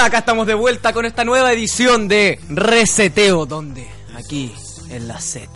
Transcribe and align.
Acá 0.00 0.20
estamos 0.20 0.46
de 0.46 0.54
vuelta 0.54 0.94
con 0.94 1.04
esta 1.04 1.24
nueva 1.24 1.52
edición 1.52 2.08
de 2.08 2.40
Reseteo, 2.48 3.44
donde 3.44 3.86
aquí 4.16 4.50
en 4.88 5.06
la 5.06 5.20
Z. 5.20 5.50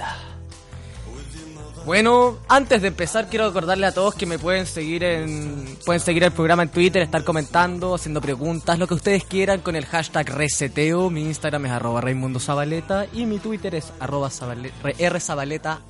Bueno, 1.86 2.38
antes 2.46 2.82
de 2.82 2.88
empezar 2.88 3.30
quiero 3.30 3.46
recordarle 3.46 3.86
a 3.86 3.92
todos 3.92 4.14
que 4.14 4.26
me 4.26 4.38
pueden 4.38 4.66
seguir 4.66 5.02
en 5.02 5.78
pueden 5.86 6.00
seguir 6.00 6.24
el 6.24 6.32
programa 6.32 6.62
en 6.62 6.68
Twitter, 6.68 7.00
estar 7.00 7.24
comentando, 7.24 7.94
haciendo 7.94 8.20
preguntas, 8.20 8.78
lo 8.78 8.86
que 8.86 8.92
ustedes 8.92 9.24
quieran 9.24 9.60
con 9.60 9.76
el 9.76 9.86
hashtag 9.86 10.28
reseteo. 10.28 11.08
Mi 11.08 11.22
Instagram 11.22 11.64
es 11.64 11.72
arroba 11.72 12.02
Raimundo 12.02 12.38
Zabaleta 12.38 13.06
y 13.14 13.24
mi 13.24 13.38
Twitter 13.38 13.74
es 13.74 13.94
arroba 13.98 14.28
Zabaleta. 14.28 15.80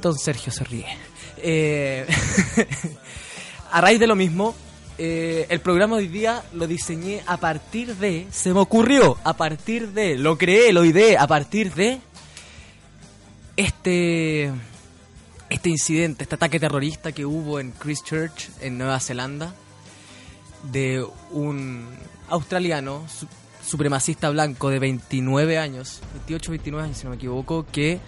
Don 0.00 0.18
Sergio 0.18 0.50
se 0.50 0.64
ríe. 0.64 0.98
Eh, 1.36 2.06
a 3.70 3.80
raíz 3.80 4.00
de 4.00 4.08
lo 4.08 4.16
mismo, 4.16 4.54
eh, 5.04 5.46
el 5.48 5.58
programa 5.60 5.96
hoy 5.96 6.06
día 6.06 6.44
lo 6.52 6.68
diseñé 6.68 7.22
a 7.26 7.36
partir 7.36 7.96
de, 7.96 8.28
se 8.30 8.54
me 8.54 8.60
ocurrió, 8.60 9.18
a 9.24 9.32
partir 9.36 9.88
de, 9.88 10.16
lo 10.16 10.38
creé, 10.38 10.72
lo 10.72 10.84
ideé, 10.84 11.16
a 11.18 11.26
partir 11.26 11.74
de 11.74 11.98
este, 13.56 14.52
este 15.50 15.68
incidente, 15.68 16.22
este 16.22 16.36
ataque 16.36 16.60
terrorista 16.60 17.10
que 17.10 17.26
hubo 17.26 17.58
en 17.58 17.72
Christchurch, 17.72 18.50
en 18.60 18.78
Nueva 18.78 19.00
Zelanda, 19.00 19.52
de 20.70 21.04
un 21.32 21.88
australiano 22.28 23.04
su- 23.08 23.26
supremacista 23.66 24.30
blanco 24.30 24.70
de 24.70 24.78
29 24.78 25.58
años, 25.58 26.00
28, 26.14 26.50
29 26.52 26.84
años 26.84 26.98
si 26.98 27.04
no 27.04 27.10
me 27.10 27.16
equivoco, 27.16 27.66
que 27.72 27.98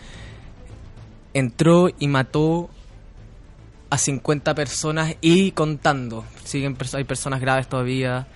entró 1.33 1.89
y 1.99 2.07
mató 2.07 2.71
a 3.95 3.99
50 3.99 4.55
personas 4.55 5.15
y 5.21 5.53
contando. 5.53 6.25
Siguen 6.45 6.77
hay 6.95 7.05
personas 7.05 7.41
graves 7.41 7.69
todavía. 7.69 8.27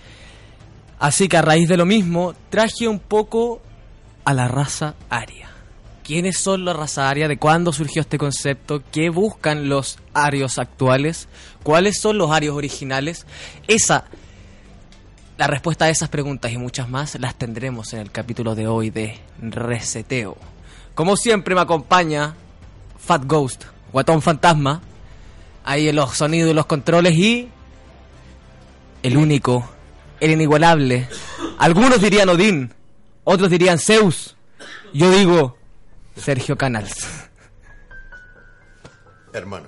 Así 0.99 1.27
que 1.27 1.37
a 1.37 1.41
raíz 1.41 1.67
de 1.67 1.75
lo 1.75 1.85
mismo, 1.85 2.33
traje 2.49 2.87
un 2.87 2.99
poco 2.99 3.61
a 4.23 4.33
la 4.33 4.47
raza 4.47 4.95
aria. 5.09 5.49
¿Quiénes 6.03 6.37
son 6.37 6.63
la 6.63 6.73
raza 6.73 7.09
aria? 7.09 7.27
¿De 7.27 7.37
cuándo 7.37 7.73
surgió 7.73 8.01
este 8.01 8.17
concepto? 8.17 8.81
¿Qué 8.91 9.09
buscan 9.09 9.67
los 9.67 9.99
arios 10.13 10.57
actuales? 10.59 11.27
¿Cuáles 11.61 11.99
son 11.99 12.17
los 12.17 12.31
arios 12.31 12.55
originales? 12.55 13.25
Esa, 13.67 14.05
la 15.37 15.47
respuesta 15.47 15.85
a 15.85 15.89
esas 15.89 16.07
preguntas 16.07 16.51
y 16.53 16.57
muchas 16.57 16.89
más 16.89 17.19
las 17.19 17.35
tendremos 17.35 17.93
en 17.93 17.99
el 17.99 18.11
capítulo 18.11 18.55
de 18.55 18.67
hoy 18.67 18.89
de 18.91 19.19
Reseteo. 19.41 20.37
Como 20.95 21.17
siempre 21.17 21.53
me 21.53 21.61
acompaña 21.61 22.35
Fat 22.97 23.25
Ghost, 23.25 23.65
Guatón 23.91 24.21
Fantasma, 24.21 24.81
ahí 25.63 25.89
en 25.89 25.95
los 25.95 26.15
sonidos 26.17 26.51
y 26.51 26.53
los 26.53 26.65
controles 26.65 27.13
y 27.15 27.49
el 29.03 29.17
único, 29.17 29.69
el 30.19 30.31
inigualable. 30.31 31.07
Algunos 31.57 32.01
dirían 32.01 32.29
Odín, 32.29 32.73
otros 33.23 33.49
dirían 33.49 33.79
Zeus. 33.79 34.35
Yo 34.93 35.09
digo 35.11 35.57
Sergio 36.15 36.57
Canals. 36.57 37.07
Hermano. 39.33 39.67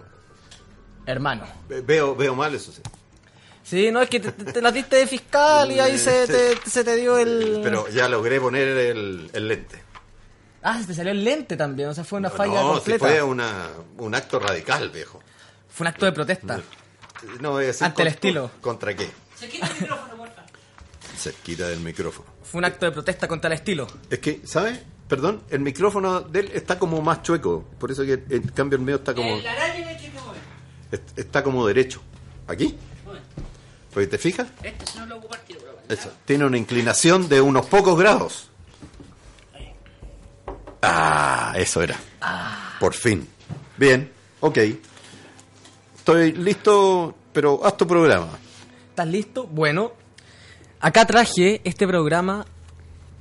Hermano. 1.05 1.43
Ve- 1.67 1.81
Veo, 1.81 2.15
veo 2.15 2.35
mal 2.35 2.53
eso 2.55 2.71
sí. 2.71 2.81
Sí, 3.63 3.91
no 3.91 4.01
es 4.01 4.09
que 4.09 4.19
te, 4.19 4.31
te- 4.31 4.51
te 4.53 4.61
la 4.61 4.71
diste 4.71 4.97
de 4.97 5.07
fiscal 5.07 5.71
y 5.71 5.79
ahí 5.79 5.97
se 5.97 6.27
te, 6.27 6.57
se 6.69 6.83
te 6.83 6.95
dio 6.97 7.17
el... 7.17 7.61
Pero 7.63 7.87
ya 7.89 8.09
logré 8.09 8.39
poner 8.41 8.67
el, 8.67 9.29
el 9.31 9.47
lente. 9.47 9.81
Ah, 10.63 10.79
se 10.79 10.87
te 10.87 10.93
salió 10.93 11.11
el 11.11 11.23
lente 11.23 11.55
también, 11.55 11.89
o 11.89 11.93
sea, 11.93 12.03
fue 12.03 12.19
una 12.19 12.29
falla 12.29 12.55
no, 12.61 12.67
si 12.69 12.73
completa. 12.75 13.05
fue 13.07 13.21
una, 13.23 13.69
un 13.97 14.13
acto 14.13 14.39
radical, 14.39 14.89
viejo. 14.89 15.21
Fue 15.73 15.83
un 15.85 15.87
acto 15.87 16.05
de 16.05 16.11
protesta. 16.11 16.61
No, 17.39 17.51
voy 17.51 17.63
a 17.65 17.67
decir 17.67 17.85
Ante 17.85 18.01
el 18.01 18.07
estilo. 18.09 18.51
¿Contra 18.61 18.95
qué? 18.95 19.09
Cerquita 21.17 21.67
del 21.67 21.79
micrófono. 21.81 22.27
Fue 22.43 22.59
un 22.59 22.65
acto 22.65 22.85
de 22.85 22.91
protesta 22.91 23.27
contra 23.27 23.47
el 23.49 23.53
estilo. 23.53 23.87
Es 24.09 24.19
que, 24.19 24.41
¿sabes? 24.45 24.79
Perdón, 25.07 25.43
el 25.49 25.59
micrófono 25.59 26.21
de 26.21 26.39
él 26.39 26.51
está 26.53 26.79
como 26.79 27.01
más 27.01 27.21
chueco. 27.21 27.63
Por 27.79 27.91
eso 27.91 28.03
que 28.03 28.23
en 28.29 28.43
cambio 28.49 28.77
el 28.77 28.83
mío 28.85 28.95
está 28.95 29.13
como. 29.13 29.29
est- 30.91 31.17
Está 31.19 31.43
como 31.43 31.65
derecho. 31.67 32.01
¿Aquí? 32.47 32.75
Pues 33.93 34.09
te 34.09 34.17
fijas. 34.17 34.47
Eso. 35.89 36.11
Tiene 36.25 36.45
una 36.45 36.57
inclinación 36.57 37.27
de 37.27 37.41
unos 37.41 37.65
pocos 37.65 37.99
grados. 37.99 38.47
Ah, 40.81 41.53
eso 41.57 41.81
era. 41.81 41.97
Por 42.79 42.93
fin. 42.93 43.27
Bien, 43.77 44.11
ok. 44.39 44.57
Estoy 46.01 46.31
listo, 46.31 47.13
pero 47.31 47.63
haz 47.63 47.77
tu 47.77 47.85
programa. 47.85 48.29
¿Estás 48.89 49.07
listo? 49.07 49.45
Bueno, 49.45 49.91
acá 50.79 51.05
traje 51.05 51.61
este 51.63 51.87
programa 51.87 52.47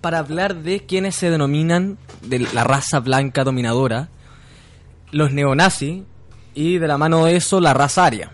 para 0.00 0.20
hablar 0.20 0.56
de 0.62 0.86
quienes 0.86 1.14
se 1.14 1.28
denominan 1.28 1.98
de 2.22 2.38
la 2.38 2.64
raza 2.64 3.00
blanca 3.00 3.44
dominadora, 3.44 4.08
los 5.10 5.30
neonazis, 5.30 6.04
y 6.54 6.78
de 6.78 6.88
la 6.88 6.96
mano 6.96 7.26
de 7.26 7.36
eso 7.36 7.60
la 7.60 7.74
raza 7.74 8.06
aria. 8.06 8.32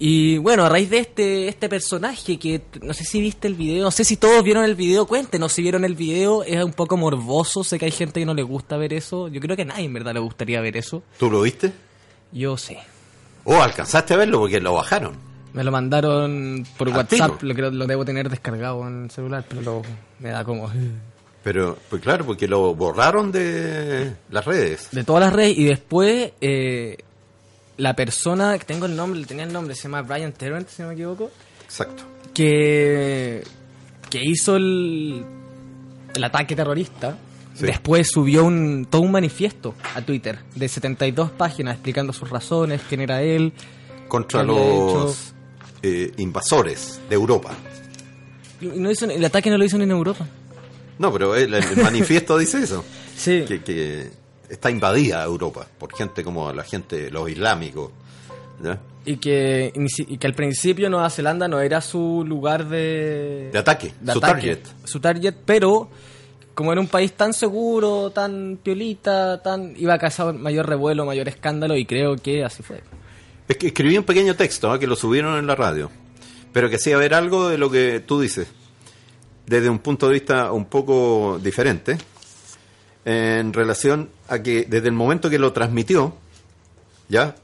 Y 0.00 0.38
bueno, 0.38 0.64
a 0.64 0.68
raíz 0.68 0.90
de 0.90 0.98
este, 0.98 1.46
este 1.46 1.68
personaje 1.68 2.40
que 2.40 2.60
no 2.82 2.92
sé 2.92 3.04
si 3.04 3.20
viste 3.20 3.46
el 3.46 3.54
video, 3.54 3.84
no 3.84 3.92
sé 3.92 4.02
si 4.04 4.16
todos 4.16 4.42
vieron 4.42 4.64
el 4.64 4.74
video, 4.74 5.06
cuéntenos 5.06 5.52
si 5.52 5.62
vieron 5.62 5.84
el 5.84 5.94
video, 5.94 6.42
es 6.42 6.64
un 6.64 6.72
poco 6.72 6.96
morboso, 6.96 7.62
sé 7.62 7.78
que 7.78 7.84
hay 7.84 7.92
gente 7.92 8.18
que 8.18 8.26
no 8.26 8.34
le 8.34 8.42
gusta 8.42 8.76
ver 8.76 8.92
eso, 8.92 9.28
yo 9.28 9.40
creo 9.40 9.54
que 9.54 9.62
a 9.62 9.66
nadie 9.66 9.84
en 9.84 9.94
verdad 9.94 10.12
le 10.12 10.18
gustaría 10.18 10.60
ver 10.60 10.76
eso, 10.76 11.04
¿Tú 11.20 11.30
lo 11.30 11.42
viste? 11.42 11.72
yo 12.32 12.56
sé. 12.56 12.78
Oh, 13.44 13.60
alcanzaste 13.62 14.14
a 14.14 14.16
verlo 14.16 14.40
porque 14.40 14.60
lo 14.60 14.72
bajaron. 14.74 15.14
Me 15.52 15.62
lo 15.62 15.70
mandaron 15.70 16.66
por 16.76 16.88
¿A 16.88 16.96
WhatsApp, 16.96 17.42
lo, 17.42 17.54
creo- 17.54 17.70
lo 17.70 17.86
debo 17.86 18.04
tener 18.04 18.28
descargado 18.28 18.86
en 18.88 19.04
el 19.04 19.10
celular, 19.10 19.44
pero 19.48 19.60
lo- 19.62 19.82
me 20.18 20.30
da 20.30 20.44
como... 20.44 20.70
Pero, 21.44 21.76
pues 21.90 22.00
claro, 22.00 22.24
porque 22.24 22.48
lo 22.48 22.74
borraron 22.74 23.30
de 23.30 24.14
las 24.30 24.46
redes. 24.46 24.88
De 24.92 25.04
todas 25.04 25.24
las 25.24 25.32
redes 25.34 25.58
y 25.58 25.64
después 25.64 26.32
eh, 26.40 26.96
la 27.76 27.94
persona, 27.94 28.56
que 28.58 28.64
tengo 28.64 28.86
el 28.86 28.96
nombre, 28.96 29.22
tenía 29.26 29.44
el 29.44 29.52
nombre, 29.52 29.74
se 29.74 29.82
llama 29.82 30.00
Brian 30.00 30.32
Terrent, 30.32 30.66
si 30.70 30.80
no 30.80 30.88
me 30.88 30.94
equivoco, 30.94 31.30
Exacto. 31.64 32.02
que, 32.32 33.44
que 34.08 34.20
hizo 34.24 34.56
el, 34.56 35.22
el 36.14 36.24
ataque 36.24 36.56
terrorista. 36.56 37.14
Sí. 37.54 37.66
Después 37.66 38.08
subió 38.10 38.44
un, 38.44 38.86
todo 38.90 39.02
un 39.02 39.12
manifiesto 39.12 39.74
a 39.94 40.02
Twitter 40.02 40.40
de 40.54 40.68
72 40.68 41.30
páginas 41.30 41.74
explicando 41.74 42.12
sus 42.12 42.28
razones, 42.28 42.80
quién 42.88 43.00
era 43.00 43.22
él. 43.22 43.52
Contra 44.08 44.44
¿Qué 44.44 44.50
había 44.50 44.64
los 44.64 45.34
eh, 45.82 46.12
invasores 46.16 47.00
de 47.08 47.14
Europa. 47.14 47.52
No 48.60 48.90
hizo, 48.90 49.04
el 49.04 49.24
ataque 49.24 49.50
no 49.50 49.58
lo 49.58 49.64
hizo 49.64 49.76
ni 49.76 49.84
en 49.84 49.90
Europa. 49.90 50.26
No, 50.98 51.12
pero 51.12 51.36
el, 51.36 51.52
el 51.52 51.76
manifiesto 51.82 52.38
dice 52.38 52.62
eso. 52.62 52.84
Sí. 53.16 53.44
Que, 53.46 53.62
que 53.62 54.10
está 54.48 54.70
invadida 54.70 55.22
Europa 55.22 55.66
por 55.78 55.94
gente 55.94 56.24
como 56.24 56.52
la 56.52 56.64
gente, 56.64 57.10
los 57.10 57.28
islámicos. 57.28 57.90
¿ya? 58.62 58.80
Y 59.04 59.18
que, 59.18 59.72
y 59.74 60.16
que 60.16 60.26
al 60.26 60.34
principio 60.34 60.88
Nueva 60.88 61.10
Zelanda 61.10 61.46
no 61.46 61.60
era 61.60 61.82
su 61.82 62.24
lugar 62.26 62.66
de, 62.66 63.50
De 63.52 63.58
ataque, 63.58 63.92
de 64.00 64.12
su 64.12 64.18
ataque, 64.18 64.32
target. 64.32 64.58
Su 64.84 65.00
target, 65.00 65.34
pero 65.44 65.90
como 66.54 66.72
era 66.72 66.80
un 66.80 66.88
país 66.88 67.12
tan 67.12 67.32
seguro, 67.32 68.10
tan 68.10 68.58
piolita, 68.62 69.42
tan 69.42 69.74
iba 69.76 69.94
a 69.94 69.98
causar 69.98 70.34
mayor 70.34 70.68
revuelo, 70.68 71.04
mayor 71.04 71.28
escándalo 71.28 71.76
y 71.76 71.84
creo 71.84 72.16
que 72.16 72.44
así 72.44 72.62
fue. 72.62 72.82
Es 73.48 73.56
que 73.56 73.68
escribí 73.68 73.98
un 73.98 74.04
pequeño 74.04 74.36
texto 74.36 74.70
¿ah? 74.70 74.78
que 74.78 74.86
lo 74.86 74.96
subieron 74.96 75.36
en 75.38 75.46
la 75.46 75.54
radio, 75.54 75.90
pero 76.52 76.70
que 76.70 76.76
hacía 76.76 76.96
ver 76.96 77.14
algo 77.14 77.48
de 77.48 77.58
lo 77.58 77.70
que 77.70 78.00
tú 78.00 78.20
dices, 78.20 78.48
desde 79.46 79.68
un 79.68 79.80
punto 79.80 80.06
de 80.08 80.14
vista 80.14 80.52
un 80.52 80.66
poco 80.66 81.38
diferente, 81.42 81.98
en 83.04 83.52
relación 83.52 84.08
a 84.28 84.38
que 84.38 84.64
desde 84.64 84.88
el 84.88 84.94
momento 84.94 85.28
que 85.28 85.38
lo 85.38 85.52
transmitió, 85.52 86.14
ya, 87.08 87.34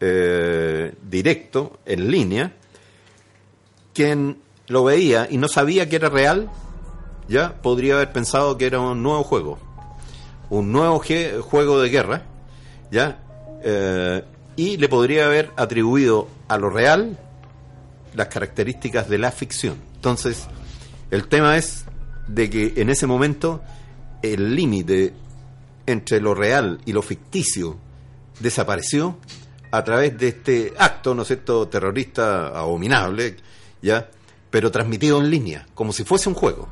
eh, 0.00 0.92
directo, 1.08 1.78
en 1.86 2.10
línea, 2.10 2.52
quien 3.92 4.38
lo 4.66 4.82
veía 4.82 5.28
y 5.30 5.36
no 5.36 5.46
sabía 5.46 5.88
que 5.88 5.96
era 5.96 6.08
real, 6.08 6.50
ya, 7.28 7.60
podría 7.62 7.94
haber 7.94 8.12
pensado 8.12 8.56
que 8.58 8.66
era 8.66 8.80
un 8.80 9.02
nuevo 9.02 9.22
juego, 9.24 9.58
un 10.50 10.72
nuevo 10.72 11.02
juego 11.42 11.80
de 11.80 11.88
guerra, 11.88 12.22
ya, 12.90 13.20
Eh, 13.66 14.22
y 14.56 14.76
le 14.76 14.88
podría 14.90 15.24
haber 15.24 15.50
atribuido 15.56 16.28
a 16.48 16.58
lo 16.58 16.68
real 16.68 17.18
las 18.14 18.28
características 18.28 19.08
de 19.08 19.16
la 19.16 19.32
ficción. 19.32 19.76
Entonces, 19.94 20.46
el 21.10 21.26
tema 21.28 21.56
es 21.56 21.86
de 22.28 22.50
que 22.50 22.74
en 22.76 22.90
ese 22.90 23.06
momento 23.06 23.62
el 24.22 24.54
límite 24.54 25.14
entre 25.86 26.20
lo 26.20 26.34
real 26.34 26.78
y 26.84 26.92
lo 26.92 27.00
ficticio 27.00 27.78
desapareció 28.38 29.16
a 29.70 29.82
través 29.82 30.18
de 30.18 30.28
este 30.28 30.74
acto, 30.76 31.14
¿no 31.14 31.22
es 31.22 31.28
cierto?, 31.28 31.66
terrorista 31.66 32.48
abominable, 32.48 33.36
¿ya? 33.80 34.10
Pero 34.50 34.70
transmitido 34.70 35.18
en 35.20 35.30
línea, 35.30 35.66
como 35.74 35.92
si 35.92 36.04
fuese 36.04 36.28
un 36.28 36.34
juego. 36.34 36.68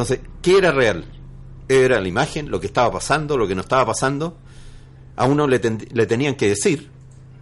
Entonces, 0.00 0.20
¿qué 0.42 0.58
era 0.58 0.70
real? 0.70 1.04
Era 1.68 2.00
la 2.00 2.06
imagen, 2.06 2.50
lo 2.52 2.60
que 2.60 2.68
estaba 2.68 2.92
pasando, 2.92 3.36
lo 3.36 3.48
que 3.48 3.56
no 3.56 3.62
estaba 3.62 3.84
pasando. 3.86 4.36
A 5.16 5.24
uno 5.26 5.48
le, 5.48 5.58
ten- 5.58 5.88
le 5.92 6.06
tenían 6.06 6.36
que 6.36 6.48
decir, 6.50 6.88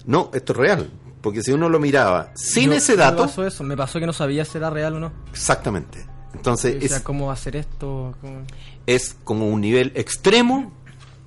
no, 0.06 0.31
esto 0.32 0.53
es 0.55 0.58
real, 0.58 0.91
Porque 1.20 1.43
si 1.43 1.50
uno 1.53 1.69
lo 1.69 1.79
miraba 1.81 2.31
sin 2.35 2.70
Yo- 2.70 2.76
ese 2.76 2.93
Me 2.93 2.99
dato, 2.99 3.25
pasó 3.25 3.44
eso, 3.47 3.62
me 3.64 3.76
pasó 3.76 3.99
que 4.00 4.06
no 4.06 4.12
sabía 4.14 4.44
si 4.47 4.56
era 4.56 4.70
real 4.70 4.94
o 4.94 5.00
no. 5.00 5.12
exactamente. 5.31 6.06
Entonces 6.32 6.76
O 6.82 6.88
sea, 6.88 6.97
es, 6.99 7.03
cómo 7.03 7.31
hacer 7.31 7.56
esto. 7.56 8.14
cómo- 8.23 8.44
es 8.87 9.17
como 9.25 9.49
un 9.49 9.61
nivel 9.61 9.93
extremo, 9.97 10.73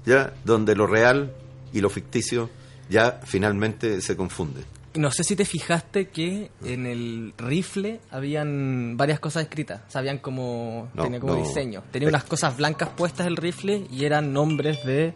ya, 0.08 0.34
donde 0.46 0.76
lo 0.76 0.88
real 0.88 1.34
y 1.74 1.82
lo 1.82 1.90
ficticio 1.92 2.50
ya 2.90 3.20
finalmente 3.24 4.02
se 4.02 4.16
confunden. 4.18 4.64
No 4.96 5.12
sé 5.12 5.24
si 5.24 5.36
te 5.36 5.46
fijaste 5.46 6.08
que 6.10 6.50
en 6.66 6.86
el 6.86 7.34
rifle 7.38 8.00
habían 8.12 8.98
varias 8.98 9.20
cosas 9.20 9.44
escritas. 9.44 9.82
O 9.88 9.92
sea, 9.92 10.22
como. 10.22 10.90
No, 10.94 11.04
tenía 11.04 11.20
como 11.20 11.36
no. 11.36 11.40
diseño. 11.40 11.84
Tenía 11.92 12.10
unas 12.10 12.24
cosas 12.24 12.58
blancas 12.58 12.90
puestas 12.90 13.28
el 13.28 13.38
rifle 13.38 13.86
y 13.92 14.06
eran 14.06 14.34
nombres 14.34 14.84
de 14.86 15.14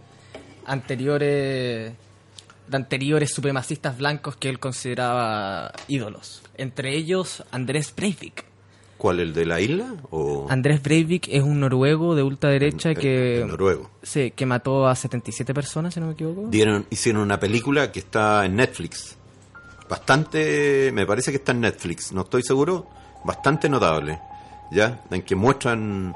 anteriores. 0.65 1.93
de 2.67 2.77
anteriores 2.77 3.31
supremacistas 3.33 3.97
blancos 3.97 4.35
que 4.37 4.49
él 4.49 4.59
consideraba 4.59 5.71
ídolos. 5.87 6.41
Entre 6.55 6.95
ellos, 6.95 7.43
Andrés 7.51 7.93
Breivik. 7.95 8.45
¿Cuál, 8.97 9.19
el 9.19 9.33
de 9.33 9.45
la 9.45 9.59
isla? 9.59 9.95
O 10.11 10.47
Andrés 10.49 10.81
Breivik 10.81 11.27
es 11.29 11.41
un 11.43 11.59
noruego 11.59 12.15
de 12.15 12.23
ultraderecha 12.23 12.91
el- 12.91 12.97
que. 12.97 13.41
el 13.41 13.47
noruego? 13.47 13.89
Sí, 14.01 14.31
que 14.31 14.45
mató 14.45 14.87
a 14.87 14.95
77 14.95 15.53
personas, 15.53 15.93
si 15.93 15.99
no 15.99 16.05
me 16.07 16.13
equivoco. 16.13 16.47
Dieron, 16.49 16.85
hicieron 16.89 17.21
una 17.23 17.39
película 17.39 17.91
que 17.91 17.99
está 17.99 18.45
en 18.45 18.55
Netflix. 18.55 19.17
Bastante, 19.93 20.89
me 20.91 21.05
parece 21.05 21.29
que 21.29 21.37
está 21.37 21.51
en 21.51 21.61
Netflix, 21.61 22.11
no 22.13 22.21
estoy 22.21 22.41
seguro, 22.41 22.87
bastante 23.23 23.69
notable, 23.69 24.19
¿ya? 24.71 25.01
En 25.11 25.21
que 25.21 25.35
muestran 25.35 26.15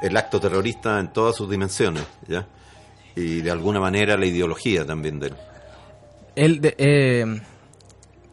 el 0.00 0.16
acto 0.16 0.38
terrorista 0.38 1.00
en 1.00 1.08
todas 1.12 1.34
sus 1.34 1.50
dimensiones, 1.50 2.04
¿ya? 2.28 2.46
Y 3.16 3.40
de 3.40 3.50
alguna 3.50 3.80
manera 3.80 4.16
la 4.16 4.24
ideología 4.24 4.86
también 4.86 5.18
de 5.18 5.26
él. 5.26 5.34
Él, 6.36 6.60
de- 6.60 6.74
eh, 6.78 7.40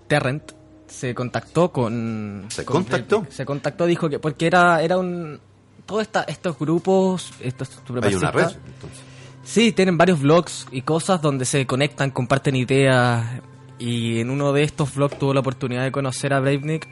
Terrent, 0.07 0.51
se 0.85 1.15
contactó 1.15 1.71
con... 1.71 2.45
¿Se 2.49 2.63
con 2.63 2.83
contactó? 2.83 3.25
Se 3.31 3.43
contactó, 3.43 3.87
dijo 3.87 4.07
que... 4.07 4.19
Porque 4.19 4.45
era, 4.45 4.83
era 4.83 4.99
un... 4.99 5.39
Todos 5.87 6.07
estos 6.27 6.59
grupos, 6.59 7.31
estos 7.39 7.71
Hay 8.03 8.13
una 8.13 8.29
red, 8.29 8.51
entonces. 8.67 8.99
Sí, 9.43 9.71
tienen 9.71 9.97
varios 9.97 10.19
blogs 10.19 10.67
y 10.71 10.83
cosas 10.83 11.23
donde 11.23 11.45
se 11.45 11.65
conectan, 11.65 12.11
comparten 12.11 12.55
ideas. 12.55 13.41
Y 13.79 14.19
en 14.21 14.29
uno 14.29 14.53
de 14.53 14.63
estos 14.63 14.95
blogs 14.95 15.19
tuvo 15.19 15.33
la 15.33 15.41
oportunidad 15.41 15.83
de 15.83 15.91
conocer 15.91 16.33
a 16.33 16.39
Breivik, 16.39 16.87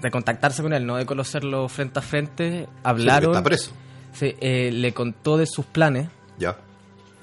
de 0.00 0.10
contactarse 0.10 0.62
con 0.62 0.72
él, 0.72 0.86
no 0.86 0.96
de 0.96 1.04
conocerlo 1.06 1.68
frente 1.68 1.98
a 1.98 2.02
frente. 2.02 2.60
Sí, 2.66 2.72
Hablaron. 2.84 3.32
está 3.32 3.42
preso, 3.42 3.72
Sí, 4.12 4.34
eh, 4.40 4.70
le 4.72 4.92
contó 4.92 5.36
de 5.36 5.46
sus 5.46 5.64
planes 5.66 6.08
¿ya? 6.38 6.56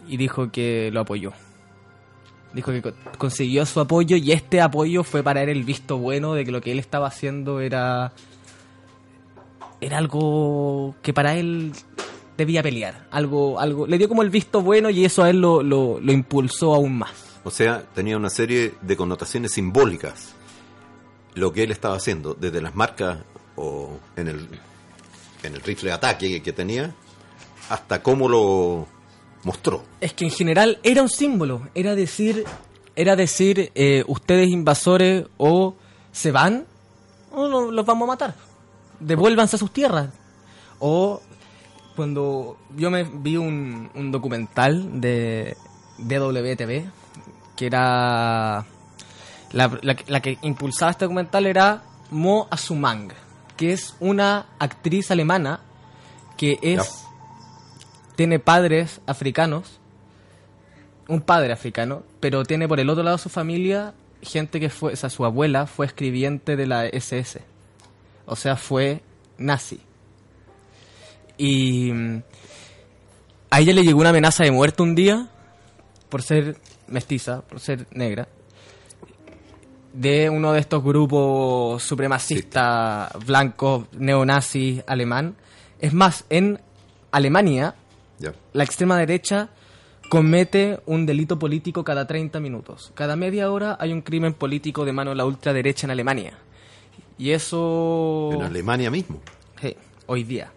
y 0.08 0.18
dijo 0.18 0.52
que 0.52 0.90
lo 0.94 1.02
apoyó. 1.02 1.32
Dijo 2.54 2.72
que 2.72 2.82
co- 2.82 2.94
consiguió 3.18 3.66
su 3.66 3.80
apoyo 3.80 4.16
y 4.18 4.32
este 4.32 4.62
apoyo 4.62 5.04
fue 5.04 5.22
para 5.24 5.44
él 5.44 5.50
el 5.50 5.64
visto 5.64 5.98
bueno 5.98 6.34
de 6.34 6.46
que 6.46 6.52
lo 6.52 6.62
que 6.62 6.72
él 6.72 6.80
estaba 6.80 7.08
haciendo 7.08 7.60
era 7.62 8.14
era 9.82 9.98
algo 9.98 10.96
que 11.02 11.14
para 11.14 11.36
él 11.36 11.72
debía 12.38 12.64
pelear, 12.64 13.06
algo 13.12 13.60
algo 13.60 13.86
le 13.86 13.98
dio 13.98 14.08
como 14.08 14.24
el 14.24 14.30
visto 14.30 14.62
bueno 14.62 14.90
y 14.90 15.06
eso 15.06 15.24
a 15.24 15.30
él 15.30 15.40
lo, 15.42 15.62
lo, 15.62 16.00
lo 16.00 16.12
impulsó 16.12 16.74
aún 16.74 16.98
más. 17.00 17.27
O 17.48 17.52
sea, 17.52 17.82
tenía 17.96 18.18
una 18.18 18.30
serie 18.30 18.74
de 18.82 18.98
connotaciones 18.98 19.54
simbólicas 19.54 20.34
lo 21.34 21.54
que 21.54 21.64
él 21.64 21.72
estaba 21.72 21.96
haciendo, 21.96 22.34
desde 22.34 22.60
las 22.62 22.76
marcas 22.76 23.20
o 23.56 23.98
en 24.18 24.28
el, 24.28 24.50
en 25.44 25.54
el 25.56 25.62
rifle 25.62 25.90
de 25.92 25.94
ataque 25.96 26.42
que 26.42 26.52
tenía, 26.52 26.94
hasta 27.70 28.04
cómo 28.04 28.28
lo 28.28 28.86
mostró. 29.44 29.86
Es 30.02 30.12
que 30.14 30.26
en 30.26 30.32
general 30.32 30.78
era 30.84 31.02
un 31.02 31.08
símbolo, 31.08 31.70
era 31.74 31.96
decir, 31.96 32.44
era 32.98 33.16
decir, 33.16 33.72
eh, 33.76 34.04
ustedes 34.08 34.50
invasores 34.50 35.26
o 35.38 35.76
se 36.12 36.32
van 36.34 36.66
o 37.32 37.48
no- 37.48 37.72
los 37.72 37.86
vamos 37.86 38.08
a 38.10 38.12
matar, 38.12 38.36
devuélvanse 39.00 39.56
a 39.56 39.60
sus 39.60 39.72
tierras. 39.72 40.10
O 40.80 41.22
cuando 41.96 42.58
yo 42.76 42.92
me 42.92 43.04
vi 43.06 43.38
un, 43.38 43.90
un 43.96 44.12
documental 44.12 45.00
de 45.00 45.56
DWTV, 46.00 46.92
que 47.58 47.66
era 47.66 48.66
la, 49.52 49.80
la 49.82 49.96
que- 49.96 50.06
la 50.12 50.22
que 50.22 50.38
impulsaba 50.44 50.92
este 50.92 51.06
documental 51.06 51.46
era 51.46 51.84
Mo 52.12 52.48
Asumang, 52.50 53.10
que 53.58 53.74
es 53.74 53.96
una 54.00 54.46
actriz 54.60 55.12
alemana 55.12 55.60
que 56.38 56.60
es 56.62 57.04
tiene 58.16 58.40
padres 58.40 59.02
africanos, 59.06 59.80
un 61.08 61.22
padre 61.22 61.52
africano, 61.54 62.04
pero 62.20 62.44
tiene 62.44 62.68
por 62.68 62.80
el 62.80 62.90
otro 62.90 63.04
lado 63.04 63.18
su 63.18 63.30
familia 63.30 63.94
gente 64.22 64.60
que 64.60 64.70
fue, 64.70 64.94
o 64.94 64.96
sea, 64.96 65.10
su 65.10 65.24
abuela 65.26 65.68
fue 65.68 65.86
escribiente 65.86 66.56
de 66.56 66.66
la 66.68 66.86
SS, 66.88 67.42
o 68.26 68.36
sea, 68.36 68.56
fue 68.56 69.02
nazi. 69.38 69.80
Y 71.38 71.92
mm, 71.92 72.22
a 73.52 73.60
ella 73.60 73.74
le 73.74 73.84
llegó 73.84 74.00
una 74.00 74.10
amenaza 74.10 74.44
de 74.44 74.52
muerte 74.52 74.82
un 74.84 74.96
día 74.96 75.28
por 76.10 76.22
ser 76.24 76.58
mestiza, 76.88 77.42
por 77.42 77.60
ser 77.60 77.88
negra, 77.92 78.28
de 79.94 80.30
uno 80.30 80.54
de 80.54 80.60
estos 80.60 80.84
grupos 80.84 81.82
supremacistas 81.82 83.12
blancos, 83.26 83.86
neonazis, 83.98 84.84
alemán. 84.86 85.36
Es 85.80 85.94
más, 85.94 86.26
en 86.30 86.60
Alemania, 87.12 87.76
la 88.54 88.64
extrema 88.64 88.98
derecha 88.98 89.50
comete 90.10 90.80
un 90.86 91.06
delito 91.06 91.40
político 91.40 91.84
cada 91.84 92.06
30 92.06 92.40
minutos. 92.40 92.92
Cada 92.94 93.16
media 93.16 93.52
hora 93.52 93.78
hay 93.80 93.92
un 93.92 94.02
crimen 94.02 94.34
político 94.34 94.86
de 94.86 94.94
mano 94.94 95.12
de 95.12 95.18
la 95.18 95.26
ultraderecha 95.26 95.88
en 95.88 95.92
Alemania. 95.92 96.38
Y 97.18 97.32
eso... 97.32 98.30
En 98.34 98.44
Alemania 98.44 98.92
mismo. 98.92 99.20
Sí, 99.60 99.76
hoy 100.06 100.24
día. 100.24 100.52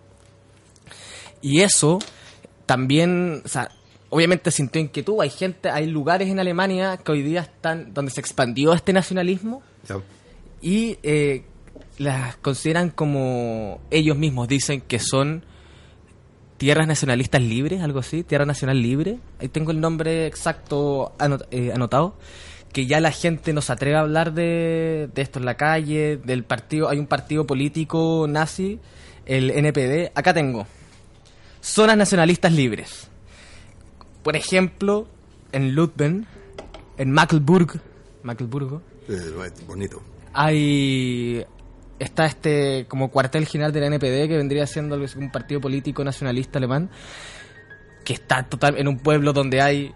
Y 1.40 1.62
eso 1.62 1.98
también, 2.66 3.42
o 3.44 3.48
sea, 3.48 3.70
obviamente 4.10 4.50
sintió 4.50 4.80
inquietud. 4.80 5.20
Hay 5.20 5.30
gente, 5.30 5.70
hay 5.70 5.86
lugares 5.86 6.28
en 6.28 6.38
Alemania 6.38 6.98
que 6.98 7.12
hoy 7.12 7.22
día 7.22 7.40
están, 7.40 7.94
donde 7.94 8.10
se 8.10 8.20
expandió 8.20 8.72
este 8.74 8.92
nacionalismo 8.92 9.62
y 10.60 10.98
eh, 11.02 11.44
las 11.98 12.36
consideran 12.36 12.90
como 12.90 13.80
ellos 13.90 14.16
mismos 14.18 14.46
dicen 14.48 14.80
que 14.82 14.98
son 14.98 15.44
tierras 16.58 16.86
nacionalistas 16.86 17.40
libres, 17.40 17.80
algo 17.80 18.00
así, 18.00 18.22
tierra 18.22 18.44
nacional 18.44 18.82
libre. 18.82 19.18
Ahí 19.38 19.48
tengo 19.48 19.70
el 19.70 19.80
nombre 19.80 20.26
exacto 20.26 21.14
anot- 21.18 21.46
eh, 21.50 21.72
anotado. 21.74 22.16
Que 22.72 22.86
ya 22.86 23.00
la 23.00 23.10
gente 23.10 23.52
no 23.52 23.62
se 23.62 23.72
atreve 23.72 23.96
a 23.96 24.00
hablar 24.00 24.32
de, 24.32 25.08
de 25.12 25.22
esto 25.22 25.40
en 25.40 25.44
la 25.44 25.56
calle, 25.56 26.18
del 26.18 26.44
partido. 26.44 26.88
Hay 26.88 26.98
un 26.98 27.06
partido 27.08 27.44
político 27.46 28.26
nazi, 28.28 28.78
el 29.26 29.50
NPD. 29.50 30.12
Acá 30.14 30.32
tengo. 30.34 30.66
Zonas 31.60 31.96
nacionalistas 31.96 32.52
libres. 32.52 33.09
Por 34.22 34.36
ejemplo, 34.36 35.06
en 35.52 35.74
Ludben, 35.74 36.26
en 36.98 37.12
Magdeburg, 37.12 37.80
Magdeburgo, 38.22 38.82
Eh, 39.08 39.32
bonito. 39.66 40.02
hay 40.32 41.44
está 41.98 42.24
este 42.26 42.86
como 42.88 43.10
cuartel 43.10 43.46
general 43.46 43.72
de 43.72 43.80
la 43.80 43.86
NPD 43.86 44.28
que 44.28 44.36
vendría 44.36 44.66
siendo 44.66 44.96
un 45.16 45.30
partido 45.32 45.60
político 45.60 46.02
nacionalista 46.04 46.58
alemán 46.58 46.88
que 48.04 48.14
está 48.14 48.42
total 48.44 48.78
en 48.78 48.88
un 48.88 48.98
pueblo 48.98 49.32
donde 49.34 49.60
hay 49.60 49.92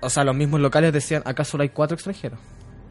o 0.00 0.08
sea 0.10 0.22
los 0.24 0.36
mismos 0.36 0.60
locales 0.60 0.92
decían 0.92 1.22
acá 1.24 1.44
solo 1.44 1.62
hay 1.62 1.70
cuatro 1.70 1.96
extranjeros 1.96 2.38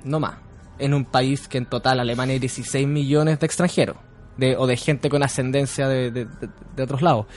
no 0.03 0.19
más 0.19 0.39
en 0.77 0.93
un 0.93 1.05
país 1.05 1.47
que 1.47 1.57
en 1.57 1.67
total 1.67 1.99
Alemania 2.01 2.33
hay 2.33 2.39
16 2.39 2.85
millones 2.87 3.39
de 3.39 3.45
extranjeros 3.45 3.95
de, 4.37 4.57
o 4.57 4.67
de 4.67 4.75
gente 4.75 5.09
con 5.09 5.23
ascendencia 5.23 5.87
de, 5.87 6.11
de- 6.11 6.25
de- 6.25 6.49
de 6.75 6.83
otros 6.83 7.01
lados 7.01 7.27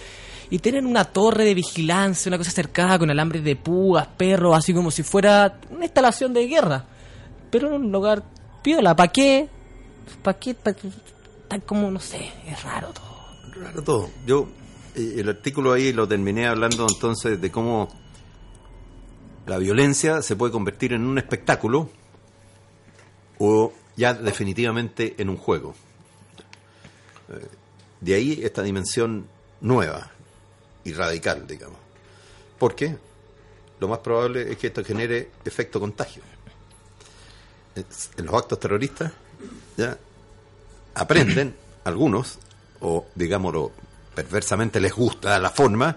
y 0.53 0.59
tienen 0.59 0.85
una 0.85 1.05
torre 1.07 1.45
de 1.45 1.55
vigilancia 1.55 2.29
una 2.29 2.37
cosa 2.37 2.51
cercada 2.51 2.99
con 2.99 3.09
alambres 3.11 3.43
de 3.43 3.57
púas 3.57 4.07
perros 4.07 4.57
así 4.57 4.75
como 4.75 4.91
si 4.91 5.03
fuera 5.03 5.59
una 5.71 5.85
instalación 5.85 6.35
de 6.35 6.47
guerra 6.47 6.85
pero 7.51 7.69
en 7.69 7.83
un 7.83 7.93
lugar 7.93 8.23
piola, 8.63 8.97
¿para 8.97 9.13
qué? 9.13 9.49
¿Para 10.23 10.39
qué? 10.39 10.55
Pa' 10.55 10.73
qué? 10.73 10.89
Tan 11.49 11.61
como, 11.61 11.91
no 11.91 12.01
sé, 12.01 12.33
es 12.47 12.63
raro 12.63 12.89
todo. 12.93 13.63
Raro 13.63 13.83
todo. 13.83 14.11
Yo, 14.25 14.49
eh, 14.95 15.17
el 15.19 15.29
artículo 15.29 15.73
ahí 15.73 15.93
lo 15.93 16.09
terminé 16.09 16.47
hablando 16.47 16.87
entonces 16.89 17.41
de 17.41 17.51
cómo 17.51 17.89
la 19.47 19.59
violencia 19.59 20.23
se 20.23 20.37
puede 20.37 20.53
convertir 20.53 20.95
en 20.95 21.05
un 21.05 21.19
espectáculo 21.19 21.91
o 23.39 23.73
ya 23.97 24.15
definitivamente 24.15 25.15
en 25.19 25.29
un 25.29 25.37
juego. 25.37 25.75
Eh, 27.29 27.49
De 28.01 28.15
ahí 28.15 28.41
esta 28.43 28.63
dimensión 28.63 29.27
nueva 29.61 30.11
y 30.85 30.93
radical, 30.93 31.47
digamos. 31.47 31.79
Porque 32.59 32.97
lo 33.81 33.89
más 33.89 33.99
probable 33.99 34.51
es 34.51 34.59
que 34.59 34.69
esto 34.69 34.85
genere 34.85 35.31
efecto 35.45 35.81
contagio. 35.81 36.23
En 37.75 38.27
los 38.27 38.35
actos 38.35 38.61
terroristas 38.61 39.13
ya 39.77 39.97
aprenden 40.95 41.55
algunos, 41.85 42.39
o 42.81 43.07
digámoslo, 43.15 43.73
perversamente 44.15 44.81
les 44.81 44.93
gusta 44.93 45.39
la 45.39 45.51
forma 45.51 45.97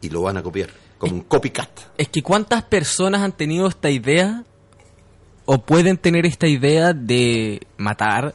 y 0.00 0.10
lo 0.10 0.22
van 0.22 0.36
a 0.36 0.42
copiar, 0.42 0.70
como 0.98 1.14
un 1.14 1.22
copycat. 1.22 1.80
Es 1.96 2.08
que 2.08 2.22
cuántas 2.22 2.64
personas 2.64 3.22
han 3.22 3.32
tenido 3.32 3.68
esta 3.68 3.90
idea 3.90 4.44
o 5.46 5.58
pueden 5.58 5.98
tener 5.98 6.26
esta 6.26 6.46
idea 6.46 6.92
de 6.92 7.66
matar 7.76 8.34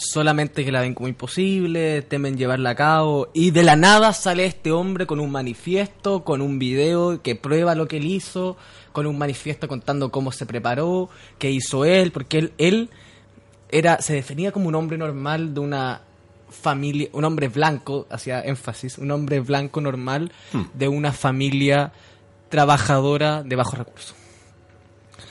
solamente 0.00 0.64
que 0.64 0.72
la 0.72 0.80
ven 0.80 0.94
como 0.94 1.08
imposible, 1.08 2.02
temen 2.02 2.36
llevarla 2.36 2.70
a 2.70 2.74
cabo 2.74 3.28
y 3.34 3.50
de 3.50 3.62
la 3.62 3.76
nada 3.76 4.12
sale 4.12 4.46
este 4.46 4.72
hombre 4.72 5.06
con 5.06 5.20
un 5.20 5.30
manifiesto, 5.30 6.24
con 6.24 6.40
un 6.40 6.58
video 6.58 7.22
que 7.22 7.36
prueba 7.36 7.74
lo 7.74 7.86
que 7.86 7.98
él 7.98 8.06
hizo, 8.06 8.56
con 8.92 9.06
un 9.06 9.18
manifiesto 9.18 9.68
contando 9.68 10.10
cómo 10.10 10.32
se 10.32 10.46
preparó, 10.46 11.10
qué 11.38 11.50
hizo 11.50 11.84
él, 11.84 12.12
porque 12.12 12.38
él, 12.38 12.52
él 12.58 12.90
era 13.70 14.00
se 14.00 14.14
definía 14.14 14.52
como 14.52 14.68
un 14.68 14.74
hombre 14.74 14.96
normal 14.96 15.54
de 15.54 15.60
una 15.60 16.00
familia, 16.48 17.08
un 17.12 17.24
hombre 17.24 17.48
blanco, 17.48 18.06
hacía 18.10 18.40
énfasis, 18.40 18.98
un 18.98 19.10
hombre 19.10 19.40
blanco 19.40 19.80
normal 19.80 20.32
Hmm. 20.52 20.62
de 20.74 20.88
una 20.88 21.12
familia 21.12 21.92
trabajadora 22.48 23.42
de 23.42 23.54
bajos 23.54 23.78
recursos. 23.78 24.14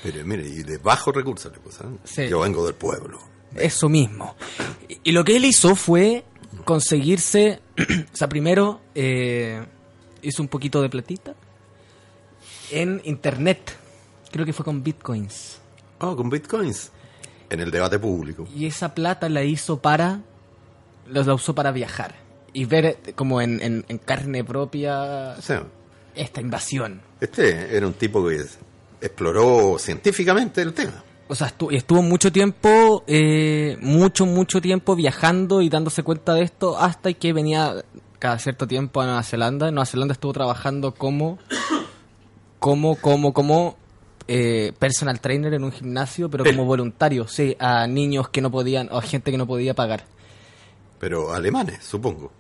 Pero 0.02 0.26
mire, 0.26 0.48
y 0.48 0.64
de 0.64 0.78
bajos 0.78 1.14
recursos 1.14 1.52
le 1.52 1.58
¿eh? 1.58 1.98
Sí. 2.06 2.28
Yo 2.30 2.40
vengo 2.40 2.66
del 2.66 2.76
pueblo. 2.76 3.20
Eso 3.56 3.90
mismo. 3.90 4.36
Y, 4.88 5.00
y 5.06 5.12
lo 5.12 5.24
que 5.24 5.36
él 5.38 5.46
hizo 5.46 5.76
fue 5.76 6.24
conseguirse, 6.66 7.60
o 8.14 8.16
sea, 8.16 8.30
primero 8.30 8.82
eh, 8.96 9.64
hizo 10.22 10.42
un 10.42 10.48
poquito 10.48 10.82
de 10.82 10.90
platita 10.90 11.34
en 12.72 13.02
internet. 13.06 13.76
Creo 14.32 14.46
que 14.46 14.54
fue 14.54 14.64
con 14.66 14.84
bitcoins. 14.84 15.60
Oh, 16.00 16.16
con 16.16 16.30
bitcoins. 16.30 16.92
En 17.50 17.60
el 17.60 17.72
debate 17.72 17.98
público. 17.98 18.48
Y 18.56 18.68
esa 18.68 18.94
plata 18.94 19.28
la 19.28 19.44
hizo 19.44 19.80
para, 19.82 20.22
la 21.08 21.24
la 21.24 21.34
usó 21.34 21.56
para 21.56 21.72
viajar 21.72 22.16
y 22.54 22.66
ver 22.66 22.86
eh, 22.86 22.98
como 23.16 23.42
en, 23.42 23.60
en- 23.62 23.86
en 23.88 23.98
carne 23.98 24.44
propia 24.44 25.36
esta 26.16 26.42
invasión. 26.42 27.02
este 27.22 27.76
era 27.76 27.88
un 27.88 27.94
tipo 27.94 28.28
que 28.28 28.44
exploró 29.02 29.78
científicamente 29.80 30.62
el 30.62 30.74
tema. 30.74 31.04
O 31.32 31.36
sea, 31.36 31.48
estu- 31.48 31.72
y 31.72 31.76
estuvo 31.76 32.02
mucho 32.02 32.32
tiempo, 32.32 33.04
eh, 33.08 33.78
mucho, 33.82 34.26
mucho 34.26 34.60
tiempo 34.62 34.96
viajando 34.96 35.62
y 35.62 35.70
dándose 35.70 36.02
cuenta 36.04 36.34
de 36.34 36.42
esto 36.42 36.78
hasta 36.78 37.14
que 37.14 37.32
venía 37.34 37.76
cada 38.18 38.38
cierto 38.40 38.68
tiempo 38.68 39.00
a 39.00 39.06
Nueva 39.06 39.24
Zelanda. 39.24 39.68
En 39.70 39.76
Nueva 39.76 39.86
Zelanda 39.86 40.14
estuvo 40.14 40.34
trabajando 40.34 40.94
como, 40.94 41.38
como, 42.60 42.96
como, 42.96 43.32
como 43.34 43.78
eh, 44.28 44.74
personal 44.80 45.20
trainer 45.22 45.54
en 45.54 45.64
un 45.64 45.72
gimnasio, 45.72 46.30
pero 46.30 46.44
como 46.44 46.66
voluntario, 46.66 47.28
sí, 47.28 47.56
a 47.60 47.88
niños 47.88 48.30
que 48.30 48.42
no 48.42 48.52
podían, 48.52 48.90
o 48.92 48.98
a 48.98 49.02
gente 49.02 49.32
que 49.32 49.38
no 49.38 49.48
podía 49.48 49.74
pagar. 49.74 50.06
Pero 51.00 51.34
alemanes, 51.34 51.84
supongo. 51.84 52.32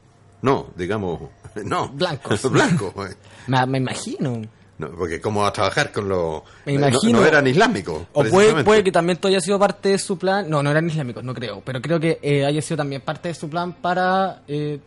No, 0.41 0.67
digamos, 0.75 1.19
no. 1.63 1.89
Blancos. 1.89 2.41
Blancos. 2.51 2.93
eh. 3.09 3.15
Me, 3.47 3.65
me 3.67 3.77
imagino. 3.77 4.41
No, 4.79 4.87
porque 4.91 5.19
cómo 5.21 5.41
va 5.41 5.49
a 5.49 5.53
trabajar 5.53 5.91
con 5.91 6.07
los... 6.09 6.41
Me 6.65 6.73
no- 6.73 6.87
imagino. 6.87 7.19
No, 7.19 7.25
eran 7.27 7.45
islámicos. 7.45 8.03
O 8.13 8.23
puede, 8.23 8.63
puede 8.63 8.83
que 8.83 8.91
también 8.91 9.17
esto 9.17 9.27
haya 9.27 9.41
sido 9.41 9.59
parte 9.59 9.89
de 9.89 9.97
su 9.99 10.17
plan. 10.17 10.49
No, 10.49 10.63
no 10.63 10.71
eran 10.71 10.87
islámicos, 10.87 11.21
no 11.23 11.33
creo. 11.33 11.61
Pero 11.65 11.81
creo 11.81 11.99
que 11.99 12.17
eh, 12.21 12.45
haya 12.45 12.61
sido 12.61 12.77
también 12.77 13.01
parte 13.01 13.27
de 13.27 13.33
su 13.35 13.49
plan 13.49 13.73
para 13.73 14.41
eh, 14.47 14.79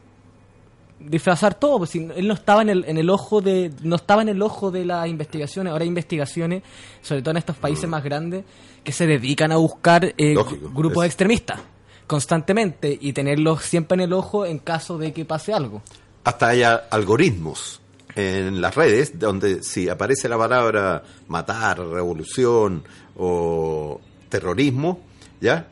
disfrazar 0.98 1.54
todo. 1.54 1.78
Pues, 1.78 1.90
si 1.90 2.08
él 2.16 2.26
no 2.26 2.34
estaba 2.34 2.62
en 2.62 2.70
el, 2.70 2.84
en 2.86 2.96
el 2.96 3.10
ojo 3.10 3.40
de 3.42 3.70
no 3.82 3.96
estaba 3.96 4.22
en 4.22 4.30
el 4.30 4.40
ojo 4.40 4.70
de 4.70 4.84
las 4.86 5.06
investigaciones. 5.08 5.70
Ahora 5.72 5.82
hay 5.82 5.88
investigaciones, 5.88 6.62
sobre 7.02 7.20
todo 7.22 7.32
en 7.32 7.36
estos 7.36 7.56
países 7.56 7.88
más 7.88 8.02
grandes, 8.02 8.44
que 8.82 8.92
se 8.92 9.06
dedican 9.06 9.52
a 9.52 9.56
buscar 9.56 10.14
eh, 10.16 10.32
Lógico, 10.34 10.70
grupos 10.72 11.04
es- 11.04 11.08
extremistas 11.10 11.60
constantemente 12.06 12.96
y 13.00 13.12
tenerlos 13.12 13.62
siempre 13.62 13.94
en 13.96 14.00
el 14.00 14.12
ojo 14.14 14.44
en 14.46 14.58
caso 14.58 14.96
de 14.98 15.12
que 15.12 15.24
pase 15.26 15.52
algo. 15.52 15.82
hasta 16.24 16.48
hay 16.48 16.62
algoritmos 16.62 17.80
en 18.14 18.60
las 18.60 18.74
redes 18.74 19.18
donde 19.18 19.62
si 19.62 19.88
aparece 19.88 20.28
la 20.28 20.38
palabra 20.38 21.02
matar, 21.28 21.78
revolución 21.80 22.84
o 23.16 24.00
terrorismo, 24.28 25.00
ya 25.40 25.68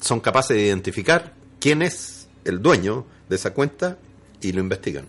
son 0.00 0.20
capaces 0.20 0.56
de 0.56 0.64
identificar 0.66 1.32
quién 1.60 1.82
es 1.82 2.28
el 2.44 2.60
dueño 2.60 3.06
de 3.28 3.36
esa 3.36 3.54
cuenta 3.54 3.98
y 4.40 4.52
lo 4.52 4.60
investigan. 4.60 5.06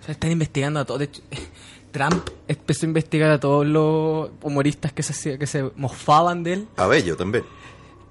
O 0.00 0.04
sea, 0.04 0.12
están 0.12 0.32
investigando 0.32 0.80
a 0.80 0.84
todos. 0.84 0.98
De 1.00 1.04
hecho, 1.06 1.22
Trump 1.92 2.28
empezó 2.48 2.86
a 2.86 2.88
investigar 2.88 3.30
a 3.30 3.38
todos 3.38 3.66
los 3.66 4.30
humoristas 4.42 4.92
que 4.92 5.02
se, 5.02 5.38
que 5.38 5.46
se 5.46 5.70
mofaban 5.76 6.42
de 6.42 6.52
él. 6.54 6.68
A 6.76 6.86
Bello 6.86 7.16
también. 7.16 7.44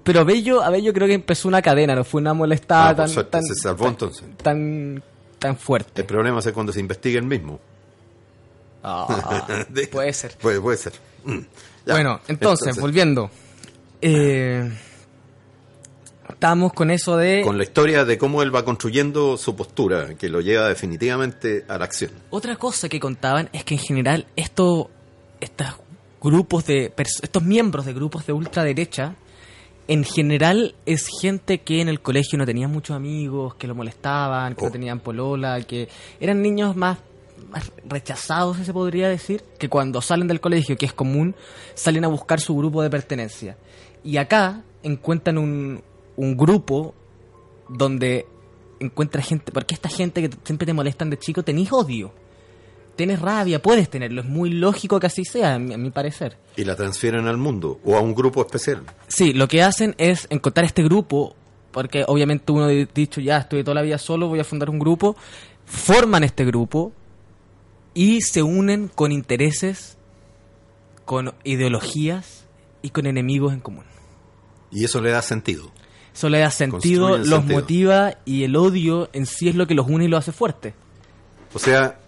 Pero 0.04 0.24
Bello, 0.26 0.64
a 0.64 0.70
Bello 0.70 0.94
creo 0.94 1.08
que 1.08 1.14
empezó 1.14 1.48
una 1.48 1.62
cadena, 1.62 1.94
no 1.96 2.04
fue 2.04 2.22
una 2.22 2.34
molestada 2.34 2.90
Ah, 2.90 2.96
tan, 2.96 3.10
suerte, 3.10 3.32
tan, 3.32 3.44
se 3.44 3.56
salvó 3.56 3.88
entonces. 3.88 4.24
tan, 4.42 5.04
tan 5.38 5.58
fuerte. 5.58 6.02
El 6.02 6.08
problema 6.08 6.40
es 6.40 6.52
cuando 6.54 6.72
se 6.72 6.80
investiga 6.80 7.20
el 7.20 7.26
mismo. 7.26 7.60
Ah, 8.84 9.58
puede 9.92 10.14
ser. 10.14 10.38
Puede, 10.38 10.60
puede 10.60 10.78
ser. 10.78 10.94
Mm, 11.26 11.40
ya. 11.86 11.94
Bueno, 11.94 12.20
entonces, 12.28 12.80
volviendo. 12.80 13.30
Eh, 14.02 14.70
estamos 16.30 16.74
con 16.74 16.90
eso 16.90 17.18
de... 17.18 17.42
con 17.44 17.58
la 17.58 17.64
historia 17.64 18.06
de 18.06 18.18
cómo 18.18 18.42
él 18.42 18.54
va 18.54 18.66
construyendo 18.66 19.38
su 19.38 19.56
postura, 19.56 20.16
que 20.16 20.30
lo 20.30 20.42
lleva 20.42 20.68
definitivamente 20.68 21.66
a 21.68 21.78
la 21.78 21.86
acción. 21.86 22.12
Otra 22.32 22.56
cosa 22.56 22.90
que 22.90 23.00
contaban 23.00 23.50
es 23.54 23.64
que 23.64 23.76
en 23.76 23.80
general 23.80 24.26
esto, 24.36 24.90
estos 25.40 25.68
grupos 26.22 26.66
de 26.66 26.94
estos 26.98 27.44
miembros 27.44 27.86
de 27.86 27.94
grupos 27.94 28.26
de 28.26 28.34
ultraderecha 28.34 29.16
en 29.88 30.04
general 30.04 30.76
es 30.86 31.08
gente 31.22 31.60
que 31.62 31.82
en 31.82 31.90
el 31.90 32.00
colegio 32.02 32.38
no 32.38 32.46
tenía 32.46 32.68
muchos 32.68 32.96
amigos, 32.96 33.56
que 33.56 33.68
lo 33.68 33.76
molestaban, 33.76 34.56
que 34.56 34.62
Oh. 34.62 34.66
no 34.68 34.72
tenían 34.72 35.00
polola, 35.00 35.60
que 35.64 35.90
eran 36.20 36.42
niños 36.42 36.76
más, 36.76 37.00
más 37.50 37.72
rechazados, 37.86 38.58
se 38.58 38.74
podría 38.74 39.10
decir, 39.10 39.44
que 39.58 39.70
cuando 39.70 40.02
salen 40.02 40.28
del 40.28 40.40
colegio, 40.40 40.78
que 40.78 40.86
es 40.86 40.94
común, 40.94 41.36
salen 41.74 42.06
a 42.06 42.08
buscar 42.08 42.40
su 42.40 42.56
grupo 42.56 42.82
de 42.82 42.90
pertenencia. 42.90 43.58
Y 44.04 44.18
acá 44.18 44.64
encuentran 44.84 45.38
un, 45.38 45.84
un 46.16 46.38
grupo 46.38 46.94
donde 47.70 48.26
encuentra 48.80 49.22
gente, 49.22 49.52
porque 49.52 49.76
esta 49.76 49.90
gente 49.90 50.28
que 50.28 50.36
siempre 50.44 50.66
te 50.66 50.74
molestan 50.74 51.10
de 51.10 51.18
chico, 51.18 51.44
tenés 51.44 51.72
odio, 51.72 52.12
tienes 52.96 53.20
rabia, 53.20 53.62
puedes 53.62 53.90
tenerlo, 53.90 54.22
es 54.22 54.28
muy 54.28 54.50
lógico 54.52 55.00
que 55.00 55.08
así 55.08 55.24
sea, 55.24 55.56
a 55.56 55.60
mi, 55.60 55.74
a 55.74 55.78
mi 55.78 55.92
parecer. 55.92 56.38
Y 56.56 56.64
la 56.66 56.76
transfieren 56.76 57.28
al 57.28 57.38
mundo 57.38 57.80
o 57.86 57.96
a 57.96 58.02
un 58.02 58.14
grupo 58.14 58.42
especial. 58.42 58.84
Sí, 59.08 59.34
lo 59.34 59.48
que 59.48 59.62
hacen 59.62 59.96
es 59.98 60.28
encontrar 60.30 60.66
este 60.66 60.84
grupo, 60.84 61.36
porque 61.72 62.04
obviamente 62.08 62.52
uno 62.52 62.66
ha 62.66 62.70
dicho, 62.70 63.22
ya 63.22 63.38
estoy 63.38 63.64
toda 63.64 63.76
la 63.76 63.82
vida 63.82 63.98
solo, 63.98 64.28
voy 64.28 64.40
a 64.40 64.44
fundar 64.44 64.70
un 64.70 64.80
grupo, 64.80 65.16
forman 65.66 66.24
este 66.24 66.44
grupo 66.44 66.92
y 67.94 68.22
se 68.22 68.44
unen 68.44 68.88
con 68.88 69.12
intereses, 69.12 69.98
con 71.06 71.34
ideologías 71.44 72.46
y 72.82 72.90
con 72.90 73.06
enemigos 73.06 73.54
en 73.54 73.60
común. 73.60 73.86
Y 74.72 74.86
eso 74.86 75.02
le 75.02 75.12
da 75.12 75.22
sentido. 75.22 75.72
Eso 76.14 76.30
le 76.30 76.40
da 76.40 76.52
sentido, 76.52 77.18
los 77.18 77.28
sentido. 77.30 77.60
motiva 77.60 78.18
y 78.26 78.44
el 78.44 78.56
odio 78.56 79.10
en 79.14 79.26
sí 79.26 79.50
es 79.50 79.56
lo 79.56 79.66
que 79.68 79.74
los 79.76 79.88
une 79.88 80.06
y 80.06 80.08
los 80.08 80.20
hace 80.20 80.32
fuertes. 80.32 80.74
O 81.54 81.60
sea, 81.60 82.00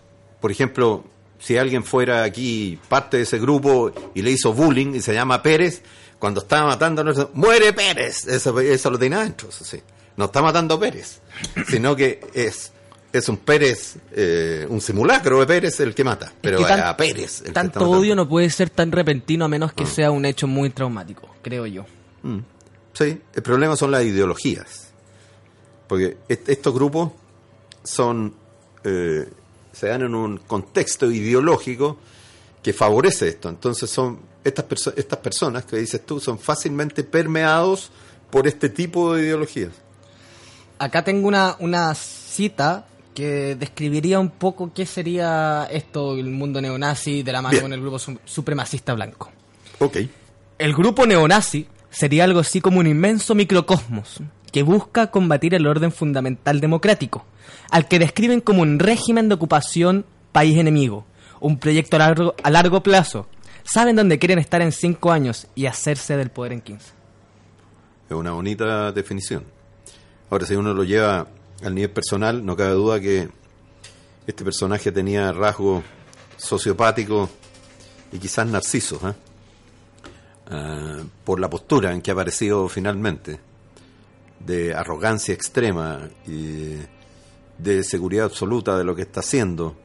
por 0.42 0.52
ejemplo, 0.52 1.04
si 1.40 1.58
alguien 1.58 1.84
fuera 1.84 2.24
aquí 2.24 2.80
parte 2.90 3.18
de 3.18 3.24
ese 3.24 3.40
grupo 3.40 3.92
y 4.14 4.22
le 4.22 4.32
hizo 4.32 4.54
bullying 4.54 4.94
y 4.96 5.02
se 5.02 5.14
llama 5.14 5.42
Pérez, 5.44 5.84
cuando 6.20 6.42
estaba 6.42 6.68
matando 6.68 7.02
a 7.02 7.06
nuestro- 7.06 7.32
¡Muere 7.34 7.74
Pérez! 7.74 8.26
Eso, 8.28 8.58
eso 8.60 8.90
lo 8.90 8.98
tiene 9.00 9.16
adentro, 9.18 9.50
eso 9.50 9.64
sí. 9.66 9.82
No 10.16 10.26
está 10.26 10.42
matando 10.42 10.80
Pérez, 10.80 11.20
sino 11.70 11.96
que 11.96 12.22
es, 12.34 12.72
es 13.14 13.30
un 13.30 13.38
Pérez, 13.38 13.96
eh, 14.12 14.66
un 14.70 14.82
simulacro 14.82 15.40
de 15.40 15.46
Pérez 15.46 15.80
el 15.80 15.94
que 15.96 16.04
mata, 16.04 16.34
pero 16.42 16.58
Es 16.60 16.64
que 16.66 16.70
tan- 16.70 16.80
a 16.82 16.98
Pérez. 16.98 17.44
el 17.46 17.54
Tanto 17.54 17.90
odio 17.90 18.16
no 18.16 18.28
puede 18.28 18.50
ser 18.50 18.70
tan 18.72 18.92
repentino 18.92 19.46
a 19.46 19.48
menos 19.48 19.72
que 19.72 19.86
sea 19.86 20.12
un 20.12 20.26
hecho 20.26 20.48
muy 20.48 20.70
traumático, 20.72 21.30
creo 21.42 21.66
yo. 21.68 21.86
Mm. 22.24 22.40
Sí, 22.94 23.22
el 23.34 23.42
problema 23.44 23.76
son 23.76 23.92
las 23.92 24.04
ideologías. 24.04 24.90
Porque 25.88 26.18
est- 26.28 26.50
estos 26.50 26.74
grupos 26.74 27.12
son 27.84 28.34
eh, 28.84 29.30
se 29.72 29.88
dan 29.88 30.02
en 30.04 30.14
un 30.16 30.38
contexto 30.38 31.10
ideológico 31.12 31.98
que 32.62 32.74
favorece 32.74 33.28
esto. 33.30 33.50
Entonces 33.50 33.90
son 33.90 34.20
estas, 34.44 34.68
perso- 34.68 34.94
estas 34.96 35.20
personas 35.20 35.66
que 35.66 35.78
dices 35.78 36.06
tú 36.06 36.20
son 36.20 36.38
fácilmente 36.40 37.04
permeados 37.04 37.92
por 38.30 38.48
este 38.48 38.70
tipo 38.70 39.14
de 39.14 39.24
ideologías. 39.24 39.72
Acá 40.80 41.04
tengo 41.04 41.28
una, 41.28 41.56
una 41.60 41.94
cita 41.96 42.86
que 43.14 43.56
describiría 43.56 44.20
un 44.20 44.30
poco 44.30 44.72
qué 44.74 44.86
sería 44.86 45.68
esto, 45.72 46.16
el 46.18 46.30
mundo 46.30 46.62
neonazi 46.62 47.24
de 47.24 47.32
la 47.32 47.42
mano 47.42 47.52
Bien. 47.52 47.64
con 47.64 47.74
el 47.74 47.82
grupo 47.82 48.00
su- 48.00 48.20
supremacista 48.26 48.94
blanco. 48.94 49.32
Ok. 49.80 49.98
El 50.58 50.74
grupo 50.74 51.06
neonazi 51.06 51.68
sería 51.90 52.24
algo 52.24 52.40
así 52.40 52.62
como 52.62 52.80
un 52.80 52.88
inmenso 52.88 53.36
microcosmos 53.36 54.20
que 54.52 54.64
busca 54.64 55.08
combatir 55.12 55.54
el 55.56 55.66
orden 55.68 55.92
fundamental 55.92 56.60
democrático, 56.62 57.26
al 57.72 57.88
que 57.88 58.00
describen 58.00 58.40
como 58.42 58.62
un 58.62 58.80
régimen 58.80 59.28
de 59.30 59.36
ocupación 59.36 60.06
país 60.32 60.58
enemigo, 60.58 61.06
un 61.40 61.58
proyecto 61.60 61.96
a 61.98 62.00
largo, 62.00 62.36
a 62.44 62.50
largo 62.52 62.82
plazo. 62.84 63.28
Saben 63.64 63.96
dónde 63.96 64.20
quieren 64.20 64.40
estar 64.40 64.62
en 64.62 64.72
cinco 64.72 65.12
años 65.12 65.48
y 65.56 65.66
hacerse 65.68 66.18
del 66.18 66.30
poder 66.30 66.54
en 66.54 66.62
15. 66.62 66.92
Es 68.10 68.16
una 68.16 68.32
bonita 68.32 68.92
definición. 68.92 69.44
Ahora, 70.30 70.46
si 70.46 70.56
uno 70.56 70.74
lo 70.74 70.84
lleva 70.84 71.28
al 71.64 71.76
nivel 71.76 71.92
personal, 71.92 72.46
no 72.46 72.56
cabe 72.56 72.74
duda 72.74 73.00
que 73.00 73.30
este 74.28 74.44
personaje 74.44 74.92
tenía 74.92 75.32
rasgos 75.32 75.84
sociopáticos 76.38 77.30
y 78.12 78.20
quizás 78.20 78.48
narcisos. 78.48 79.02
¿eh? 79.04 79.14
ah, 80.48 81.04
por 81.24 81.40
la 81.40 81.50
postura 81.50 81.94
en 81.94 82.02
que 82.02 82.12
ha 82.12 82.14
aparecido 82.14 82.68
finalmente, 82.68 83.40
de 84.40 84.74
arrogancia 84.74 85.34
extrema 85.34 86.10
y 86.28 86.76
de 87.58 87.84
seguridad 87.84 88.26
absoluta 88.26 88.78
de 88.78 88.84
lo 88.84 88.96
que 88.96 89.04
está 89.04 89.22
haciendo. 89.22 89.76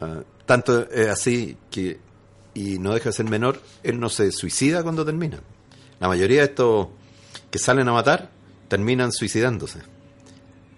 Ah, 0.00 0.22
tanto 0.46 0.88
es 0.90 1.08
así 1.08 1.56
que, 1.70 2.00
y 2.54 2.78
no 2.78 2.94
deja 2.94 3.10
de 3.10 3.12
ser 3.12 3.26
menor, 3.26 3.60
él 3.82 4.00
no 4.00 4.08
se 4.08 4.32
suicida 4.32 4.82
cuando 4.82 5.04
termina. 5.04 5.40
La 6.00 6.08
mayoría 6.08 6.40
de 6.40 6.46
estos 6.46 6.88
que 7.50 7.58
salen 7.58 7.88
a 7.88 7.92
matar 7.92 8.30
terminan 8.68 9.12
suicidándose. 9.12 9.80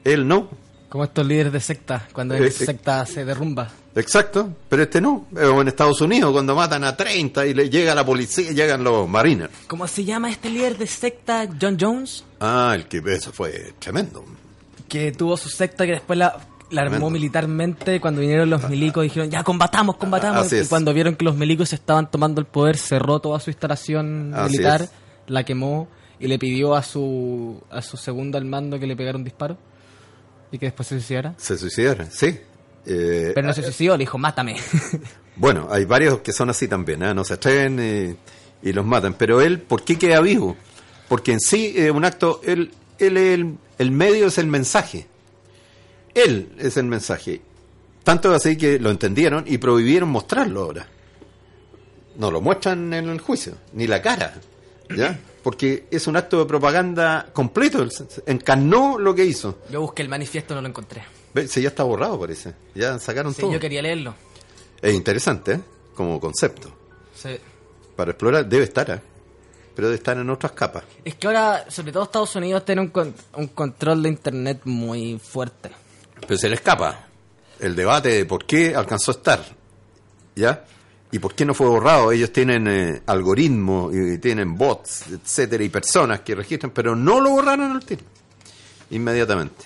Él 0.04 0.26
no. 0.26 0.49
Como 0.88 1.04
estos 1.04 1.25
líderes 1.26 1.52
de 1.52 1.61
secta, 1.61 2.09
cuando 2.12 2.35
Eh, 2.35 2.40
la 2.40 2.47
eh. 2.47 2.50
secta 2.50 3.07
se 3.07 3.25
derrumba. 3.25 3.69
Exacto, 3.95 4.50
pero 4.69 4.83
este 4.83 5.00
no. 5.00 5.26
O 5.35 5.61
en 5.61 5.69
Estados 5.69 6.00
Unidos, 6.00 6.33
cuando 6.33 6.54
matan 6.54 6.83
a 6.85 6.97
30 6.97 7.47
y 7.47 7.54
le 7.54 7.71
llega 7.71 7.95
la 7.95 8.04
policía, 8.04 8.50
llegan 8.52 8.83
los 8.83 9.09
marines. 9.09 9.49
¿Cómo 9.69 9.87
se 9.87 10.04
llama 10.04 10.30
este 10.30 10.50
líder 10.50 10.78
de 10.78 10.87
secta? 10.87 11.49
John 11.61 11.76
Jones. 11.80 12.25
Ah, 12.40 12.73
el 12.75 12.87
que 12.87 13.02
eso 13.07 13.33
fue 13.33 13.73
tremendo. 13.78 14.25
que 14.88 15.12
tuvo 15.12 15.37
su 15.37 15.49
secta 15.49 15.87
que 15.87 15.92
después 15.92 16.19
la, 16.19 16.37
la 16.71 16.80
armó 16.83 16.90
Tremendo. 16.97 17.11
militarmente 17.11 18.00
cuando 18.00 18.21
vinieron 18.21 18.50
los 18.50 18.69
milicos 18.69 19.04
dijeron 19.04 19.30
ya 19.30 19.45
combatamos, 19.45 19.97
combatamos 19.97 20.52
y 20.52 20.64
cuando 20.66 20.92
vieron 20.92 21.14
que 21.14 21.25
los 21.25 21.37
milicos 21.37 21.73
estaban 21.73 22.11
tomando 22.11 22.40
el 22.40 22.47
poder 22.49 22.76
cerró 22.76 23.21
toda 23.21 23.38
su 23.38 23.50
instalación 23.50 24.33
Así 24.35 24.52
militar, 24.52 24.83
es. 24.83 24.90
la 25.28 25.45
quemó 25.45 25.87
y 26.19 26.26
le 26.26 26.38
pidió 26.40 26.75
a 26.75 26.83
su 26.83 27.62
a 27.71 27.83
su 27.83 27.97
segundo 27.97 28.37
al 28.38 28.45
mando 28.47 28.78
que 28.80 28.87
le 28.88 28.97
pegara 28.97 29.16
un 29.16 29.23
disparo 29.25 29.57
y 30.52 30.59
que 30.59 30.66
después 30.66 30.88
se 30.88 30.97
suicidara. 30.97 31.35
Se 31.37 31.57
suicidaron, 31.57 32.11
sí. 32.11 32.38
Eh, 32.87 33.33
Pero 33.35 33.47
no 33.47 33.52
se 33.52 33.62
suicidó, 33.62 33.97
le 33.97 34.02
dijo 34.02 34.19
mátame. 34.19 34.57
Bueno, 35.37 35.69
hay 35.71 35.87
varios 35.87 36.19
que 36.21 36.35
son 36.35 36.50
así 36.50 36.69
también, 36.69 37.02
¿eh? 37.02 37.14
no 37.14 37.25
se 37.25 37.33
atreven 37.35 37.78
y, 38.62 38.69
y 38.69 38.73
los 38.75 38.85
matan. 38.85 39.14
Pero 39.14 39.40
él, 39.40 39.59
¿por 39.59 39.85
qué 39.85 39.97
queda 39.97 40.21
vivo? 40.21 40.54
Porque 41.09 41.33
en 41.33 41.40
sí 41.40 41.73
es 41.76 41.90
un 41.90 42.04
acto, 42.04 42.42
él, 42.45 42.73
él 42.99 43.16
es 43.16 43.35
el, 43.38 43.54
el 43.78 43.90
medio 43.90 44.26
es 44.26 44.37
el 44.37 44.49
mensaje. 44.49 45.07
Él 46.14 46.52
es 46.59 46.76
el 46.76 46.85
mensaje. 46.85 47.40
Tanto 48.04 48.35
así 48.35 48.57
que 48.57 48.78
lo 48.78 48.90
entendieron 48.90 49.45
y 49.47 49.57
prohibieron 49.57 50.11
mostrarlo 50.11 50.62
ahora. 50.62 50.87
No 52.16 52.30
lo 52.30 52.42
muestran 52.42 52.92
en 52.92 53.09
el 53.09 53.21
juicio, 53.21 53.54
ni 53.73 53.87
la 53.87 54.02
cara, 54.02 54.35
¿ya? 54.95 55.19
Porque 55.43 55.87
es 55.91 56.07
un 56.07 56.17
acto 56.17 56.39
de 56.39 56.45
propaganda 56.45 57.29
completo, 57.33 57.87
encarnó 58.27 58.99
lo 58.99 59.15
que 59.15 59.25
hizo. 59.25 59.59
Yo 59.71 59.81
busqué 59.81 60.03
el 60.03 60.09
manifiesto, 60.09 60.55
no 60.55 60.61
lo 60.61 60.69
encontré. 60.69 61.03
Ve, 61.33 61.49
Si 61.49 61.63
ya 61.63 61.69
está 61.69 61.83
borrado, 61.83 62.19
parece. 62.21 62.55
Ya 62.75 62.99
sacaron 62.99 63.33
Sí, 63.33 63.41
todo. 63.43 63.53
yo 63.53 63.61
quería 63.61 63.81
leerlo. 63.81 64.15
Es 64.83 64.95
interesante, 64.95 65.53
¿eh? 65.53 65.61
Como 65.95 66.21
concepto. 66.21 66.71
Sí. 67.15 67.39
Para 67.97 68.11
explorar 68.13 68.47
debe 68.47 68.65
estar, 68.65 68.91
¿eh? 68.91 69.01
pero 69.75 69.89
debe 69.89 69.97
estar 69.97 70.17
en 70.19 70.29
otras 70.29 70.53
capas. 70.53 70.85
Es 71.05 71.15
que 71.15 71.27
ahora, 71.27 71.65
sobre 71.71 71.93
todo 71.93 72.03
Estados 72.05 72.35
Unidos, 72.37 72.65
tiene 72.65 72.83
un, 72.83 72.89
con- 72.89 73.15
un 73.37 73.47
control 73.49 74.03
de 74.03 74.09
internet 74.11 74.61
muy 74.65 75.19
fuerte. 75.19 75.71
Pero 76.27 76.37
se 76.39 76.49
le 76.51 76.57
escapa 76.57 77.07
el 77.61 77.75
debate 77.77 78.11
de 78.11 78.25
por 78.27 78.45
qué 78.45 78.75
alcanzó 78.75 79.13
a 79.13 79.15
estar, 79.15 79.45
¿ya? 80.35 80.65
Y 81.12 81.19
por 81.19 81.35
qué 81.35 81.45
no 81.45 81.55
fue 81.55 81.67
borrado. 81.67 82.12
Ellos 82.12 82.33
tienen 82.33 82.69
eh, 82.69 83.02
algoritmos 83.07 83.93
y 83.95 84.19
tienen 84.19 84.57
bots, 84.57 85.07
etcétera, 85.11 85.64
y 85.64 85.69
personas 85.69 86.21
que 86.21 86.35
registran, 86.35 86.71
pero 86.71 86.95
no 86.95 87.21
lo 87.21 87.31
borraron 87.31 87.73
al 87.73 87.85
tiro, 87.85 88.02
inmediatamente. 88.90 89.64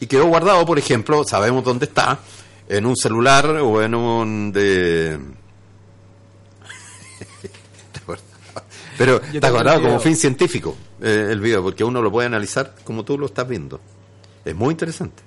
Y 0.00 0.06
quedó 0.06 0.26
guardado, 0.26 0.64
por 0.64 0.78
ejemplo, 0.78 1.24
sabemos 1.24 1.64
dónde 1.64 1.86
está, 1.86 2.20
en 2.68 2.86
un 2.86 2.96
celular 2.96 3.46
o 3.46 3.82
en 3.82 3.94
un 3.94 4.52
de... 4.52 5.18
Pero 8.98 9.20
Yo 9.26 9.34
está 9.34 9.50
guardado 9.50 9.82
como 9.82 10.00
fin 10.00 10.16
científico 10.16 10.76
eh, 11.00 11.28
el 11.30 11.40
video, 11.40 11.62
porque 11.62 11.84
uno 11.84 12.02
lo 12.02 12.10
puede 12.10 12.26
analizar 12.26 12.74
como 12.84 13.04
tú 13.04 13.16
lo 13.16 13.26
estás 13.26 13.48
viendo. 13.48 13.80
Es 14.44 14.54
muy 14.56 14.72
interesante. 14.72 15.22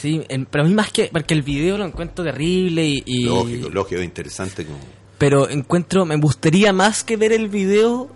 Sí, 0.00 0.22
en- 0.28 0.46
pero 0.46 0.64
a 0.64 0.66
mí 0.66 0.74
más 0.74 0.92
que... 0.92 1.08
Porque 1.12 1.34
el 1.34 1.42
video 1.42 1.76
lo 1.76 1.84
encuentro 1.84 2.24
terrible 2.24 2.86
y... 2.86 3.02
y- 3.04 3.24
Lógico, 3.24 3.68
lógico, 3.68 4.00
interesante. 4.02 4.64
Como... 4.64 4.78
Pero 5.18 5.48
encuentro... 5.48 6.04
Me 6.06 6.16
gustaría 6.16 6.72
más 6.72 7.02
que 7.02 7.16
ver 7.16 7.32
el 7.32 7.48
video, 7.48 8.08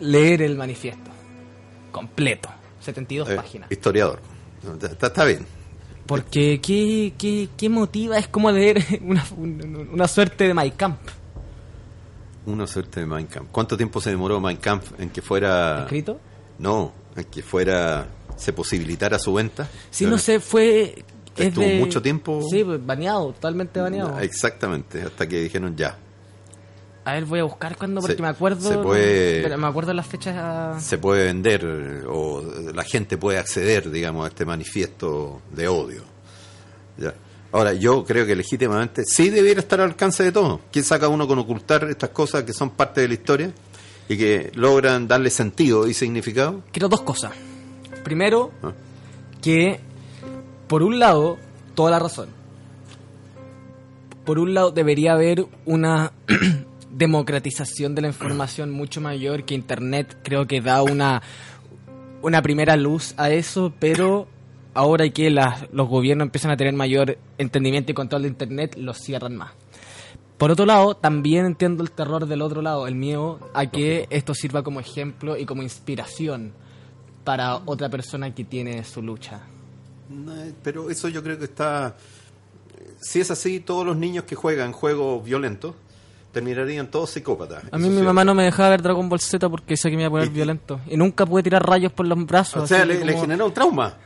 leer 0.00 0.42
el 0.42 0.56
manifiesto. 0.56 1.10
Completo. 1.90 2.50
72 2.80 3.30
eh, 3.30 3.36
páginas. 3.36 3.72
historiador. 3.72 4.20
Está, 5.00 5.24
bien. 5.24 5.46
Porque 6.06 6.60
¿qué, 6.60 7.14
qué, 7.16 7.48
qué 7.56 7.68
motiva? 7.68 8.18
Es 8.18 8.28
como 8.28 8.50
leer 8.52 8.84
una, 9.02 9.24
un- 9.36 9.88
una 9.92 10.06
suerte 10.08 10.46
de 10.46 10.52
My 10.54 10.70
Camp. 10.72 10.98
Una 12.44 12.66
suerte 12.66 13.00
de 13.00 13.06
Mein 13.06 13.26
Kampf. 13.26 13.48
¿Cuánto 13.50 13.76
tiempo 13.76 14.00
se 14.00 14.10
demoró 14.10 14.38
Mein 14.40 14.58
Kampf 14.58 14.92
en 15.00 15.10
que 15.10 15.20
fuera... 15.20 15.82
¿Escrito? 15.82 16.20
No, 16.60 16.92
que 17.24 17.42
fuera... 17.42 18.06
se 18.36 18.52
posibilitara 18.52 19.18
su 19.18 19.32
venta? 19.32 19.66
Sí, 19.90 20.04
no 20.04 20.18
sé, 20.18 20.40
fue... 20.40 21.04
es 21.36 21.46
Estuvo 21.46 21.64
de- 21.64 21.78
mucho 21.78 22.02
tiempo- 22.02 22.42
Sí, 22.50 22.62
pues, 22.64 22.84
baneado, 22.84 23.32
totalmente 23.32 23.80
baneado. 23.80 24.18
Exactamente, 24.20 25.02
hasta 25.02 25.26
que 25.26 25.40
dijeron 25.40 25.74
ya. 25.76 25.96
A 27.04 27.12
ver, 27.12 27.24
voy 27.24 27.38
a 27.38 27.44
buscar 27.44 27.76
cuándo, 27.76 28.00
porque 28.00 28.16
Se- 28.16 28.22
me 28.22 28.28
acuerdo... 28.28 28.68
se 28.68 28.78
puede- 28.78 29.42
pero 29.42 29.56
me 29.58 29.66
acuerdo 29.68 29.92
las 29.94 30.06
fechas... 30.06 30.82
Se 30.82 30.98
puede 30.98 31.24
vender 31.24 32.04
o 32.08 32.42
la 32.74 32.82
gente 32.84 33.16
puede 33.16 33.38
acceder, 33.38 33.90
digamos, 33.90 34.24
a 34.24 34.28
este 34.28 34.44
manifiesto 34.44 35.40
de 35.52 35.68
odio. 35.68 36.02
Ya. 36.98 37.14
Ahora, 37.52 37.72
yo 37.74 38.04
creo 38.04 38.26
que 38.26 38.34
legítimamente 38.34 39.04
sí 39.06 39.30
debiera 39.30 39.60
estar 39.60 39.80
al 39.80 39.90
alcance 39.90 40.22
de 40.24 40.32
todos. 40.32 40.60
¿Quién 40.72 40.84
saca 40.84 41.08
uno 41.08 41.26
con 41.28 41.38
ocultar 41.38 41.84
estas 41.88 42.10
cosas 42.10 42.42
que 42.42 42.52
son 42.52 42.70
parte 42.70 43.00
de 43.02 43.08
la 43.08 43.14
historia 43.14 43.52
y 44.08 44.16
que 44.16 44.50
logran 44.54 45.08
darle 45.08 45.30
sentido 45.30 45.86
y 45.88 45.94
significado? 45.94 46.62
Quiero 46.72 46.88
dos 46.88 47.02
cosas. 47.02 47.32
Primero, 48.04 48.52
Ah. 48.62 48.72
que 49.42 49.80
por 50.68 50.82
un 50.82 50.98
lado, 50.98 51.38
toda 51.74 51.90
la 51.90 51.98
razón. 51.98 52.28
Por 54.24 54.38
un 54.38 54.54
lado, 54.54 54.70
debería 54.72 55.12
haber 55.12 55.46
una 55.64 56.12
democratización 56.90 57.94
de 57.94 58.02
la 58.02 58.08
información 58.08 58.70
mucho 58.72 59.00
mayor 59.00 59.44
que 59.44 59.54
Internet 59.54 60.18
creo 60.22 60.46
que 60.46 60.60
da 60.60 60.82
una, 60.82 61.22
una 62.22 62.42
primera 62.42 62.76
luz 62.76 63.14
a 63.18 63.30
eso, 63.30 63.72
pero 63.78 64.26
ahora 64.74 65.08
que 65.10 65.30
las- 65.30 65.66
los 65.72 65.88
gobiernos 65.88 66.26
empiezan 66.26 66.50
a 66.50 66.56
tener 66.56 66.74
mayor 66.74 67.18
entendimiento 67.38 67.92
y 67.92 67.94
control 67.94 68.22
de 68.22 68.28
Internet, 68.28 68.76
los 68.78 68.98
cierran 68.98 69.36
más. 69.36 69.52
Por 70.38 70.50
otro 70.50 70.66
lado, 70.66 70.94
también 70.96 71.46
entiendo 71.46 71.82
el 71.82 71.90
terror 71.90 72.26
del 72.26 72.42
otro 72.42 72.60
lado, 72.62 72.86
el 72.86 72.94
miedo 72.94 73.38
a 73.54 73.66
que 73.66 74.06
esto 74.10 74.34
sirva 74.34 74.62
como 74.62 74.80
ejemplo 74.80 75.36
y 75.36 75.46
como 75.46 75.62
inspiración 75.62 76.52
para 77.24 77.56
otra 77.64 77.88
persona 77.88 78.34
que 78.34 78.44
tiene 78.44 78.84
su 78.84 79.00
lucha. 79.02 79.40
No, 80.10 80.32
Pero 80.62 80.90
eso 80.90 81.08
yo 81.08 81.22
creo 81.22 81.38
que 81.38 81.44
está... 81.46 81.96
Si 83.00 83.20
es 83.20 83.30
así, 83.30 83.60
todos 83.60 83.84
los 83.86 83.96
niños 83.96 84.24
que 84.24 84.34
juegan 84.34 84.72
juegos 84.72 85.24
violentos 85.24 85.74
terminarían 86.32 86.90
todos 86.90 87.10
psicópatas. 87.10 87.64
A 87.72 87.78
mí 87.78 87.88
mi 87.88 88.02
mamá 88.02 88.22
no 88.24 88.34
me 88.34 88.44
dejaba 88.44 88.68
ver 88.70 88.82
Dragon 88.82 89.08
Ball 89.08 89.20
Z 89.20 89.48
porque 89.48 89.70
decía 89.74 89.90
que 89.90 89.96
me 89.96 90.02
iba 90.02 90.08
a 90.08 90.10
poner 90.10 90.28
violento. 90.28 90.80
Y 90.86 90.96
nunca 90.98 91.24
pude 91.24 91.42
tirar 91.42 91.66
rayos 91.66 91.92
por 91.92 92.06
los 92.06 92.24
brazos. 92.26 92.62
O 92.64 92.66
sea, 92.66 92.84
le, 92.84 92.98
como- 92.98 93.10
le 93.10 93.18
generó 93.18 93.46
un 93.46 93.54
trauma. 93.54 93.96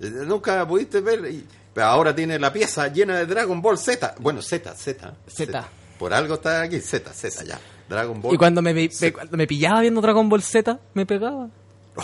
Eh, 0.00 0.08
Nunca 0.24 0.66
pudiste 0.66 1.00
ver. 1.00 1.28
y- 1.32 1.44
pero 1.74 1.86
ahora 1.86 2.14
tiene 2.14 2.38
la 2.38 2.52
pieza 2.52 2.88
llena 2.88 3.16
de 3.16 3.26
Dragon 3.26 3.60
Ball 3.60 3.76
Z. 3.76 4.14
Bueno, 4.20 4.40
Z, 4.40 4.72
Z. 4.74 5.14
Z. 5.26 5.68
Por 6.00 6.12
algo 6.12 6.34
está 6.34 6.62
aquí. 6.62 6.80
Z, 6.80 7.12
Z, 7.12 7.44
ya. 7.44 7.60
Dragon 7.88 8.20
Ball. 8.20 8.34
Y 8.34 8.38
cuando 8.38 8.60
me, 8.62 8.74
me- 8.74 9.12
cuando 9.12 9.36
me 9.36 9.46
pillaba 9.46 9.80
viendo 9.82 10.00
Dragon 10.00 10.28
Ball 10.28 10.42
Z, 10.42 10.78
me 10.94 11.06
pegaba. 11.06 11.48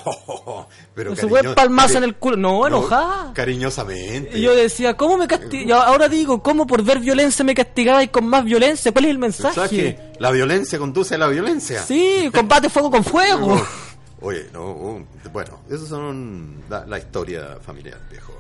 pero 0.95 1.15
Se 1.17 1.27
fue 1.29 1.43
palmazo 1.55 1.99
en 1.99 2.05
el 2.05 2.17
culo. 2.17 2.37
No, 2.37 2.67
enojada. 2.67 3.33
Cariñosamente. 3.35 4.37
Y 4.39 4.43
yo 4.43 4.55
decía, 4.55 4.97
¿cómo 4.97 5.17
me 5.17 5.27
castigaba? 5.27 5.87
Ahora 5.87 6.09
digo, 6.09 6.43
¿cómo 6.43 6.67
por 6.67 6.83
ver 6.83 6.99
violencia 7.01 7.45
me 7.45 7.55
castigabais 7.55 8.11
con 8.11 8.27
más 8.27 8.45
violencia? 8.45 8.93
¿Cuál 8.93 9.07
es 9.07 9.11
el 9.13 9.19
mensaje? 9.19 9.55
¿Sabes 9.55 9.71
que 9.71 9.99
la 10.19 10.31
violencia 10.31 10.79
conduce 10.79 11.15
a 11.15 11.19
la 11.19 11.29
violencia? 11.29 11.83
Sí, 11.83 12.31
combate 12.35 12.69
fuego 12.69 12.91
con 12.91 13.05
fuego. 13.05 13.61
Oye, 14.21 14.47
no, 14.53 14.71
uh, 14.73 15.07
bueno, 15.33 15.61
eso 15.71 15.87
son 15.87 16.63
la, 16.69 16.85
la 16.87 16.99
historia 16.99 17.59
familiar, 17.65 17.99
viejo. 18.11 18.33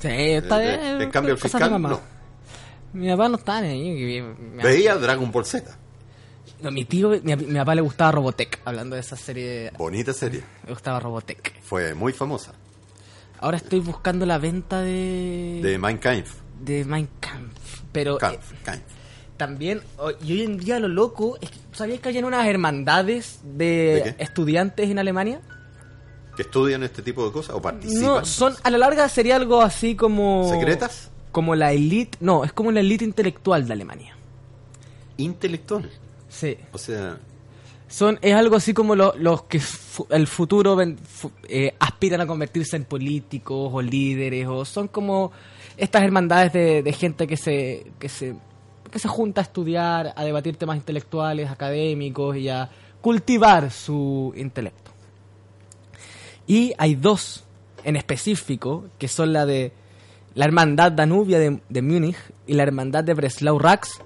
Sí, 0.00 0.08
está 0.08 0.62
Eh, 0.64 0.78
bien. 0.80 1.02
en 1.02 1.10
cambio, 1.10 1.34
el 1.34 1.38
fiscal, 1.40 1.80
no. 1.82 2.00
Mi 2.96 3.08
papá 3.10 3.28
no 3.28 3.36
estaba 3.36 3.58
ahí. 3.58 4.22
Veía 4.62 4.94
Dragon 4.96 5.30
Ball 5.30 5.44
Z. 5.44 5.76
No, 6.62 6.70
mi 6.70 6.84
tío, 6.86 7.10
mi, 7.22 7.36
mi 7.36 7.54
papá 7.58 7.74
le 7.74 7.82
gustaba 7.82 8.12
Robotech, 8.12 8.60
hablando 8.64 8.94
de 8.94 9.00
esa 9.02 9.16
serie, 9.16 9.70
Bonita 9.76 10.12
serie. 10.14 10.42
le 10.64 10.72
gustaba 10.72 10.98
Robotech. 11.00 11.60
Fue 11.62 11.92
muy 11.94 12.12
famosa. 12.14 12.52
Ahora 13.40 13.58
estoy 13.58 13.80
buscando 13.80 14.24
la 14.24 14.38
venta 14.38 14.80
de 14.80 15.60
De 15.62 15.98
Kampf. 15.98 16.32
de 16.60 16.84
Kampf, 17.20 17.80
pero 17.92 18.16
Kampf, 18.16 18.52
eh, 18.52 18.56
Kampf. 18.64 18.82
también 19.36 19.82
o- 19.98 20.12
y 20.24 20.32
hoy 20.32 20.42
en 20.42 20.56
día 20.56 20.80
lo 20.80 20.88
loco 20.88 21.36
es 21.42 21.50
que 21.50 21.58
¿sabías 21.72 22.00
que 22.00 22.08
hay 22.08 22.18
unas 22.22 22.46
hermandades 22.46 23.40
de, 23.44 24.14
estudiantes 24.18 24.88
en 24.88 24.98
Alemania? 24.98 25.42
¿Que 26.36 26.42
estudian 26.42 26.82
este 26.84 27.02
tipo 27.02 27.26
de 27.26 27.32
cosas 27.32 27.54
o 27.54 27.60
participan? 27.60 28.02
No, 28.02 28.24
son 28.24 28.54
a 28.62 28.70
la 28.70 28.78
larga 28.78 29.06
sería 29.10 29.36
algo 29.36 29.60
así 29.60 29.94
como 29.94 30.48
¿Secretas? 30.50 31.10
Como 31.36 31.54
la 31.54 31.70
elite, 31.74 32.16
no, 32.20 32.44
es 32.44 32.52
como 32.54 32.72
la 32.72 32.80
elite 32.80 33.04
intelectual 33.04 33.66
de 33.66 33.74
Alemania. 33.74 34.16
Intelectual. 35.18 35.90
Sí. 36.30 36.56
O 36.72 36.78
sea, 36.78 37.18
Son, 37.88 38.18
es 38.22 38.34
algo 38.34 38.56
así 38.56 38.72
como 38.72 38.96
lo- 38.96 39.14
los 39.18 39.42
que 39.42 39.60
fu- 39.60 40.06
el 40.08 40.26
futuro 40.26 40.74
ven- 40.76 40.96
fu- 40.96 41.30
eh, 41.46 41.74
aspiran 41.78 42.22
a 42.22 42.26
convertirse 42.26 42.76
en 42.76 42.84
políticos 42.84 43.70
o 43.70 43.82
líderes, 43.82 44.48
o 44.48 44.64
son 44.64 44.88
como 44.88 45.30
estas 45.76 46.02
hermandades 46.04 46.54
de, 46.54 46.82
de 46.82 46.92
gente 46.94 47.26
que 47.26 47.36
se, 47.36 47.86
que, 47.98 48.08
se, 48.08 48.34
que 48.90 48.98
se 48.98 49.06
junta 49.08 49.42
a 49.42 49.44
estudiar, 49.44 50.14
a 50.16 50.24
debatir 50.24 50.56
temas 50.56 50.78
intelectuales, 50.78 51.50
académicos 51.50 52.34
y 52.38 52.48
a 52.48 52.70
cultivar 53.02 53.70
su 53.70 54.32
intelecto. 54.38 54.90
Y 56.46 56.72
hay 56.78 56.94
dos 56.94 57.44
en 57.84 57.96
específico, 57.96 58.86
que 58.98 59.06
son 59.06 59.34
la 59.34 59.44
de 59.44 59.70
la 60.36 60.44
Hermandad 60.44 60.92
Danubia 60.92 61.40
de, 61.40 61.60
de 61.68 61.82
Múnich 61.82 62.16
y 62.46 62.54
la 62.54 62.62
Hermandad 62.62 63.02
de 63.02 63.14
Breslau 63.14 63.58
Rax, 63.58 64.00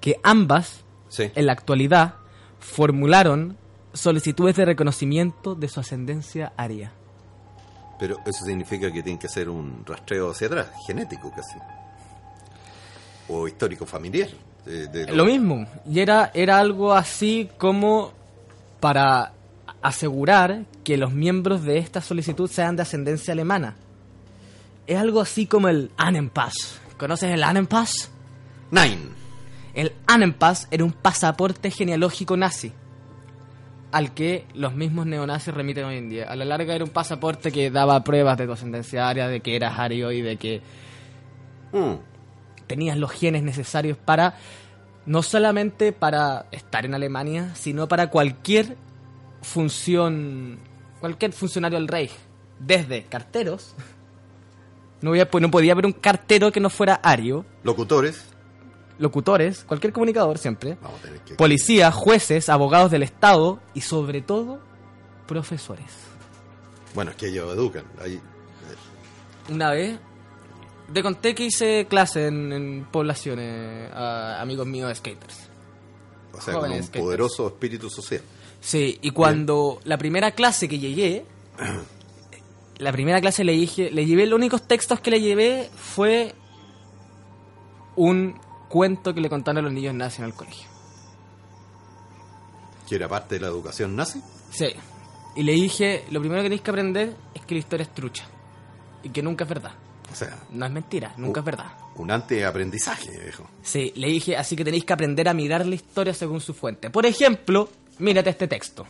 que 0.00 0.16
ambas 0.24 0.80
Sí. 1.08 1.30
en 1.36 1.46
la 1.46 1.52
actualidad 1.52 2.14
formularon 2.58 3.56
solicitudes 3.92 4.56
de 4.56 4.64
reconocimiento 4.64 5.54
de 5.54 5.68
su 5.68 5.78
ascendencia 5.78 6.52
aria. 6.56 6.90
Pero 8.00 8.16
eso 8.26 8.44
significa 8.44 8.90
que 8.90 9.02
tiene 9.04 9.20
que 9.20 9.28
ser 9.28 9.48
un 9.48 9.84
rastreo 9.86 10.32
hacia 10.32 10.48
atrás, 10.48 10.66
genético 10.88 11.30
casi. 11.30 11.56
O 13.28 13.46
histórico 13.46 13.86
familiar. 13.86 14.28
de- 14.64 14.88
de 14.88 15.12
Lo 15.12 15.26
mismo, 15.26 15.66
y 15.86 16.00
era, 16.00 16.30
era 16.32 16.58
algo 16.58 16.94
así 16.94 17.50
como 17.58 18.12
para 18.80 19.32
asegurar 19.82 20.64
que 20.82 20.96
los 20.96 21.12
miembros 21.12 21.62
de 21.64 21.76
esta 21.76 22.00
solicitud 22.00 22.50
sean 22.50 22.74
de 22.74 22.80
ascendencia 22.82 23.32
alemana. 23.32 23.76
Es 24.86 24.98
algo 24.98 25.20
así 25.20 25.46
como 25.46 25.68
el 25.68 25.90
Annenpass. 25.96 26.80
¿Conoces 26.98 27.32
el 27.32 27.42
Annenpass? 27.42 28.10
Nine. 28.70 28.98
El 29.74 29.92
Annenpass 30.06 30.68
era 30.70 30.84
un 30.84 30.92
pasaporte 30.92 31.70
genealógico 31.70 32.36
nazi 32.36 32.72
al 33.90 34.12
que 34.12 34.44
los 34.54 34.74
mismos 34.74 35.06
neonazis 35.06 35.54
remiten 35.54 35.84
hoy 35.84 35.96
en 35.98 36.08
día. 36.10 36.24
A 36.28 36.34
la 36.34 36.44
larga 36.44 36.74
era 36.74 36.82
un 36.84 36.90
pasaporte 36.90 37.52
que 37.52 37.70
daba 37.70 38.02
pruebas 38.02 38.36
de 38.36 38.46
tu 38.46 38.52
ascendencia 38.52 39.08
aria, 39.08 39.28
de 39.28 39.40
que 39.40 39.54
eras 39.54 39.78
ario 39.78 40.10
y 40.10 40.20
de 40.20 40.36
que 40.36 40.62
Mm. 41.72 41.94
tenías 42.66 42.96
los 42.96 43.10
genes 43.12 43.42
necesarios 43.44 43.96
para 43.96 44.34
no 45.06 45.22
solamente 45.22 45.92
para 45.92 46.46
estar 46.50 46.84
en 46.86 46.94
Alemania, 46.94 47.52
sino 47.54 47.86
para 47.86 48.10
cualquier 48.10 48.76
función, 49.42 50.58
cualquier 51.00 51.32
funcionario 51.32 51.78
del 51.78 51.86
Reich, 51.88 52.12
desde 52.58 53.04
carteros. 53.04 53.74
No, 55.04 55.50
podía 55.50 55.72
haber 55.72 55.86
un 55.86 55.92
cartero 55.92 56.50
que 56.50 56.60
no 56.60 56.70
fuera 56.70 56.94
ario, 56.96 57.44
Locutores. 57.62 58.24
locutores, 58.98 59.64
cualquier 59.64 59.92
comunicador 59.92 60.38
siempre, 60.38 60.76
Vamos 60.80 61.00
a 61.00 61.02
tener 61.02 61.20
que... 61.20 61.34
policías, 61.34 61.94
jueces, 61.94 62.48
abogados 62.48 62.90
del 62.90 63.02
Estado 63.02 63.60
y 63.74 63.80
sobre 63.82 64.22
todo 64.22 64.60
profesores. 65.26 65.90
Bueno, 66.94 67.10
es 67.10 67.16
que 67.16 67.28
ellos 67.28 67.52
educan. 67.54 67.84
Ahí, 68.00 68.20
Una 69.50 69.70
vez 69.72 69.98
te 70.92 71.02
conté 71.02 71.34
que 71.34 71.44
hice 71.44 71.86
clase 71.88 72.26
en, 72.28 72.52
en 72.52 72.84
poblaciones 72.90 73.90
a 73.92 74.40
amigos 74.40 74.66
míos 74.66 74.88
de 74.88 74.94
skaters. 74.94 75.48
o 76.32 76.40
sea, 76.40 76.54
con 76.54 76.70
un 76.70 76.82
skaters. 76.82 77.04
poderoso 77.04 77.46
espíritu 77.48 77.90
social. 77.90 78.22
Sí, 78.60 78.98
y 79.02 79.10
cuando 79.10 79.80
la 79.84 79.98
primera 79.98 80.30
clase 80.30 80.68
que 80.68 80.78
llegué, 80.78 81.24
la 82.84 82.92
primera 82.92 83.20
clase 83.20 83.42
le 83.44 83.52
dije, 83.52 83.90
le 83.90 84.06
llevé, 84.06 84.26
los 84.26 84.36
únicos 84.36 84.62
textos 84.68 85.00
que 85.00 85.10
le 85.10 85.20
llevé 85.20 85.68
fue 85.74 86.34
un 87.96 88.38
cuento 88.68 89.14
que 89.14 89.20
le 89.20 89.28
contaron 89.28 89.58
a 89.58 89.62
los 89.62 89.72
niños 89.72 89.94
nazis 89.94 90.20
en 90.20 90.24
el 90.26 90.34
colegio. 90.34 90.68
Que 92.88 92.96
era 92.96 93.08
parte 93.08 93.36
de 93.36 93.40
la 93.40 93.46
educación 93.48 93.96
nazi. 93.96 94.20
Sí. 94.50 94.66
Y 95.36 95.42
le 95.42 95.52
dije, 95.52 96.04
lo 96.10 96.20
primero 96.20 96.42
que 96.42 96.46
tenéis 96.46 96.60
que 96.62 96.70
aprender 96.70 97.16
es 97.34 97.42
que 97.44 97.54
la 97.54 97.58
historia 97.60 97.84
es 97.84 97.94
trucha. 97.94 98.24
Y 99.02 99.08
que 99.10 99.22
nunca 99.22 99.44
es 99.44 99.50
verdad. 99.50 99.72
O 100.12 100.14
sea, 100.14 100.38
No 100.50 100.66
es 100.66 100.70
mentira, 100.72 101.12
nunca 101.16 101.40
es 101.40 101.46
verdad. 101.46 101.72
un 101.96 102.10
anteaprendizaje, 102.10 103.10
viejo. 103.10 103.48
Sí, 103.62 103.92
le 103.96 104.08
dije, 104.08 104.36
así 104.36 104.54
que 104.54 104.64
tenéis 104.64 104.84
que 104.84 104.92
aprender 104.92 105.28
a 105.28 105.34
mirar 105.34 105.66
la 105.66 105.74
historia 105.74 106.12
según 106.14 106.40
su 106.40 106.54
fuente. 106.54 106.90
Por 106.90 107.06
ejemplo, 107.06 107.68
mírate 107.98 108.30
este 108.30 108.46
texto. 108.46 108.86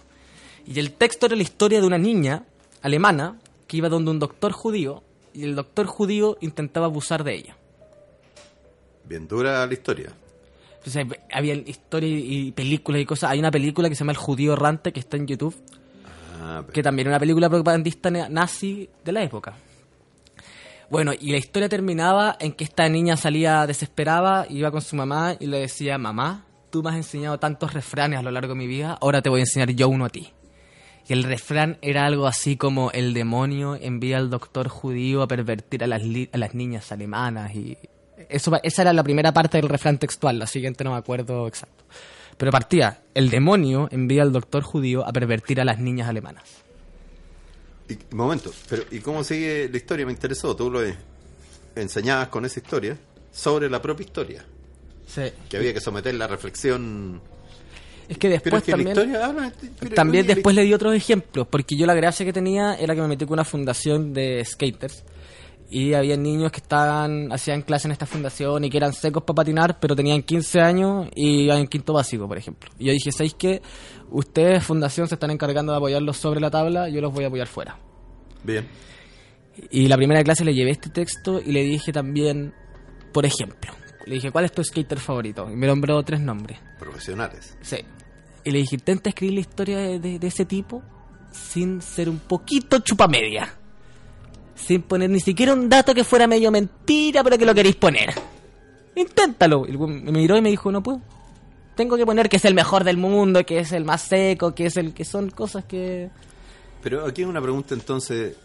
Y 0.66 0.78
el 0.78 0.92
texto 0.92 1.26
era 1.26 1.36
la 1.36 1.42
historia 1.42 1.80
de 1.80 1.86
una 1.86 1.98
niña 1.98 2.44
alemana 2.82 3.38
que 3.66 3.76
iba 3.78 3.88
donde 3.88 4.10
un 4.10 4.18
doctor 4.18 4.52
judío 4.52 5.02
y 5.32 5.44
el 5.44 5.54
doctor 5.54 5.86
judío 5.86 6.36
intentaba 6.40 6.86
abusar 6.86 7.24
de 7.24 7.34
ella. 7.34 7.56
Bien 9.04 9.26
dura 9.28 9.66
la 9.66 9.72
historia. 9.72 10.10
Entonces 10.78 11.06
había 11.32 11.54
historias 11.54 12.20
y 12.24 12.52
películas 12.52 13.00
y 13.00 13.06
cosas. 13.06 13.30
Hay 13.30 13.38
una 13.38 13.50
película 13.50 13.88
que 13.88 13.94
se 13.94 14.00
llama 14.00 14.12
El 14.12 14.18
judío 14.18 14.52
errante 14.52 14.92
que 14.92 15.00
está 15.00 15.16
en 15.16 15.26
YouTube, 15.26 15.54
Ah, 16.40 16.60
pero- 16.62 16.72
que 16.72 16.82
también 16.82 17.08
es 17.08 17.10
una 17.10 17.18
película 17.20 17.48
propagandista 17.48 18.10
na- 18.10 18.28
nazi 18.28 18.88
de 19.04 19.12
la 19.12 19.22
época. 19.22 19.54
Bueno, 20.90 21.12
y 21.18 21.32
la 21.32 21.38
historia 21.38 21.68
terminaba 21.68 22.36
en 22.38 22.52
que 22.52 22.64
esta 22.64 22.86
niña 22.88 23.16
salía 23.16 23.66
desesperada, 23.66 24.46
iba 24.50 24.70
con 24.70 24.82
su 24.82 24.94
mamá 24.96 25.34
y 25.40 25.46
le 25.46 25.60
decía, 25.60 25.96
mamá, 25.96 26.44
tú 26.70 26.82
me 26.82 26.90
has 26.90 26.96
enseñado 26.96 27.38
tantos 27.38 27.72
refranes 27.72 28.18
a 28.18 28.22
lo 28.22 28.30
largo 28.30 28.52
de 28.52 28.58
mi 28.58 28.66
vida, 28.66 28.98
ahora 29.00 29.22
te 29.22 29.30
voy 29.30 29.40
a 29.40 29.44
enseñar 29.44 29.70
yo 29.70 29.88
uno 29.88 30.04
a 30.04 30.10
ti. 30.10 30.30
Y 31.06 31.12
el 31.12 31.22
refrán 31.24 31.78
era 31.82 32.06
algo 32.06 32.26
así 32.26 32.56
como 32.56 32.90
el 32.92 33.12
demonio 33.12 33.76
envía 33.80 34.16
al 34.18 34.30
doctor 34.30 34.68
judío 34.68 35.22
a 35.22 35.28
pervertir 35.28 35.84
a 35.84 35.86
las, 35.86 36.02
li- 36.02 36.30
a 36.32 36.38
las 36.38 36.54
niñas 36.54 36.90
alemanas. 36.92 37.54
y 37.54 37.76
eso, 38.30 38.50
Esa 38.62 38.82
era 38.82 38.92
la 38.92 39.02
primera 39.04 39.32
parte 39.32 39.58
del 39.58 39.68
refrán 39.68 39.98
textual, 39.98 40.38
la 40.38 40.46
siguiente 40.46 40.82
no 40.84 40.92
me 40.92 40.96
acuerdo 40.96 41.46
exacto. 41.46 41.84
Pero 42.38 42.50
partía, 42.50 43.02
el 43.14 43.28
demonio 43.30 43.86
envía 43.92 44.22
al 44.22 44.32
doctor 44.32 44.62
judío 44.62 45.06
a 45.06 45.12
pervertir 45.12 45.60
a 45.60 45.64
las 45.64 45.78
niñas 45.78 46.08
alemanas. 46.08 46.42
Y, 47.88 47.98
momento, 48.14 48.50
pero 48.68 48.84
¿y 48.90 49.00
cómo 49.00 49.22
sigue 49.22 49.68
la 49.70 49.76
historia? 49.76 50.06
Me 50.06 50.12
interesó. 50.12 50.56
Tú 50.56 50.70
lo 50.70 50.80
enseñabas 51.76 52.28
con 52.28 52.44
esa 52.46 52.60
historia 52.60 52.96
sobre 53.30 53.68
la 53.68 53.82
propia 53.82 54.04
historia. 54.06 54.44
Sí. 55.06 55.22
Que 55.50 55.58
había 55.58 55.74
que 55.74 55.80
someter 55.80 56.14
la 56.14 56.26
reflexión. 56.26 57.20
Es 58.08 58.18
que 58.18 58.28
después 58.28 58.54
es 58.54 58.62
que 58.64 58.72
también... 58.72 58.96
historia 58.96 59.52
También 59.94 60.26
después 60.26 60.54
le 60.54 60.62
di 60.62 60.74
otros 60.74 60.94
ejemplos, 60.94 61.46
porque 61.48 61.76
yo 61.76 61.86
la 61.86 61.94
gracia 61.94 62.24
que 62.24 62.32
tenía 62.32 62.74
era 62.74 62.94
que 62.94 63.00
me 63.00 63.08
metí 63.08 63.24
con 63.24 63.34
una 63.34 63.44
fundación 63.44 64.12
de 64.12 64.44
skaters 64.44 65.04
y 65.70 65.94
había 65.94 66.16
niños 66.16 66.52
que 66.52 66.58
estaban 66.58 67.32
hacían 67.32 67.62
clase 67.62 67.88
en 67.88 67.92
esta 67.92 68.06
fundación 68.06 68.64
y 68.64 68.70
que 68.70 68.76
eran 68.76 68.92
secos 68.92 69.24
para 69.24 69.36
patinar, 69.36 69.80
pero 69.80 69.96
tenían 69.96 70.22
15 70.22 70.60
años 70.60 71.08
y 71.14 71.44
iban 71.44 71.58
en 71.58 71.66
quinto 71.66 71.92
básico, 71.92 72.28
por 72.28 72.38
ejemplo. 72.38 72.70
Y 72.78 72.86
yo 72.86 72.92
dije, 72.92 73.10
¿sabéis 73.10 73.34
qué? 73.34 73.62
Ustedes, 74.10 74.62
fundación, 74.62 75.08
se 75.08 75.14
están 75.14 75.30
encargando 75.30 75.72
de 75.72 75.78
apoyarlos 75.78 76.16
sobre 76.16 76.40
la 76.40 76.50
tabla, 76.50 76.88
yo 76.88 77.00
los 77.00 77.12
voy 77.12 77.24
a 77.24 77.26
apoyar 77.28 77.48
fuera. 77.48 77.78
Bien. 78.42 78.66
Y 79.70 79.88
la 79.88 79.96
primera 79.96 80.22
clase 80.22 80.44
le 80.44 80.54
llevé 80.54 80.70
este 80.70 80.90
texto 80.90 81.40
y 81.44 81.52
le 81.52 81.62
dije 81.62 81.92
también, 81.92 82.54
por 83.12 83.24
ejemplo, 83.24 83.72
le 84.06 84.14
dije, 84.16 84.30
¿cuál 84.30 84.44
es 84.44 84.52
tu 84.52 84.62
skater 84.62 84.98
favorito? 84.98 85.48
Y 85.50 85.56
me 85.56 85.66
nombró 85.66 86.02
tres 86.02 86.20
nombres. 86.20 86.58
Profesionales. 86.78 87.56
Sí. 87.62 87.76
Y 88.44 88.50
le 88.50 88.58
dije, 88.58 88.76
intenta 88.76 89.08
escribir 89.08 89.34
la 89.34 89.40
historia 89.40 89.78
de, 89.78 89.98
de- 89.98 90.18
de 90.18 90.26
ese 90.26 90.44
tipo 90.44 90.82
sin 91.32 91.80
ser 91.82 92.08
un 92.08 92.18
poquito 92.18 92.78
chupamedia. 92.80 93.54
Sin 94.54 94.82
poner 94.82 95.10
ni 95.10 95.20
siquiera 95.20 95.52
un 95.52 95.68
dato 95.68 95.94
que 95.94 96.04
fuera 96.04 96.26
medio 96.26 96.50
mentira, 96.50 97.24
pero 97.24 97.36
que 97.38 97.46
lo 97.46 97.54
queréis 97.54 97.76
poner. 97.76 98.14
Inténtalo. 98.94 99.66
Y 99.66 99.76
me 99.76 100.12
miró 100.12 100.36
y 100.36 100.42
me 100.42 100.50
dijo, 100.50 100.70
no 100.70 100.82
puedo. 100.82 101.00
Tengo 101.74 101.96
que 101.96 102.06
poner 102.06 102.28
que 102.28 102.36
es 102.36 102.44
el 102.44 102.54
mejor 102.54 102.84
del 102.84 102.96
mundo, 102.98 103.44
que 103.44 103.58
es 103.58 103.72
el 103.72 103.84
más 103.84 104.02
seco, 104.02 104.54
que 104.54 104.66
es 104.66 104.76
el 104.76 104.94
que 104.94 105.04
son 105.04 105.30
cosas 105.30 105.64
que... 105.64 106.08
Pero 106.82 107.04
aquí 107.04 107.22
hay 107.22 107.28
una 107.28 107.40
pregunta 107.42 107.74
entonces. 107.74 108.36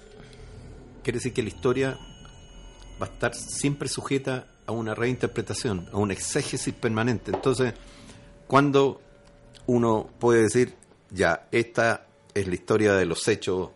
Quiere 1.03 1.17
decir 1.19 1.33
que 1.33 1.43
la 1.43 1.49
historia 1.49 1.97
va 3.01 3.05
a 3.05 3.09
estar 3.09 3.33
siempre 3.35 3.87
sujeta 3.87 4.47
a 4.69 4.71
una 4.71 4.93
reinterpretación, 4.93 5.89
a 5.91 5.97
un 5.97 6.11
exégesis 6.11 6.71
permanente. 6.75 7.31
Entonces, 7.33 7.73
¿cuándo 8.45 9.01
uno 9.65 10.07
puede 10.19 10.43
decir, 10.43 10.75
ya, 11.09 11.47
esta 11.51 12.05
es 12.35 12.47
la 12.47 12.53
historia 12.53 12.93
de 12.93 13.05
los 13.05 13.27
hechos 13.27 13.71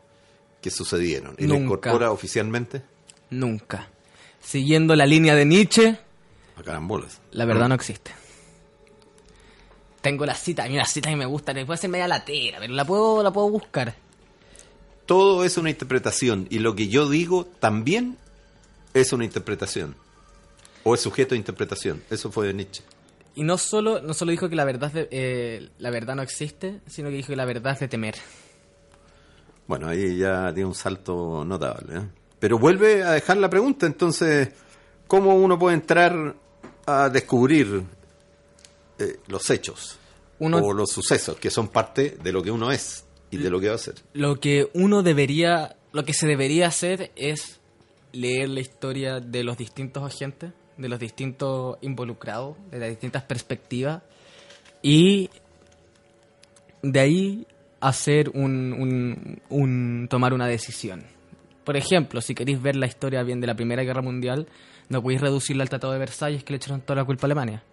que 0.61 0.69
sucedieron? 0.69 1.35
¿Y 1.39 1.45
Nunca. 1.47 1.63
incorpora 1.63 2.11
oficialmente? 2.11 2.83
Nunca. 3.31 3.89
Siguiendo 4.39 4.95
la 4.95 5.07
línea 5.07 5.33
de 5.33 5.45
Nietzsche, 5.45 5.97
A 6.57 6.61
carambolas. 6.61 7.21
la 7.31 7.45
verdad 7.45 7.67
no 7.69 7.75
existe. 7.75 8.11
Tengo 10.01 10.27
la 10.27 10.35
cita, 10.35 10.65
a 10.65 10.67
mí 10.67 10.75
una 10.75 10.85
cita 10.85 11.09
que 11.09 11.15
me 11.15 11.25
gusta, 11.25 11.53
puede 11.65 11.77
ser 11.77 11.89
media 11.89 12.07
latera, 12.07 12.59
pero 12.59 12.73
la 12.73 12.85
puedo, 12.85 13.23
la 13.23 13.31
puedo 13.33 13.49
buscar. 13.49 13.95
Todo 15.07 15.43
es 15.43 15.57
una 15.57 15.71
interpretación 15.71 16.45
y 16.51 16.59
lo 16.59 16.75
que 16.75 16.87
yo 16.87 17.09
digo 17.09 17.45
también 17.59 18.17
es 18.93 19.11
una 19.11 19.25
interpretación. 19.25 19.95
O 20.83 20.93
es 20.93 21.01
sujeto 21.01 21.29
de 21.35 21.37
interpretación. 21.37 22.03
Eso 22.09 22.31
fue 22.31 22.47
de 22.47 22.53
Nietzsche. 22.53 22.83
Y 23.35 23.43
no 23.43 23.57
solo, 23.57 24.01
no 24.01 24.13
solo 24.13 24.31
dijo 24.31 24.49
que 24.49 24.55
la 24.55 24.65
verdad, 24.65 24.91
de- 24.91 25.07
eh, 25.11 25.69
la 25.79 25.89
verdad 25.89 26.15
no 26.15 26.21
existe, 26.21 26.81
sino 26.87 27.09
que 27.09 27.15
dijo 27.15 27.29
que 27.29 27.35
la 27.35 27.45
verdad 27.45 27.73
es 27.73 27.79
de 27.79 27.87
temer. 27.87 28.15
Bueno, 29.67 29.87
ahí 29.87 30.17
ya 30.17 30.51
tiene 30.53 30.67
un 30.67 30.75
salto 30.75 31.43
notable. 31.45 31.97
¿eh? 31.97 32.01
Pero 32.39 32.59
vuelve 32.59 33.03
a 33.03 33.11
dejar 33.11 33.37
la 33.37 33.49
pregunta, 33.49 33.85
entonces, 33.85 34.49
¿cómo 35.07 35.35
uno 35.35 35.57
puede 35.57 35.75
entrar 35.75 36.35
a 36.85 37.09
descubrir 37.09 37.83
eh, 38.99 39.19
los 39.27 39.49
hechos? 39.49 39.97
Uno- 40.39 40.57
o 40.57 40.73
los 40.73 40.91
sucesos, 40.91 41.37
que 41.37 41.49
son 41.49 41.69
parte 41.69 42.17
de 42.21 42.31
lo 42.33 42.43
que 42.43 42.51
uno 42.51 42.71
es 42.71 43.05
y 43.31 43.37
de 43.37 43.49
lo 43.49 43.59
que 43.61 43.69
va 43.69 43.75
a 43.75 43.79
ser. 43.79 43.95
Lo 44.13 44.39
que 44.39 44.69
uno 44.73 45.01
debería, 45.01 45.77
lo 45.93 46.03
que 46.03 46.13
se 46.13 46.27
debería 46.27 46.67
hacer 46.67 47.11
es 47.15 47.59
leer 48.11 48.49
la 48.49 48.59
historia 48.59 49.19
de 49.21 49.43
los 49.43 49.57
distintos 49.57 50.03
agentes, 50.03 50.51
de 50.77 50.89
los 50.89 50.99
distintos 50.99 51.77
involucrados, 51.81 52.55
de 52.71 52.79
las 52.79 52.89
distintas 52.89 53.23
perspectivas 53.23 54.01
y 54.81 55.29
de 56.81 56.99
ahí 56.99 57.47
hacer 57.79 58.29
un, 58.29 59.39
un- 59.49 60.07
tomar 60.09 60.33
una 60.33 60.47
decisión. 60.47 61.03
Por 61.63 61.77
ejemplo, 61.77 62.21
si 62.21 62.35
queréis 62.35 62.61
ver 62.61 62.75
la 62.75 62.87
historia 62.87 63.23
bien 63.23 63.39
de 63.39 63.47
la 63.47 63.55
Primera 63.55 63.83
Guerra 63.83 64.01
Mundial, 64.01 64.47
no 64.89 65.01
podéis 65.01 65.21
reducirla 65.21 65.63
al 65.63 65.69
Tratado 65.69 65.93
de 65.93 65.99
Versalles 65.99 66.43
que 66.43 66.51
le 66.53 66.57
echaron 66.57 66.81
toda 66.81 66.97
la 66.97 67.05
culpa 67.05 67.25
a 67.25 67.27
Alemania. 67.27 67.63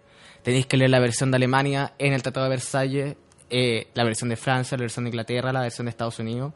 Tenéis 0.43 0.65
que 0.65 0.77
leer 0.77 0.89
la 0.89 0.99
versión 0.99 1.29
de 1.31 1.35
Alemania 1.37 1.93
en 1.99 2.13
el 2.13 2.21
Tratado 2.23 2.45
de 2.45 2.49
Versalles, 2.51 3.15
eh, 3.49 3.87
la 3.93 4.05
versión 4.05 4.29
de 4.29 4.37
Francia, 4.37 4.77
la 4.77 4.83
versión 4.83 5.03
de 5.05 5.09
Inglaterra, 5.09 5.51
la 5.51 5.61
versión 5.61 5.85
de 5.85 5.89
Estados 5.89 6.19
Unidos, 6.19 6.53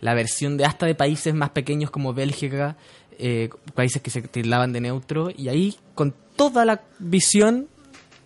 la 0.00 0.14
versión 0.14 0.56
de 0.56 0.64
hasta 0.64 0.86
de 0.86 0.94
países 0.94 1.34
más 1.34 1.50
pequeños 1.50 1.90
como 1.90 2.14
Bélgica, 2.14 2.76
eh, 3.18 3.50
países 3.74 4.00
que 4.02 4.10
se 4.10 4.22
tildaban 4.22 4.72
de 4.72 4.80
neutro, 4.80 5.30
y 5.36 5.48
ahí 5.48 5.76
con 5.94 6.14
toda 6.36 6.64
la 6.64 6.82
visión 6.98 7.68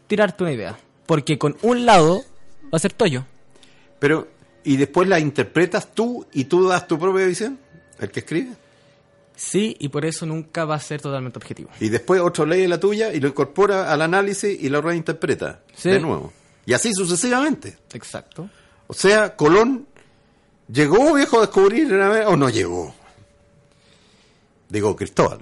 tirarte 0.07 0.45
una 0.45 0.53
idea. 0.53 0.79
Porque 1.07 1.39
con 1.39 1.57
un 1.63 1.85
lado 1.87 2.23
va 2.65 2.77
a 2.77 2.79
ser 2.79 2.93
Toyo. 2.93 3.25
Pero, 3.99 4.29
¿y 4.65 4.77
después 4.77 5.09
la 5.09 5.19
interpretas 5.19 5.93
tú 5.95 6.27
y 6.33 6.45
tú 6.45 6.69
das 6.69 6.87
tu 6.87 6.99
propia 6.99 7.27
visión? 7.27 7.59
¿El 7.99 8.11
que 8.11 8.21
escribe? 8.21 8.53
Sí, 9.35 9.77
y 9.81 9.89
por 9.89 10.05
eso 10.05 10.27
nunca 10.27 10.65
va 10.65 10.75
a 10.77 10.81
ser 10.81 11.01
totalmente 11.01 11.39
objetivo. 11.39 11.71
Y 11.81 11.89
después 11.89 12.21
otro 12.21 12.45
lee 12.47 12.67
la 12.67 12.79
tuya 12.79 13.13
y 13.13 13.21
lo 13.21 13.29
incorpora 13.29 13.93
al 13.93 14.03
análisis 14.03 14.63
y 14.63 14.69
lo 14.69 14.81
reinterpreta 14.83 15.61
Sí. 15.75 15.91
de 15.91 16.01
nuevo. 16.01 16.33
Y 16.67 16.75
así 16.75 16.93
sucesivamente. 16.93 17.77
Exacto. 17.93 18.49
O 18.87 18.95
sea, 18.95 19.35
Colón 19.35 19.87
llegó 20.71 21.15
viejo 21.15 21.39
a 21.39 21.43
descubrir 21.43 21.93
o 21.95 22.37
no 22.37 22.49
llegó. 22.51 22.95
Digo, 24.73 24.97
Cristóbal, 24.97 25.41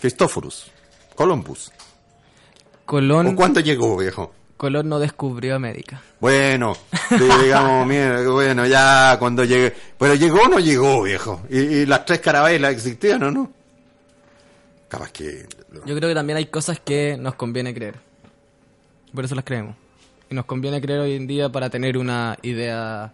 Cristóforos, 0.00 0.70
Columbus. 1.16 1.72
Colón, 2.84 3.26
¿O 3.26 3.34
cuánto 3.34 3.58
llegó 3.58 3.96
viejo? 3.96 4.32
Colón 4.56 4.88
no 4.88 5.00
descubrió 5.00 5.56
América. 5.56 6.00
Bueno, 6.20 6.76
digamos, 7.10 7.84
mira, 7.88 8.22
bueno, 8.30 8.64
ya 8.64 9.16
cuando 9.18 9.42
llegue. 9.42 9.72
Pero 9.98 10.14
llegó 10.14 10.42
o 10.42 10.48
no 10.48 10.60
llegó, 10.60 11.02
viejo. 11.02 11.42
Y, 11.50 11.58
y 11.58 11.86
las 11.86 12.04
tres 12.04 12.20
carabelas 12.20 12.70
existían 12.72 13.24
o 13.24 13.32
no. 13.32 13.52
Capaz 14.86 15.10
que. 15.10 15.44
Yo 15.84 15.96
creo 15.96 16.08
que 16.10 16.14
también 16.14 16.36
hay 16.36 16.46
cosas 16.46 16.78
que 16.78 17.16
nos 17.16 17.34
conviene 17.34 17.74
creer. 17.74 17.96
Por 19.12 19.24
eso 19.24 19.34
las 19.34 19.44
creemos. 19.44 19.74
Y 20.30 20.36
nos 20.36 20.44
conviene 20.44 20.80
creer 20.80 21.00
hoy 21.00 21.16
en 21.16 21.26
día 21.26 21.48
para 21.48 21.68
tener 21.68 21.98
una 21.98 22.38
idea 22.42 23.12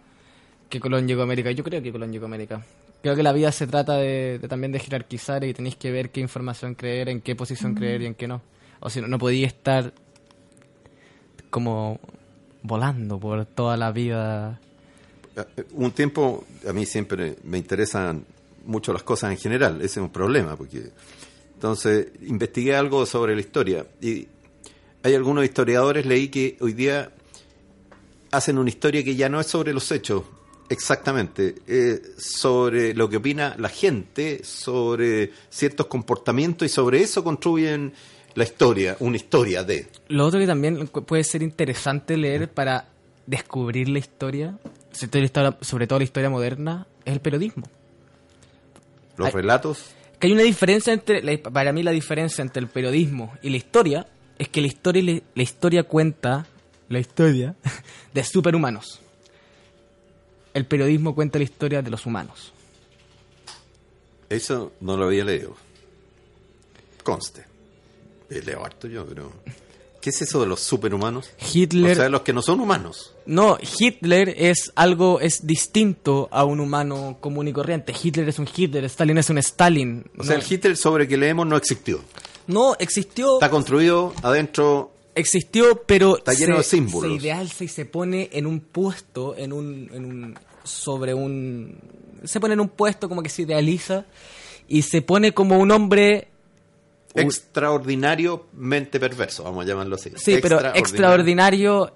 que 0.69 0.79
Colón 0.79 1.07
llegó 1.07 1.21
a 1.21 1.23
América. 1.23 1.49
Yo 1.49 1.63
creo 1.63 1.81
que 1.81 1.91
Colón 1.91 2.11
llegó 2.11 2.25
a 2.25 2.27
América. 2.27 2.63
Creo 3.01 3.15
que 3.15 3.23
la 3.23 3.31
vida 3.31 3.51
se 3.51 3.65
trata 3.65 3.95
de, 3.97 4.39
de 4.39 4.47
también 4.47 4.71
de 4.71 4.79
jerarquizar 4.79 5.43
y 5.43 5.53
tenéis 5.53 5.75
que 5.77 5.91
ver 5.91 6.09
qué 6.09 6.19
información 6.19 6.75
creer, 6.75 7.09
en 7.09 7.21
qué 7.21 7.35
posición 7.35 7.73
creer 7.73 8.01
y 8.01 8.05
en 8.07 8.15
qué 8.15 8.27
no. 8.27 8.41
O 8.81 8.89
si 8.89 9.01
no, 9.01 9.07
no 9.07 9.17
podía 9.17 9.47
estar 9.47 9.93
como 11.49 11.99
volando 12.61 13.19
por 13.19 13.45
toda 13.45 13.77
la 13.77 13.91
vida. 13.91 14.59
Eh, 15.35 15.63
Un 15.73 15.91
tiempo, 15.91 16.45
a 16.67 16.73
mí 16.73 16.85
siempre 16.85 17.37
me 17.43 17.57
interesan 17.57 18.25
mucho 18.65 18.93
las 18.93 19.03
cosas 19.03 19.31
en 19.31 19.37
general, 19.37 19.77
ese 19.77 19.85
es 19.85 19.97
un 19.97 20.09
problema, 20.09 20.55
porque 20.55 20.91
entonces 21.53 22.07
investigué 22.21 22.75
algo 22.75 23.05
sobre 23.05 23.33
la 23.33 23.41
historia 23.41 23.85
y 24.01 24.27
hay 25.01 25.15
algunos 25.15 25.45
historiadores, 25.45 26.05
leí 26.05 26.27
que 26.27 26.57
hoy 26.59 26.73
día 26.73 27.11
hacen 28.31 28.57
una 28.57 28.69
historia 28.69 29.03
que 29.03 29.15
ya 29.15 29.29
no 29.29 29.39
es 29.39 29.47
sobre 29.47 29.73
los 29.73 29.91
hechos, 29.91 30.23
exactamente, 30.69 31.55
eh, 31.67 32.01
sobre 32.17 32.93
lo 32.93 33.09
que 33.09 33.17
opina 33.17 33.55
la 33.57 33.69
gente, 33.69 34.43
sobre 34.43 35.31
ciertos 35.49 35.87
comportamientos 35.87 36.65
y 36.65 36.69
sobre 36.69 37.01
eso 37.01 37.23
construyen 37.23 37.93
la 38.35 38.43
historia, 38.43 38.95
una 38.99 39.17
historia 39.17 39.63
de... 39.63 39.87
Lo 40.07 40.25
otro 40.25 40.39
que 40.39 40.47
también 40.47 40.87
puede 40.87 41.23
ser 41.23 41.41
interesante 41.41 42.15
leer 42.15 42.49
para 42.49 42.85
descubrir 43.25 43.89
la 43.89 43.99
historia, 43.99 44.57
sobre 45.61 45.87
todo 45.87 45.99
la 45.99 46.05
historia, 46.05 46.29
moderna, 46.29 46.87
es 47.05 47.13
el 47.13 47.19
periodismo. 47.19 47.67
Los 49.17 49.33
relatos 49.33 49.91
Que 50.17 50.27
hay 50.27 50.33
una 50.33 50.43
diferencia 50.43 50.93
entre, 50.93 51.37
para 51.39 51.73
mí 51.73 51.83
la 51.83 51.91
diferencia 51.91 52.41
entre 52.41 52.61
el 52.61 52.67
periodismo 52.67 53.33
y 53.41 53.49
la 53.49 53.57
historia 53.57 54.07
es 54.37 54.47
que 54.47 54.61
la 54.61 54.67
historia, 54.67 55.21
la 55.35 55.43
historia 55.43 55.83
cuenta 55.83 56.45
la 56.87 56.99
historia 56.99 57.55
de 58.13 58.23
superhumanos. 58.23 59.01
El 60.53 60.65
periodismo 60.65 61.15
cuenta 61.15 61.37
la 61.37 61.43
historia 61.43 61.81
de 61.81 61.89
los 61.89 62.05
humanos. 62.05 62.53
Eso 64.29 64.73
no 64.81 64.95
lo 64.97 65.05
había 65.05 65.25
leído. 65.25 65.55
Conste. 67.03 67.45
Leo 68.29 68.63
harto 68.63 68.87
yo, 68.87 69.05
pero. 69.05 69.31
¿Qué 70.01 70.11
es 70.11 70.21
eso 70.21 70.39
de 70.39 70.47
los 70.47 70.61
superhumanos? 70.61 71.29
Hitler 71.53 71.91
O 71.91 71.95
sea, 71.95 72.09
los 72.09 72.21
que 72.21 72.31
no 72.31 72.41
son 72.41 72.61
humanos. 72.61 73.13
No, 73.25 73.57
Hitler 73.59 74.33
es 74.37 74.71
algo, 74.75 75.19
es 75.19 75.45
distinto 75.45 76.29
a 76.31 76.45
un 76.45 76.61
humano 76.61 77.17
común 77.19 77.49
y 77.49 77.53
corriente. 77.53 77.93
Hitler 78.01 78.29
es 78.29 78.39
un 78.39 78.47
Hitler, 78.55 78.85
Stalin 78.85 79.17
es 79.17 79.29
un 79.29 79.39
Stalin. 79.39 80.05
O 80.17 80.23
sea, 80.23 80.35
el 80.35 80.43
Hitler 80.47 80.77
sobre 80.77 81.07
que 81.07 81.17
leemos 81.17 81.45
no 81.47 81.57
existió. 81.57 82.01
no, 82.47 82.75
existió, 82.79 83.35
Está 83.35 83.49
construido 83.49 84.13
adentro. 84.23 84.93
Existió, 85.15 85.83
pero 85.85 86.17
Está 86.17 86.33
lleno 86.33 86.53
se, 86.53 86.57
de 86.59 86.63
símbolos. 86.63 87.11
se 87.11 87.17
idealza 87.25 87.63
y 87.63 87.67
se 87.67 87.85
pone 87.85 88.29
en 88.33 88.45
un 88.45 88.59
puesto, 88.61 89.35
en 89.37 89.51
un, 89.53 89.89
en 89.93 90.05
un, 90.05 90.39
sobre 90.63 91.13
un, 91.13 91.77
se 92.23 92.39
pone 92.39 92.53
en 92.53 92.59
un 92.59 92.69
puesto 92.69 93.07
como 93.09 93.21
que 93.23 93.29
se 93.29 93.41
idealiza 93.43 94.05
y 94.67 94.81
se 94.83 95.01
pone 95.01 95.33
como 95.33 95.57
un 95.59 95.71
hombre 95.71 96.27
Extraordinariamente 97.15 98.99
perverso, 98.99 99.43
vamos 99.43 99.65
a 99.65 99.67
llamarlo 99.67 99.95
así. 99.95 100.11
Sí, 100.15 100.37
pero 100.41 100.59
extraordinario. 100.75 101.91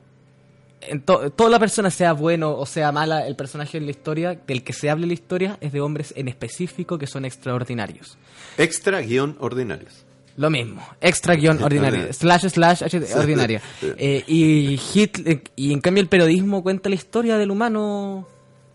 En 0.81 1.01
to- 1.01 1.29
toda 1.31 1.49
la 1.49 1.59
persona, 1.59 1.89
sea 1.89 2.11
bueno 2.11 2.57
o 2.57 2.65
sea 2.65 2.91
mala, 2.91 3.25
el 3.25 3.35
personaje 3.37 3.77
en 3.77 3.85
la 3.85 3.91
historia, 3.91 4.37
del 4.45 4.63
que 4.63 4.73
se 4.73 4.89
hable 4.89 5.07
la 5.07 5.13
historia, 5.13 5.57
es 5.61 5.71
de 5.71 5.79
hombres 5.79 6.13
en 6.17 6.27
específico 6.27 6.97
que 6.97 7.07
son 7.07 7.23
extraordinarios. 7.23 8.17
Extra 8.57 8.99
guion 9.01 9.37
ordinarios. 9.39 10.03
Lo 10.35 10.49
mismo, 10.49 10.81
extra 10.99 11.35
guion 11.35 11.61
ordinario, 11.61 12.11
slash 12.11 12.47
slash 12.49 12.81
ordinaria. 13.15 13.61
Eh, 13.97 14.23
y, 14.27 14.79
Hitler, 14.93 15.43
y 15.55 15.71
en 15.71 15.79
cambio 15.79 16.01
el 16.01 16.09
periodismo 16.09 16.63
cuenta 16.63 16.89
la 16.89 16.95
historia 16.95 17.37
del 17.37 17.51
humano. 17.51 18.27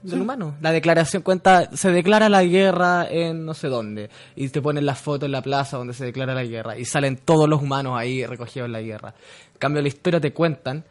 Del 0.03 0.21
humano. 0.23 0.55
La 0.61 0.71
declaración 0.71 1.23
cuenta, 1.23 1.71
se 1.77 1.91
declara 1.91 2.29
la 2.29 2.45
guerra 2.45 3.09
en 3.11 3.45
no 3.45 3.53
sé 3.55 3.67
dónde. 3.67 4.09
Y 4.37 4.49
te 4.49 4.63
ponen 4.63 4.87
la 4.87 4.95
foto 4.95 5.27
en 5.27 5.33
la 5.33 5.43
plaza 5.43 5.77
donde 5.77 5.93
se 5.95 6.05
declara 6.05 6.35
la 6.35 6.45
guerra. 6.45 6.79
Y 6.79 6.85
salen 6.85 7.17
todos 7.17 7.49
los 7.49 7.61
humanos 7.61 7.99
ahí 7.99 8.25
recogidos 8.25 8.67
en 8.67 8.73
la 8.73 8.81
guerra. 8.81 9.15
En 9.55 9.59
cambio 9.59 9.83
la 9.83 9.89
historia 9.89 10.21
te 10.21 10.33
cuentan 10.33 10.85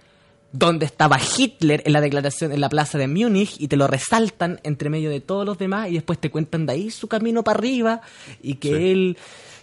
dónde 0.52 0.86
estaba 0.86 1.18
Hitler 1.38 1.84
en 1.86 1.94
la 1.94 2.02
declaración 2.02 2.52
en 2.52 2.60
la 2.60 2.68
plaza 2.70 2.98
de 2.98 3.08
Múnich 3.08 3.56
y 3.60 3.70
te 3.70 3.78
lo 3.78 3.88
resaltan 3.88 4.60
entre 4.64 4.90
medio 4.90 5.10
de 5.10 5.22
todos 5.22 5.46
los 5.46 5.58
demás 5.58 5.90
y 5.90 5.94
después 5.94 6.20
te 6.20 6.30
cuentan 6.30 6.66
de 6.66 6.74
ahí 6.74 6.90
su 6.92 7.08
camino 7.08 7.44
para 7.44 7.60
arriba 7.60 8.02
y 8.42 8.56
que 8.56 8.70
Sí. 8.70 8.92
él 8.92 9.18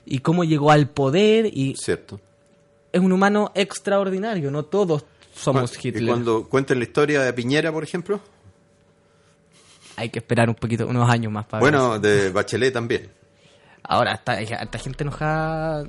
y 0.06 0.18
cómo 0.20 0.44
llegó 0.44 0.70
al 0.70 0.88
poder 0.88 1.46
y 1.46 1.74
Cierto. 1.76 2.20
es 2.92 3.00
un 3.00 3.12
humano 3.12 3.50
extraordinario, 3.54 4.50
no 4.50 4.64
todos 4.64 5.04
somos 5.34 5.72
Hitler. 5.84 6.06
cuando 6.06 6.48
cuenten 6.48 6.78
la 6.78 6.84
historia 6.84 7.22
de 7.22 7.32
Piñera, 7.32 7.72
por 7.72 7.82
ejemplo. 7.84 8.20
Hay 9.96 10.08
que 10.10 10.18
esperar 10.18 10.48
un 10.48 10.54
poquito, 10.56 10.86
unos 10.86 11.08
años 11.08 11.30
más 11.32 11.46
para 11.46 11.60
Bueno, 11.60 11.98
de 11.98 12.30
Bachelet 12.30 12.72
también. 12.72 13.08
Ahora 13.86 14.14
está, 14.14 14.36
gente 14.78 15.04
enojada. 15.04 15.84
eh, 15.84 15.88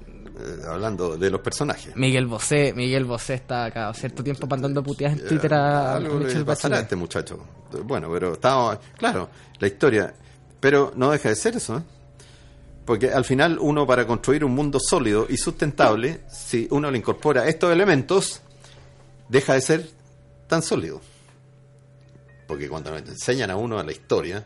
hablando 0.67 1.15
de 1.17 1.29
los 1.31 1.39
personajes. 1.41 1.95
Miguel 1.95 2.25
Bosé, 2.27 2.73
Miguel 2.75 3.05
Bosé 3.05 3.35
está 3.35 3.71
cada 3.71 3.93
cierto 3.93 4.23
tiempo 4.23 4.45
mandando 4.47 4.83
puteadas 4.83 5.17
en 5.19 5.27
Twitter 5.27 5.53
a, 5.53 5.93
a 5.93 5.95
Algo 5.95 6.19
le 6.19 6.25
Michelle 6.25 6.43
pasará 6.45 6.75
a 6.75 6.79
Bachelet. 6.79 6.83
este 6.83 6.95
muchacho. 6.97 7.39
Bueno, 7.83 8.09
pero 8.11 8.33
estaba, 8.33 8.79
claro, 8.97 9.29
la 9.59 9.67
historia. 9.67 10.13
Pero 10.59 10.91
no 10.95 11.11
deja 11.11 11.29
de 11.29 11.35
ser 11.35 11.55
eso, 11.55 11.77
¿eh? 11.77 11.81
Porque 12.85 13.11
al 13.11 13.25
final 13.25 13.57
uno 13.59 13.87
para 13.87 14.05
construir 14.05 14.45
un 14.45 14.53
mundo 14.53 14.79
sólido 14.79 15.25
y 15.27 15.37
sustentable, 15.37 16.21
si 16.29 16.67
uno 16.69 16.91
le 16.91 16.99
incorpora 16.99 17.47
estos 17.47 17.71
elementos, 17.71 18.41
deja 19.27 19.53
de 19.53 19.61
ser 19.61 19.89
tan 20.47 20.61
sólido. 20.61 21.01
Porque 22.47 22.69
cuando 22.69 22.91
nos 22.91 23.01
enseñan 23.01 23.49
a 23.49 23.55
uno 23.55 23.79
a 23.79 23.83
la 23.83 23.91
historia, 23.91 24.45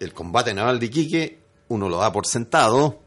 el 0.00 0.12
combate 0.12 0.52
naval 0.52 0.80
de 0.80 0.86
Iquique, 0.86 1.38
uno 1.68 1.88
lo 1.88 1.98
da 1.98 2.12
por 2.12 2.26
sentado. 2.26 2.98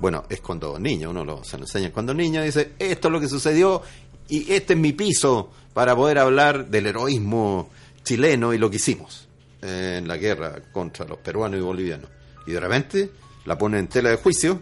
Bueno, 0.00 0.24
es 0.28 0.40
cuando 0.40 0.78
niño, 0.80 1.10
uno 1.10 1.24
lo, 1.24 1.44
se 1.44 1.56
lo 1.56 1.64
enseña 1.64 1.92
cuando 1.92 2.12
niño, 2.12 2.42
dice, 2.42 2.72
esto 2.78 3.08
es 3.08 3.12
lo 3.12 3.20
que 3.20 3.28
sucedió 3.28 3.82
y 4.28 4.52
este 4.52 4.74
es 4.74 4.78
mi 4.78 4.92
piso 4.92 5.50
para 5.72 5.94
poder 5.94 6.18
hablar 6.18 6.66
del 6.66 6.86
heroísmo 6.86 7.70
chileno 8.02 8.52
y 8.52 8.58
lo 8.58 8.68
que 8.68 8.76
hicimos 8.76 9.28
en 9.62 10.06
la 10.06 10.16
guerra 10.16 10.60
contra 10.72 11.06
los 11.06 11.18
peruanos 11.18 11.60
y 11.60 11.62
bolivianos. 11.62 12.10
Y 12.46 12.52
de 12.52 12.60
repente 12.60 13.10
la 13.46 13.56
ponen 13.56 13.80
en 13.80 13.88
tela 13.88 14.10
de 14.10 14.16
juicio, 14.16 14.60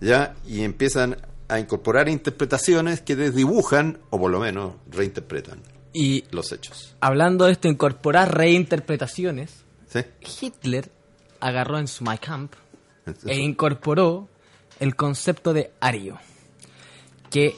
ya, 0.00 0.34
y 0.46 0.62
empiezan 0.62 1.16
a 1.48 1.58
incorporar 1.58 2.08
interpretaciones 2.08 3.00
que 3.00 3.16
desdibujan, 3.16 3.98
o 4.10 4.18
por 4.18 4.30
lo 4.30 4.40
menos 4.40 4.74
reinterpretan. 4.90 5.62
Y 5.94 6.24
los 6.30 6.52
hechos. 6.52 6.94
hablando 7.00 7.46
de 7.46 7.52
esto, 7.52 7.68
incorporar 7.68 8.36
reinterpretaciones, 8.36 9.64
¿Sí? 9.88 10.00
Hitler 10.20 10.90
agarró 11.40 11.78
en 11.78 11.88
su 11.88 12.04
My 12.04 12.18
Camp 12.18 12.52
e 13.24 13.38
incorporó 13.38 14.28
el 14.80 14.94
concepto 14.94 15.54
de 15.54 15.72
ario, 15.80 16.18
que 17.30 17.56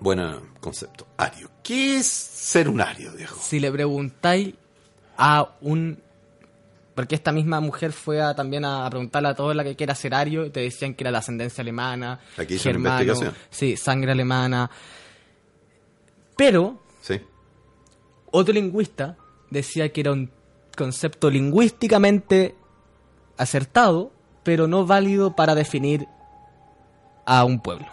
Buen 0.00 0.20
concepto. 0.60 1.06
Ario. 1.16 1.50
¿Qué 1.62 1.98
es 1.98 2.06
ser 2.06 2.68
un 2.68 2.80
ario, 2.80 3.12
viejo? 3.14 3.40
si 3.40 3.58
le 3.58 3.70
preguntáis 3.70 4.54
a 5.16 5.56
un... 5.60 6.00
Porque 6.98 7.14
esta 7.14 7.30
misma 7.30 7.60
mujer 7.60 7.92
fue 7.92 8.20
a, 8.20 8.34
también 8.34 8.64
a 8.64 8.90
preguntarle 8.90 9.28
a 9.28 9.34
todos 9.36 9.54
la 9.54 9.62
que 9.62 9.76
quiera 9.76 9.94
ser 9.94 10.12
ario 10.16 10.44
y 10.44 10.50
te 10.50 10.58
decían 10.58 10.94
que 10.94 11.04
era 11.04 11.12
de 11.12 11.18
ascendencia 11.18 11.62
alemana, 11.62 12.18
Aquí 12.36 12.54
hizo 12.54 12.68
una 12.70 12.72
germano, 12.72 13.00
investigación. 13.02 13.34
sí, 13.50 13.76
sangre 13.76 14.10
alemana. 14.10 14.68
Pero 16.36 16.82
Sí. 17.00 17.20
otro 18.32 18.52
lingüista 18.52 19.16
decía 19.48 19.92
que 19.92 20.00
era 20.00 20.10
un 20.10 20.28
concepto 20.76 21.30
lingüísticamente 21.30 22.56
acertado, 23.36 24.10
pero 24.42 24.66
no 24.66 24.84
válido 24.84 25.36
para 25.36 25.54
definir 25.54 26.04
a 27.26 27.44
un 27.44 27.60
pueblo. 27.60 27.86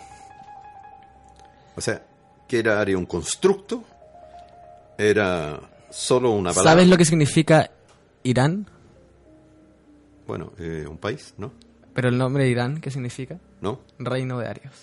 O 1.75 1.81
sea, 1.81 2.01
que 2.47 2.57
era 2.57 2.81
ario 2.81 2.97
un 2.97 3.05
constructo, 3.05 3.83
era 4.97 5.59
solo 5.91 6.31
una 6.31 6.49
palabra. 6.49 6.71
¿Sabes 6.71 6.87
lo 6.87 6.97
que 6.97 7.05
significa 7.05 7.69
Irán? 8.23 8.67
Bueno, 10.27 10.53
eh, 10.57 10.85
un 10.89 10.97
país, 10.97 11.33
¿no? 11.37 11.51
Pero 11.93 12.09
el 12.09 12.17
nombre 12.17 12.43
de 12.43 12.49
Irán, 12.49 12.81
¿qué 12.81 12.91
significa? 12.91 13.39
¿No? 13.61 13.79
Reino 13.99 14.37
de 14.39 14.47
Arios. 14.47 14.73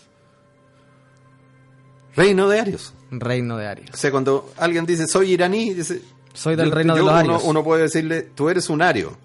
Reino 2.15 2.49
de 2.49 2.61
arios. 2.61 2.93
Reino 3.11 3.57
de 3.57 3.67
Arios. 3.67 3.91
O 3.95 3.97
sea, 3.97 4.11
cuando 4.11 4.53
alguien 4.59 4.85
dice 4.85 5.07
soy 5.07 5.33
iraní, 5.33 5.73
dice. 5.73 6.03
Soy 6.35 6.57
del 6.57 6.69
yo- 6.69 6.75
reino 6.75 6.95
de 6.95 7.01
los 7.01 7.09
uno, 7.11 7.19
arios. 7.19 7.43
uno 7.45 7.65
puede 7.65 7.83
decirle, 7.83 8.23
tú 8.23 8.49
eres 8.51 8.69
un 8.69 8.83
ario. 8.83 9.17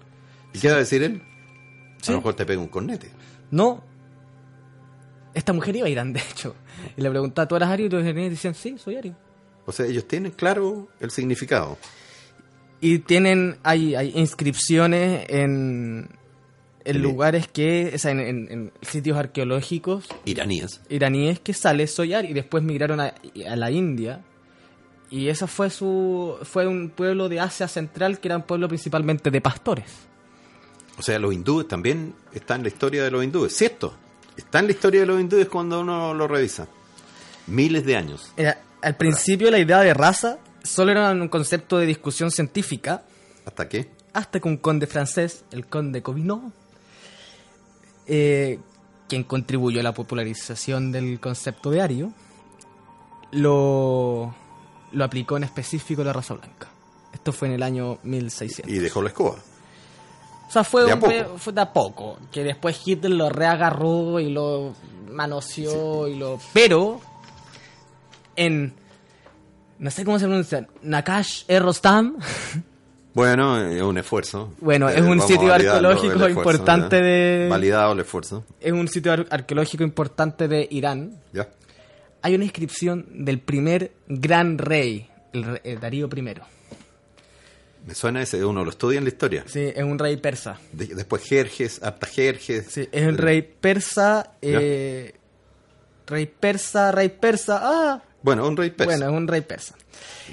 ¿Y 0.54 0.58
qué 0.58 0.68
va 0.68 0.76
a 0.76 0.78
decir 0.78 1.02
él? 1.02 1.22
Sí. 2.00 2.10
A 2.10 2.12
lo 2.12 2.18
mejor 2.18 2.34
te 2.34 2.46
pega 2.46 2.60
un 2.60 2.68
cornete. 2.68 3.10
No. 3.50 3.84
Esta 5.34 5.52
mujer 5.52 5.76
iba 5.76 5.86
a 5.86 5.90
Irán, 5.90 6.12
de 6.14 6.20
hecho. 6.30 6.54
Y 6.96 7.02
le 7.02 7.10
preguntaba, 7.10 7.46
¿tú 7.46 7.56
eras 7.56 7.68
ario? 7.70 7.86
Y 7.86 7.88
los 7.90 8.02
iraníes 8.04 8.30
decían, 8.30 8.54
sí, 8.54 8.76
soy 8.78 8.96
ario. 8.96 9.14
O 9.66 9.72
sea, 9.72 9.84
ellos 9.86 10.08
tienen 10.08 10.32
claro 10.32 10.88
el 11.00 11.10
significado. 11.10 11.76
Y 12.80 13.00
tienen, 13.00 13.56
hay, 13.64 13.94
hay 13.96 14.12
inscripciones 14.14 15.26
en, 15.28 16.08
lugares 16.94 17.48
que, 17.48 17.90
o 17.94 17.98
sea, 17.98 18.12
en, 18.12 18.20
en- 18.20 18.48
en 18.52 18.72
sitios 18.82 19.18
arqueológicos 19.18 20.06
Iraníes. 20.24 20.80
iraníes 20.88 21.40
que 21.40 21.52
sale 21.52 21.86
soy 21.86 22.14
ario 22.14 22.30
y 22.30 22.34
después 22.34 22.62
migraron 22.62 23.00
a, 23.00 23.14
a 23.48 23.56
la 23.56 23.70
India. 23.70 24.22
Y 25.10 25.28
eso 25.28 25.46
fue 25.46 25.70
su 25.70 26.36
fue 26.42 26.66
un 26.66 26.90
pueblo 26.90 27.28
de 27.28 27.40
Asia 27.40 27.66
Central 27.66 28.20
que 28.20 28.28
era 28.28 28.36
un 28.36 28.42
pueblo 28.44 28.68
principalmente 28.68 29.30
de 29.30 29.40
pastores. 29.40 29.90
O 30.98 31.02
sea, 31.02 31.18
los 31.18 31.32
hindúes 31.32 31.66
también 31.68 32.14
están 32.32 32.58
en 32.58 32.62
la 32.64 32.68
historia 32.68 33.02
de 33.04 33.10
los 33.10 33.22
hindúes. 33.24 33.54
¿Cierto? 33.56 33.94
Está 34.36 34.58
en 34.60 34.66
la 34.66 34.72
historia 34.72 35.00
de 35.00 35.06
los 35.06 35.20
hindúes 35.20 35.48
cuando 35.48 35.80
uno 35.80 36.12
lo 36.14 36.28
revisa. 36.28 36.68
Miles 37.46 37.84
de 37.86 37.96
años. 37.96 38.32
Era- 38.36 38.60
al 38.82 38.96
principio 38.96 39.50
la 39.50 39.58
idea 39.58 39.80
de 39.80 39.92
raza 39.94 40.38
solo 40.62 40.92
era 40.92 41.10
un 41.10 41.28
concepto 41.28 41.78
de 41.78 41.86
discusión 41.86 42.30
científica 42.30 43.02
¿Hasta 43.44 43.68
qué? 43.68 43.90
hasta 44.12 44.40
que 44.40 44.48
un 44.48 44.56
conde 44.56 44.86
francés, 44.86 45.44
el 45.52 45.66
conde 45.66 46.02
Covinot, 46.02 46.52
eh, 48.06 48.58
quien 49.08 49.24
contribuyó 49.24 49.80
a 49.80 49.82
la 49.82 49.94
popularización 49.94 50.92
del 50.92 51.20
concepto 51.20 51.70
de 51.70 51.80
ario, 51.80 52.12
lo, 53.30 54.34
lo 54.92 55.04
aplicó 55.04 55.36
en 55.36 55.44
específico 55.44 56.02
a 56.02 56.04
la 56.06 56.12
raza 56.12 56.34
blanca. 56.34 56.68
Esto 57.12 57.32
fue 57.32 57.48
en 57.48 57.54
el 57.54 57.62
año 57.62 57.98
1600. 58.02 58.72
Y 58.72 58.78
dejó 58.78 59.02
la 59.02 59.08
escoba. 59.08 59.36
O 60.48 60.50
sea, 60.50 60.64
fue, 60.64 60.84
De 60.84 60.94
un 60.94 61.00
poco. 61.00 61.38
fue 61.38 61.52
de 61.52 61.60
a 61.60 61.72
poco. 61.72 62.18
Que 62.32 62.42
después 62.42 62.80
Hitler 62.86 63.12
lo 63.12 63.28
reagarró 63.28 64.18
y 64.18 64.30
lo 64.30 64.74
manoseó 65.10 66.08
y 66.08 66.16
lo... 66.16 66.38
Pero, 66.54 67.00
en... 68.34 68.74
No 69.78 69.90
sé 69.90 70.04
cómo 70.04 70.18
se 70.18 70.26
pronuncia. 70.26 70.66
Nakash 70.82 71.44
Erostam. 71.48 72.16
Bueno, 73.14 73.58
es 73.58 73.82
un 73.82 73.98
esfuerzo. 73.98 74.52
Bueno, 74.60 74.88
Eh, 74.88 74.92
es 74.96 75.00
un 75.00 75.08
vamos 75.18 75.26
sitio 75.26 75.52
arqueológico 75.52 76.12
esfuerzo, 76.12 76.28
importante 76.28 76.96
¿ya? 76.98 77.02
de- 77.02 77.46
Validado 77.50 77.92
el 77.94 78.00
esfuerzo. 78.00 78.44
es 78.60 78.70
un 78.70 78.86
sitio 78.86 79.12
ar- 79.12 79.26
arqueológico 79.30 79.82
importante 79.82 80.46
de 80.46 80.68
Irán. 80.70 81.18
¿Ya? 81.32 81.48
Hay 82.22 82.36
una 82.36 82.44
inscripción 82.44 83.06
del 83.10 83.40
primer 83.40 83.90
gran 84.06 84.56
rey, 84.58 85.08
el, 85.32 85.42
re- 85.42 85.60
el 85.64 85.80
Darío 85.80 86.08
I. 86.14 86.22
Me 87.86 87.94
suena 87.94 88.22
ese, 88.22 88.44
uno 88.44 88.62
lo 88.62 88.70
estudia 88.70 88.98
en 88.98 89.04
la 89.04 89.08
historia. 89.10 89.42
Sí, 89.48 89.72
es 89.74 89.82
un 89.82 89.98
rey 89.98 90.16
persa. 90.18 90.60
De- 90.72 90.86
después 90.94 91.24
Jerjes, 91.24 91.82
Artajerjes. 91.82 92.66
Sí, 92.68 92.88
es 92.92 93.04
un 93.08 93.16
rey 93.18 93.42
persa. 93.42 94.34
eh, 94.42 95.14
rey 96.06 96.26
persa, 96.26 96.92
rey 96.92 97.08
persa. 97.08 97.60
Ah, 97.62 98.02
Bueno, 98.22 98.46
un 98.48 98.56
rey 98.56 98.70
persa. 98.70 98.96
bueno, 98.96 99.10
es 99.10 99.16
un 99.16 99.28
rey 99.28 99.40
persa. 99.42 99.74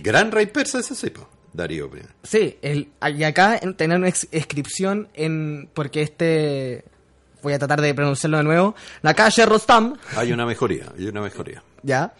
Gran 0.01 0.31
rey 0.31 0.47
persa 0.47 0.79
ese 0.79 0.95
sí. 0.95 1.11
Darío. 1.53 1.89
Sí, 2.23 2.57
el, 2.61 2.89
y 3.15 3.23
acá 3.23 3.57
en- 3.61 3.75
tener 3.75 3.97
una 3.97 4.07
inscripción 4.09 5.07
en. 5.13 5.69
Porque 5.73 6.01
este. 6.01 6.83
Voy 7.41 7.53
a 7.53 7.59
tratar 7.59 7.79
de 7.79 7.93
pronunciarlo 7.93 8.37
de 8.37 8.43
nuevo. 8.43 8.75
La 9.03 9.13
calle 9.13 9.45
Rostam. 9.45 9.95
Hay 10.17 10.31
una 10.33 10.45
mejoría, 10.47 10.91
hay 10.97 11.07
una 11.07 11.21
mejoría. 11.21 11.63
¿Ya? 11.83 12.13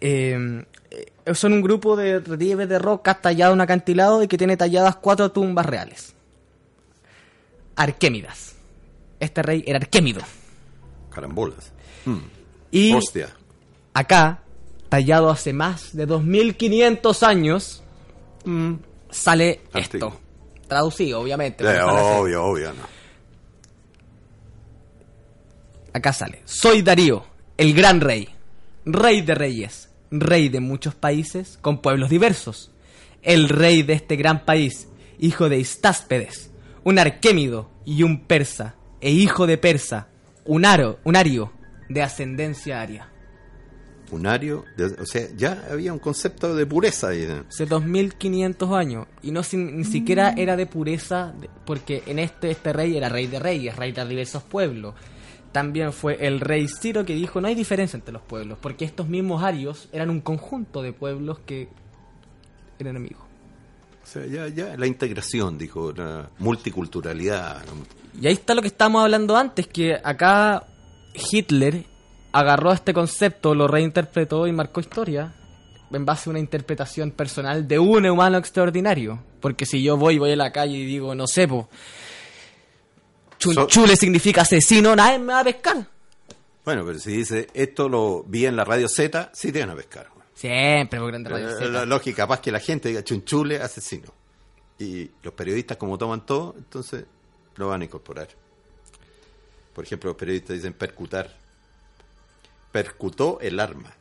Eh, 0.00 0.64
eh, 0.90 1.34
son 1.34 1.52
un 1.52 1.60
grupo 1.60 1.96
de 1.96 2.20
relieves 2.20 2.68
de 2.68 2.78
rocas 2.78 3.20
tallado 3.20 3.52
en 3.52 3.58
un 3.58 3.60
acantilado 3.60 4.22
y 4.22 4.28
que 4.28 4.38
tiene 4.38 4.56
talladas 4.56 4.96
cuatro 4.96 5.30
tumbas 5.32 5.66
reales. 5.66 6.14
Arquémidas. 7.76 8.54
Este 9.20 9.42
rey 9.42 9.64
era 9.66 9.78
Arquémido. 9.78 10.22
Carambolas. 11.10 11.72
Mm. 12.04 12.18
Y 12.70 12.92
Hostia. 12.94 13.28
acá, 13.92 14.40
tallado 14.94 15.28
hace 15.28 15.52
más 15.52 15.96
de 15.96 16.06
2500 16.06 17.24
años, 17.24 17.82
Mm. 18.44 18.74
sale 19.10 19.60
esto. 19.74 20.20
Traducido, 20.68 21.20
obviamente. 21.20 21.64
Eh, 21.64 21.82
obvio, 21.82 22.44
obvio, 22.44 22.72
no. 22.74 22.82
Acá 25.92 26.12
sale. 26.12 26.42
Soy 26.44 26.82
Darío, 26.82 27.24
el 27.56 27.74
gran 27.74 28.00
rey, 28.00 28.28
rey 28.84 29.22
de 29.22 29.34
reyes, 29.34 29.88
rey 30.12 30.48
de 30.48 30.60
muchos 30.60 30.94
países 30.94 31.58
con 31.60 31.78
pueblos 31.82 32.08
diversos, 32.08 32.70
el 33.22 33.48
rey 33.48 33.82
de 33.82 33.94
este 33.94 34.14
gran 34.14 34.44
país, 34.44 34.86
hijo 35.18 35.48
de 35.48 35.58
Istáspes, 35.58 36.52
un 36.84 37.00
arquémido 37.00 37.68
y 37.84 38.04
un 38.04 38.26
persa, 38.26 38.76
e 39.00 39.10
hijo 39.10 39.48
de 39.48 39.58
persa, 39.58 40.06
un 40.44 40.64
aro, 40.64 41.00
un 41.02 41.16
ario 41.16 41.52
de 41.88 42.00
ascendencia 42.02 42.80
aria. 42.80 43.08
Un 44.14 44.26
ario, 44.26 44.64
de- 44.76 44.86
o 44.86 45.06
sea, 45.06 45.26
ya 45.36 45.64
había 45.70 45.92
un 45.92 45.98
concepto 45.98 46.54
de 46.54 46.64
pureza 46.66 47.08
ahí. 47.08 47.26
Hace 47.48 47.66
2500 47.66 48.70
años 48.72 49.06
y 49.22 49.30
no 49.32 49.42
sin- 49.42 49.76
ni 49.78 49.84
siquiera 49.84 50.34
era 50.36 50.56
de 50.56 50.66
pureza 50.66 51.32
de- 51.40 51.50
porque 51.66 52.02
en 52.06 52.18
este 52.18 52.50
este 52.50 52.72
rey 52.72 52.96
era 52.96 53.08
rey 53.08 53.26
de 53.26 53.38
reyes, 53.38 53.76
rey 53.76 53.92
de 53.92 54.04
diversos 54.06 54.42
pueblos. 54.42 54.94
También 55.52 55.92
fue 55.92 56.26
el 56.26 56.40
rey 56.40 56.66
Ciro 56.68 57.04
que 57.04 57.14
dijo 57.14 57.40
no 57.40 57.48
hay 57.48 57.54
diferencia 57.54 57.96
entre 57.96 58.12
los 58.12 58.22
pueblos 58.22 58.58
porque 58.60 58.84
estos 58.84 59.08
mismos 59.08 59.42
arios 59.42 59.88
eran 59.92 60.10
un 60.10 60.20
conjunto 60.20 60.82
de 60.82 60.92
pueblos 60.92 61.38
que 61.46 61.68
eran 62.78 62.96
enemigos. 62.96 63.22
O 64.02 64.06
sea, 64.06 64.26
ya, 64.26 64.48
ya 64.48 64.76
la 64.76 64.86
integración, 64.86 65.56
dijo, 65.56 65.92
la 65.92 66.28
multiculturalidad. 66.38 67.62
Y 68.20 68.26
ahí 68.26 68.34
está 68.34 68.54
lo 68.54 68.60
que 68.60 68.68
estábamos 68.68 69.02
hablando 69.02 69.34
antes, 69.36 69.66
que 69.66 69.94
acá 70.02 70.66
Hitler 71.14 71.86
agarró 72.34 72.72
este 72.72 72.92
concepto, 72.92 73.54
lo 73.54 73.68
reinterpretó 73.68 74.46
y 74.48 74.52
marcó 74.52 74.80
historia 74.80 75.32
en 75.92 76.04
base 76.04 76.28
a 76.28 76.30
una 76.30 76.40
interpretación 76.40 77.12
personal 77.12 77.68
de 77.68 77.78
un 77.78 78.04
humano 78.06 78.38
extraordinario. 78.38 79.22
Porque 79.40 79.64
si 79.66 79.82
yo 79.82 79.96
voy, 79.96 80.18
voy 80.18 80.32
a 80.32 80.36
la 80.36 80.50
calle 80.50 80.76
y 80.76 80.84
digo, 80.84 81.14
no 81.14 81.28
sé, 81.28 81.46
po, 81.46 81.68
chunchule 83.38 83.96
significa 83.96 84.42
asesino, 84.42 84.96
nadie 84.96 85.20
me 85.20 85.32
va 85.32 85.40
a 85.40 85.44
pescar. 85.44 85.86
Bueno, 86.64 86.84
pero 86.84 86.98
si 86.98 87.12
dice, 87.12 87.46
esto 87.54 87.88
lo 87.88 88.24
vi 88.26 88.46
en 88.46 88.56
la 88.56 88.64
radio 88.64 88.88
Z, 88.88 89.30
sí 89.32 89.52
te 89.52 89.60
van 89.60 89.70
a 89.70 89.76
pescar. 89.76 90.08
Siempre, 90.34 90.98
por 90.98 91.08
grande 91.10 91.30
radio 91.30 91.50
Eh, 91.50 91.54
Z. 91.58 91.64
La 91.66 91.84
lógica, 91.86 92.24
capaz 92.24 92.40
que 92.40 92.50
la 92.50 92.58
gente 92.58 92.88
diga 92.88 93.04
chunchule, 93.04 93.60
asesino. 93.60 94.12
Y 94.80 95.08
los 95.22 95.32
periodistas, 95.34 95.76
como 95.76 95.96
toman 95.96 96.26
todo, 96.26 96.54
entonces 96.58 97.04
lo 97.54 97.68
van 97.68 97.82
a 97.82 97.84
incorporar. 97.84 98.26
Por 99.72 99.84
ejemplo, 99.84 100.10
los 100.10 100.16
periodistas 100.16 100.56
dicen 100.56 100.72
percutar. 100.72 101.43
Percutó 102.74 103.38
el 103.40 103.60
arma. 103.60 103.92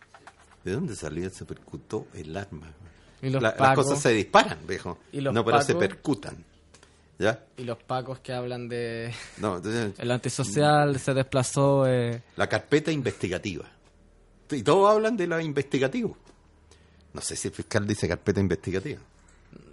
¿De 0.64 0.72
dónde 0.72 0.96
salió 0.96 1.28
ese 1.28 1.46
percutó 1.46 2.08
el 2.16 2.36
arma? 2.36 2.74
Y 3.22 3.30
los 3.30 3.40
La- 3.40 3.54
las 3.56 3.76
cosas 3.76 4.02
se 4.02 4.10
disparan, 4.10 4.58
viejo. 4.68 4.98
Y 5.12 5.22
los 5.22 5.32
no, 5.32 5.46
pero 5.46 5.62
se 5.62 5.76
percutan. 5.76 6.44
¿Ya? 7.20 7.40
Y 7.56 7.66
los 7.66 7.78
pacos 7.84 8.18
que 8.22 8.34
hablan 8.34 8.68
de... 8.68 9.14
No, 9.38 9.58
entonces, 9.58 9.94
El 10.00 10.10
antisocial 10.10 11.00
se 11.00 11.14
desplazó... 11.14 11.86
eh, 11.86 12.24
la 12.36 12.50
carpeta 12.50 12.92
investigativa. 12.92 13.66
Y 14.50 14.64
todos 14.64 14.90
hablan 14.92 15.16
de 15.18 15.28
lo 15.28 15.40
investigativo. 15.40 16.18
No 17.14 17.22
sé 17.22 17.36
si 17.36 17.50
el 17.50 17.54
fiscal 17.54 17.86
dice 17.86 18.08
carpeta 18.08 18.40
investigativa. 18.40 19.00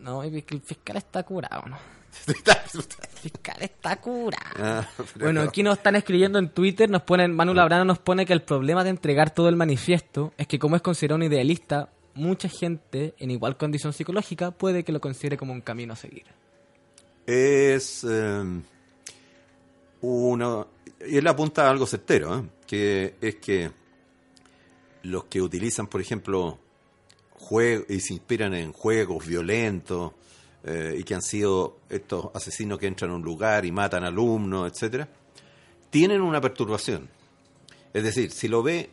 No, 0.01 0.23
el 0.23 0.43
fiscal 0.43 0.99
está 0.99 1.23
curado, 1.23 1.63
¿no? 1.71 1.79
El 2.75 3.31
fiscal 3.31 3.57
está 3.61 3.97
curado. 4.01 4.55
Ah, 4.57 4.89
Bueno, 5.17 5.43
no. 5.43 5.49
aquí 5.49 5.63
nos 5.63 5.77
están 5.79 5.97
escribiendo 5.97 6.39
en 6.39 6.51
Twitter, 6.51 6.89
nos 6.89 7.03
ponen, 7.03 7.35
Manu 7.35 7.53
Labrano 7.55 7.85
nos 7.85 7.99
pone 7.99 8.25
que 8.25 8.33
el 8.33 8.43
problema 8.43 8.83
de 8.85 8.91
entregar 8.91 9.35
todo 9.35 9.49
el 9.49 9.57
manifiesto 9.57 10.33
es 10.39 10.47
que 10.47 10.59
como 10.59 10.77
es 10.77 10.83
considerado 10.83 11.17
un 11.17 11.25
idealista, 11.25 11.91
mucha 12.15 12.49
gente 12.49 13.15
en 13.19 13.31
igual 13.31 13.57
condición 13.57 13.93
psicológica 13.93 14.51
puede 14.51 14.85
que 14.85 14.93
lo 14.93 15.01
considere 15.01 15.37
como 15.37 15.53
un 15.53 15.61
camino 15.61 15.93
a 15.93 15.97
seguir. 15.97 16.25
es 17.27 18.05
eh, 18.09 18.43
uno 20.01 20.69
y 21.07 21.17
él 21.17 21.27
apunta 21.27 21.67
a 21.67 21.71
algo 21.71 21.87
certero 21.87 22.39
¿eh? 22.39 22.43
que 22.67 23.15
es 23.21 23.37
que 23.37 23.71
los 25.05 25.25
que 25.25 25.41
utilizan 25.41 25.87
por 25.87 26.01
ejemplo 26.01 26.59
juegos 27.33 27.87
y 27.89 28.01
se 28.01 28.15
inspiran 28.15 28.55
en 28.55 28.73
juegos 28.73 29.27
violentos 29.27 30.13
eh, 30.65 30.97
y 30.99 31.05
que 31.05 31.15
han 31.15 31.23
sido 31.23 31.79
estos 31.89 32.31
asesinos 32.35 32.79
que 32.79 32.87
entran 32.87 33.11
a 33.11 33.15
un 33.15 33.23
lugar 33.23 33.65
y 33.65 33.73
matan 33.73 34.05
alumnos 34.05 34.71
etcétera 34.71 35.09
tienen 35.91 36.21
una 36.21 36.41
perturbación. 36.41 37.09
Es 37.93 38.03
decir 38.03 38.31
si 38.31 38.49
lo 38.49 38.63
ve 38.63 38.91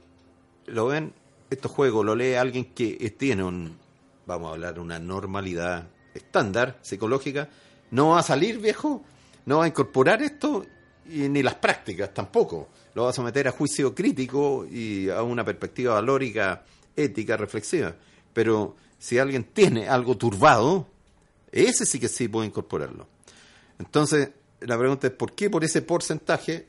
lo 0.68 0.88
ven 0.88 1.14
estos 1.50 1.72
juegos 1.72 2.06
lo 2.06 2.16
lee 2.16 2.34
alguien 2.36 2.66
que 2.74 3.16
tiene 3.18 3.44
un 3.44 3.78
vamos 4.26 4.50
a 4.50 4.54
hablar 4.54 4.80
una 4.80 5.00
normalidad 5.00 5.88
estándar 6.14 6.80
psicológica 6.82 7.50
no 7.92 8.10
va 8.10 8.20
a 8.20 8.24
salir 8.24 8.60
viejo 8.60 9.04
no 9.46 9.60
va 9.60 9.66
a 9.66 9.68
incorporar 9.68 10.22
esto 10.22 10.66
y 11.10 11.30
ni 11.30 11.42
las 11.42 11.56
prácticas 11.56 12.14
tampoco. 12.14 12.70
Lo 12.94 13.04
va 13.04 13.10
a 13.12 13.14
someter 13.14 13.48
a 13.48 13.52
juicio 13.52 13.94
crítico 13.94 14.66
y 14.70 15.10
a 15.10 15.24
una 15.24 15.44
perspectiva 15.44 15.96
valórica 15.96 16.64
ética 16.96 17.38
reflexiva. 17.38 17.96
Pero 18.34 18.76
si 18.98 19.20
alguien 19.20 19.46
tiene 19.46 19.88
algo 19.88 20.18
turbado 20.18 20.88
ese 21.66 21.86
sí 21.86 22.00
que 22.00 22.08
sí 22.08 22.28
puede 22.28 22.48
incorporarlo 22.48 23.08
entonces 23.80 24.30
la 24.62 24.78
pregunta 24.78 25.08
es 25.08 25.14
por 25.14 25.34
qué 25.34 25.50
por 25.50 25.64
ese 25.64 25.82
porcentaje 25.82 26.68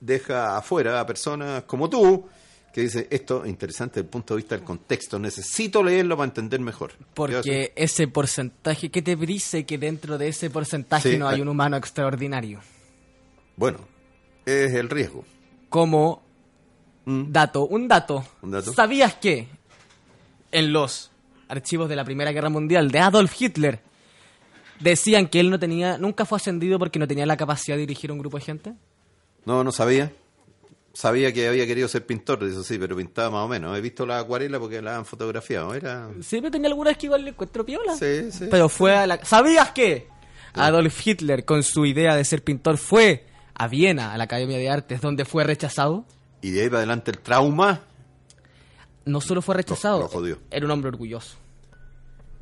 deja 0.00 0.56
afuera 0.56 0.98
a 1.00 1.06
personas 1.06 1.62
como 1.64 1.88
tú 1.90 2.26
que 2.72 2.82
dice 2.82 3.06
esto 3.10 3.42
es 3.44 3.50
interesante 3.50 3.94
desde 3.94 4.06
el 4.06 4.10
punto 4.10 4.34
de 4.34 4.38
vista 4.38 4.56
del 4.56 4.64
contexto 4.64 5.18
necesito 5.18 5.82
leerlo 5.82 6.16
para 6.16 6.28
entender 6.28 6.60
mejor 6.60 6.92
¿Qué 6.92 6.96
va 7.04 7.04
a 7.10 7.14
Porque 7.14 7.72
ese 7.76 8.06
porcentaje, 8.08 8.90
¿qué 8.90 9.02
te 9.02 9.16
dice 9.16 9.64
que 9.66 9.76
dentro 9.78 10.16
de 10.18 10.28
ese 10.28 10.50
porcentaje 10.50 11.12
Sí, 11.12 11.18
no 11.18 11.28
hay 11.28 11.36
hay- 11.36 11.40
un 11.42 11.48
humano 11.48 11.76
extraordinario? 11.76 12.60
bueno 13.56 13.78
es 14.46 14.72
el 14.74 14.88
riesgo 14.88 15.24
Como 15.68 16.22
Mm. 17.06 17.32
dato, 17.32 17.66
un 17.66 17.88
dato. 17.88 18.24
Un 18.42 18.50
dato. 18.50 18.72
¿Sabías 18.74 19.14
que 19.14 19.48
en 20.52 20.72
los 20.72 21.10
archivos 21.48 21.88
de 21.88 21.96
la 21.96 22.04
Primera 22.04 22.30
Guerra 22.30 22.50
Mundial 22.50 22.90
de 22.90 22.98
Adolf 23.00 23.40
Hitler 23.40 23.80
decían 24.80 25.28
que 25.28 25.40
él 25.40 25.50
no 25.50 25.58
tenía, 25.58 25.96
nunca 25.98 26.24
fue 26.24 26.36
ascendido 26.36 26.78
porque 26.78 26.98
no 26.98 27.06
tenía 27.06 27.26
la 27.26 27.36
capacidad 27.36 27.76
de 27.76 27.82
dirigir 27.82 28.10
un 28.12 28.18
grupo 28.18 28.38
de 28.38 28.44
gente? 28.44 28.74
no 29.46 29.62
no 29.64 29.72
sabía 29.72 30.12
sabía 30.92 31.32
que 31.32 31.46
había 31.48 31.66
querido 31.66 31.86
ser 31.88 32.04
pintor 32.04 32.42
eso 32.44 32.62
sí 32.64 32.76
pero 32.78 32.96
pintaba 32.96 33.30
más 33.30 33.44
o 33.44 33.48
menos 33.48 33.76
he 33.78 33.80
visto 33.80 34.04
la 34.04 34.18
acuarela 34.18 34.58
porque 34.58 34.82
la 34.82 34.96
han 34.96 35.04
fotografiado 35.06 35.72
era 35.74 36.10
Sí, 36.20 36.38
pero 36.40 36.50
tenía 36.50 36.68
algunas 36.68 36.96
que 36.98 37.06
igual 37.06 37.22
le 37.24 37.30
encuentro 37.30 37.64
piola. 37.64 37.94
Sí, 37.96 38.30
sí. 38.32 38.48
Pero 38.50 38.68
fue 38.68 38.94
a 38.96 39.06
la... 39.06 39.24
¿Sabías 39.24 39.70
que 39.70 40.08
Adolf 40.54 41.06
Hitler, 41.06 41.44
con 41.44 41.62
su 41.62 41.86
idea 41.86 42.16
de 42.16 42.24
ser 42.24 42.42
pintor, 42.42 42.76
fue 42.76 43.24
a 43.54 43.68
Viena, 43.68 44.12
a 44.12 44.18
la 44.18 44.24
Academia 44.24 44.58
de 44.58 44.68
Artes, 44.68 45.00
donde 45.00 45.24
fue 45.24 45.44
rechazado? 45.44 46.04
y 46.42 46.50
de 46.50 46.62
ahí 46.62 46.66
para 46.68 46.78
adelante 46.78 47.10
el 47.12 47.18
trauma 47.18 47.82
No 49.04 49.20
solo 49.20 49.42
fue 49.42 49.54
rechazado, 49.54 49.98
Lo- 49.98 50.04
lo 50.04 50.08
jodió. 50.08 50.38
era 50.50 50.64
un 50.66 50.72
hombre 50.72 50.88
orgulloso. 50.88 51.36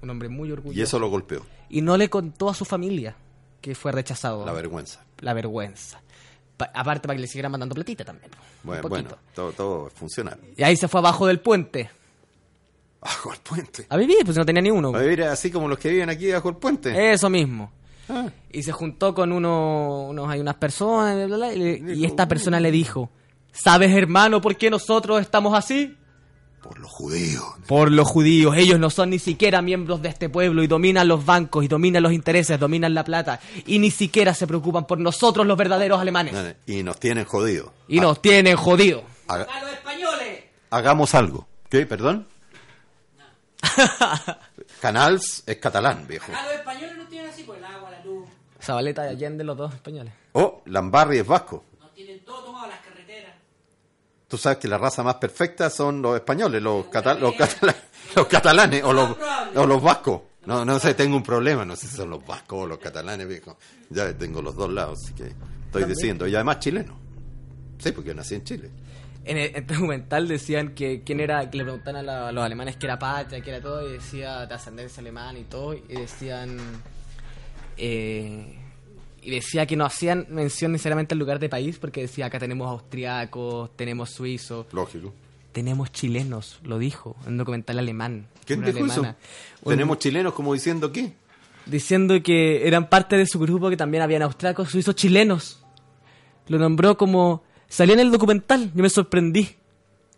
Un 0.02 0.10
hombre 0.10 0.28
muy 0.28 0.50
orgulloso. 0.50 0.78
y 0.78 0.82
eso 0.82 0.98
lo 0.98 1.08
golpeó 1.08 1.44
Y 1.70 1.80
no 1.82 1.96
le 1.96 2.08
contó 2.08 2.48
a 2.50 2.54
su 2.54 2.64
familia 2.64 3.14
que 3.60 3.74
fue 3.74 3.92
rechazado. 3.92 4.44
la 4.46 4.52
vergüenza 4.52 5.04
La 5.20 5.34
vergüenza. 5.34 6.00
Pa- 6.56 6.70
aparte 6.74 7.06
para 7.06 7.16
que 7.16 7.20
le 7.22 7.26
siguieran 7.28 7.52
mandando 7.52 7.74
platita 7.74 8.04
también. 8.04 8.30
bueno, 8.62 8.88
bueno 8.88 9.10
todo, 9.34 9.52
todo 9.52 9.86
es 9.88 9.92
funcional 9.94 10.38
Y 10.56 10.62
ahí 10.64 10.76
se 10.76 10.88
fue 10.88 10.98
abajo 11.00 11.26
del 11.26 11.40
puente. 11.40 11.90
bajo 13.00 13.32
el 13.32 13.38
puente 13.40 13.86
A 13.88 13.96
vivir, 13.96 14.18
pues 14.24 14.36
no 14.36 14.44
tenía 14.44 14.62
ni 14.62 14.70
uno. 14.70 14.94
a 14.94 15.00
vivir 15.00 15.22
así 15.24 15.50
como 15.50 15.68
los 15.68 15.78
que 15.78 15.90
viven 15.90 16.10
aquí 16.10 16.30
bajo 16.32 16.48
el 16.48 16.56
puente 16.56 17.12
Eso 17.12 17.28
mismo. 17.30 17.70
Ah, 18.08 18.28
Y 18.50 18.62
se 18.62 18.72
juntó 18.72 19.14
con 19.14 19.32
uno, 19.32 20.06
unos, 20.08 20.30
hay 20.30 20.40
unas 20.40 20.54
personas, 20.54 21.14
bla, 21.14 21.26
bla, 21.26 21.36
bla, 21.36 21.54
y, 21.54 21.98
y 22.00 22.04
esta 22.06 22.26
persona 22.26 22.58
le 22.58 22.70
dijo, 22.70 23.10
¿sabes 23.52 23.94
hermano 23.94 24.40
por 24.40 24.56
qué 24.56 24.70
nosotros 24.70 25.20
estamos 25.20 25.52
así? 25.56 25.94
Por 26.68 26.78
los 26.78 26.90
judíos 26.90 27.44
Por 27.66 27.90
los 27.90 28.06
judíos, 28.08 28.54
ellos 28.56 28.78
no 28.78 28.90
son 28.90 29.10
ni 29.10 29.18
siquiera 29.18 29.62
miembros 29.62 30.02
de 30.02 30.08
este 30.10 30.28
pueblo 30.28 30.62
y 30.62 30.66
dominan 30.66 31.08
los 31.08 31.24
bancos 31.24 31.64
y 31.64 31.68
dominan 31.68 32.02
los 32.02 32.12
intereses, 32.12 32.60
dominan 32.60 32.92
la 32.94 33.04
plata 33.04 33.40
y 33.66 33.78
ni 33.78 33.90
siquiera 33.90 34.34
se 34.34 34.46
preocupan 34.46 34.86
por 34.86 34.98
nosotros 34.98 35.46
los 35.46 35.56
verdaderos 35.56 35.98
alemanes. 36.00 36.34
y 36.66 36.82
nos 36.82 37.00
tienen 37.00 37.24
jodidos 37.24 37.70
Y 37.88 38.00
nos 38.00 38.20
tienen 38.20 38.56
jodidos. 38.56 39.02
Haga- 39.28 39.46
¡A 39.52 39.60
los 39.62 39.72
españoles! 39.72 40.44
hagamos 40.70 41.14
algo 41.14 41.46
¿qué? 41.70 41.86
perdón 41.86 42.26
Canals 44.80 45.42
es 45.46 45.56
catalán 45.56 46.06
viejo 46.06 46.30
Acá 46.32 46.44
los 46.44 46.52
españoles 46.54 46.96
no 46.96 47.04
tienen 47.06 47.30
así 47.30 47.42
por 47.42 47.56
el 47.56 47.64
agua, 47.64 47.90
la 47.90 48.04
luz. 48.04 48.26
Zabaleta 48.62 49.06
y 49.06 49.08
Allende, 49.10 49.44
los 49.44 49.56
dos 49.56 49.74
españoles. 49.74 50.12
oh 50.32 50.62
Lambarri 50.66 51.18
es 51.18 51.26
vasco 51.26 51.64
Nos 51.80 51.92
tienen 51.94 52.20
todo 52.24 52.44
tomado 52.44 52.66
las. 52.68 52.78
Tú 54.28 54.36
sabes 54.38 54.58
que 54.58 54.68
la 54.68 54.76
raza 54.78 55.02
más 55.02 55.14
perfecta 55.16 55.70
son 55.70 56.02
los 56.02 56.14
españoles, 56.16 56.62
los, 56.62 56.86
cata- 56.86 57.14
los, 57.14 57.34
catala- 57.34 57.74
los 58.16 58.26
catalanes 58.26 58.84
o 58.84 58.92
los, 58.92 59.16
o 59.56 59.66
los 59.66 59.82
vascos. 59.82 60.20
No, 60.46 60.64
no 60.64 60.78
sé, 60.78 60.94
tengo 60.94 61.16
un 61.16 61.22
problema, 61.22 61.64
no 61.64 61.74
sé 61.76 61.86
si 61.88 61.96
son 61.96 62.10
los 62.10 62.24
vascos 62.26 62.64
o 62.64 62.66
los 62.66 62.78
catalanes, 62.78 63.26
viejo. 63.26 63.58
Ya 63.90 64.12
tengo 64.16 64.40
los 64.42 64.54
dos 64.54 64.70
lados, 64.70 64.98
así 65.02 65.14
que 65.14 65.32
estoy 65.66 65.84
diciendo. 65.84 66.26
Y 66.26 66.34
además 66.34 66.58
chileno. 66.60 66.98
Sí, 67.78 67.92
porque 67.92 68.14
nací 68.14 68.34
en 68.34 68.44
Chile. 68.44 68.70
En 69.24 69.36
el, 69.36 69.50
en 69.50 69.56
el 69.56 69.66
documental 69.66 70.26
decían 70.28 70.74
que 70.74 71.02
quién 71.04 71.20
era, 71.20 71.50
que 71.50 71.58
le 71.58 71.64
preguntaban 71.64 71.96
a, 71.96 72.02
la- 72.02 72.28
a 72.28 72.32
los 72.32 72.44
alemanes 72.44 72.76
que 72.76 72.86
era 72.86 72.98
patria, 72.98 73.40
que 73.42 73.50
era 73.50 73.60
todo, 73.60 73.86
y 73.88 73.92
decía 73.92 74.46
de 74.46 74.54
ascendencia 74.54 75.00
alemana 75.00 75.38
y 75.38 75.44
todo, 75.44 75.74
y 75.74 75.80
decían. 75.88 76.58
eh, 77.76 78.58
y 79.28 79.30
decía 79.30 79.66
que 79.66 79.76
no 79.76 79.84
hacían 79.84 80.26
mención 80.30 80.72
necesariamente 80.72 81.12
al 81.14 81.18
lugar 81.18 81.38
de 81.38 81.50
país, 81.50 81.78
porque 81.78 82.00
decía 82.00 82.24
acá 82.26 82.38
tenemos 82.38 82.66
austriacos, 82.68 83.76
tenemos 83.76 84.08
suizos, 84.10 84.64
Lógico. 84.72 85.12
tenemos 85.52 85.92
chilenos, 85.92 86.60
lo 86.64 86.78
dijo, 86.78 87.14
en 87.26 87.32
un 87.32 87.38
documental 87.38 87.78
alemán. 87.78 88.26
¿Quién 88.46 88.62
dijo 88.64 88.78
eso? 88.78 88.92
alemana. 89.00 89.16
Un- 89.62 89.70
Tenemos 89.72 89.98
chilenos 89.98 90.32
como 90.32 90.54
diciendo 90.54 90.90
qué. 90.92 91.12
diciendo 91.66 92.22
que 92.22 92.66
eran 92.66 92.88
parte 92.88 93.16
de 93.18 93.26
su 93.26 93.38
grupo, 93.38 93.68
que 93.68 93.76
también 93.76 94.02
habían 94.02 94.22
austriacos, 94.22 94.70
suizos, 94.70 94.94
chilenos. 94.94 95.60
Lo 96.46 96.58
nombró 96.58 96.96
como. 96.96 97.42
Salía 97.68 97.92
en 97.92 98.00
el 98.00 98.10
documental, 98.10 98.72
yo 98.74 98.82
me 98.82 98.88
sorprendí. 98.88 99.50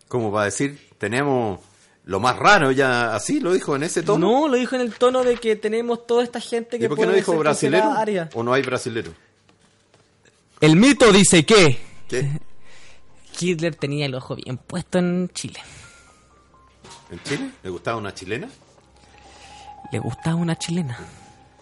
Como 0.07 0.31
para 0.31 0.45
decir, 0.45 0.79
tenemos 0.97 1.59
lo 2.03 2.19
más 2.19 2.37
raro, 2.37 2.71
ya 2.71 3.15
así 3.15 3.39
lo 3.39 3.53
dijo 3.53 3.75
en 3.75 3.83
ese 3.83 4.01
tono. 4.01 4.27
No, 4.27 4.47
lo 4.47 4.57
dijo 4.57 4.75
en 4.75 4.81
el 4.81 4.93
tono 4.93 5.23
de 5.23 5.37
que 5.37 5.55
tenemos 5.55 6.07
toda 6.07 6.23
esta 6.23 6.39
gente 6.39 6.79
que 6.79 6.85
¿Y 6.85 6.87
por 6.87 6.97
qué 6.97 7.05
no 7.05 7.13
dijo 7.13 7.37
brasilero? 7.37 7.93
¿O 8.33 8.43
no 8.43 8.53
hay 8.53 8.63
brasilero? 8.63 9.11
El 10.59 10.75
mito 10.75 11.11
dice 11.11 11.45
que 11.45 11.77
¿Qué? 12.07 12.29
Hitler 13.39 13.75
tenía 13.75 14.05
el 14.05 14.15
ojo 14.15 14.35
bien 14.35 14.57
puesto 14.57 14.99
en 14.99 15.29
Chile. 15.33 15.59
¿En 17.09 17.21
Chile? 17.23 17.51
¿Le 17.63 17.69
gustaba 17.69 17.97
una 17.97 18.13
chilena? 18.13 18.49
Le 19.91 19.99
gustaba 19.99 20.35
una 20.35 20.57
chilena. 20.57 20.97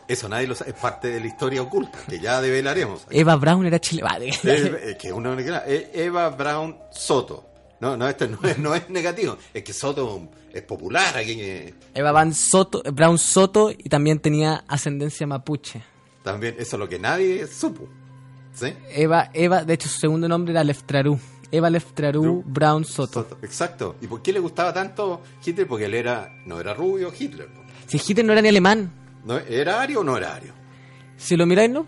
Eso 0.08 0.28
nadie 0.28 0.48
lo 0.48 0.56
sabe, 0.56 0.72
es 0.72 0.78
parte 0.78 1.10
de 1.10 1.20
la 1.20 1.28
historia 1.28 1.62
oculta, 1.62 2.00
que 2.10 2.20
ya 2.20 2.42
develaremos. 2.42 3.06
Eva 3.12 3.36
Braun 3.36 3.66
era 3.68 3.80
chilena. 3.80 4.18
Es, 4.18 4.44
es 4.44 4.96
que 4.98 5.14
uno 5.14 5.38
es 5.38 5.90
Eva 5.94 6.30
Brown 6.30 6.76
Soto. 6.92 7.49
No, 7.82 7.96
no, 7.96 8.08
este 8.10 8.28
no 8.28 8.38
es, 8.44 8.58
no 8.58 8.76
es 8.76 8.90
negativo. 8.90 9.38
Es 9.54 9.64
que 9.64 9.74
Soto 9.74 10.30
es 10.54 10.62
popular 10.64 11.16
aquí. 11.18 11.38
eh, 11.40 11.74
Eva 11.94 12.12
Van 12.12 12.34
Soto, 12.34 12.82
Brown 12.94 13.18
Soto 13.18 13.72
y 13.72 13.90
también 13.90 14.20
tenía 14.20 14.64
ascendencia 14.68 15.26
mapuche. 15.28 15.82
También, 16.24 16.56
eso 16.60 16.76
es 16.76 16.80
lo 16.80 16.90
que 16.90 17.00
nadie 17.00 17.48
supo. 17.48 17.88
¿Sí? 18.54 18.74
Eva, 18.92 19.30
Eva, 19.34 19.64
de 19.64 19.74
hecho 19.76 19.88
su 19.88 20.00
segundo 20.00 20.28
nombre 20.28 20.52
era 20.52 20.64
Leftraru. 20.64 21.18
Eva 21.52 21.70
Leftraru 21.70 22.24
Ru- 22.24 22.44
Brown 22.46 22.84
Soto. 22.86 23.24
Soto, 23.24 23.38
Exacto. 23.42 23.96
¿Y 24.02 24.08
por 24.08 24.22
qué 24.22 24.34
le 24.34 24.40
gustaba 24.40 24.74
tanto 24.74 25.22
Hitler? 25.44 25.66
Porque 25.68 25.86
él 25.86 25.94
era, 25.96 26.30
no 26.46 26.60
era 26.60 26.74
rubio 26.74 27.12
Hitler. 27.18 27.48
Si 27.88 27.98
Hitler 27.98 28.26
no 28.26 28.34
era 28.34 28.42
ni 28.42 28.50
alemán, 28.50 28.92
¿No, 29.26 29.38
¿Era 29.38 29.82
ario 29.82 30.02
o 30.02 30.04
no 30.04 30.18
era 30.18 30.36
ario? 30.36 30.54
si 31.18 31.36
lo 31.36 31.46
miráis, 31.46 31.70
¿no? 31.72 31.86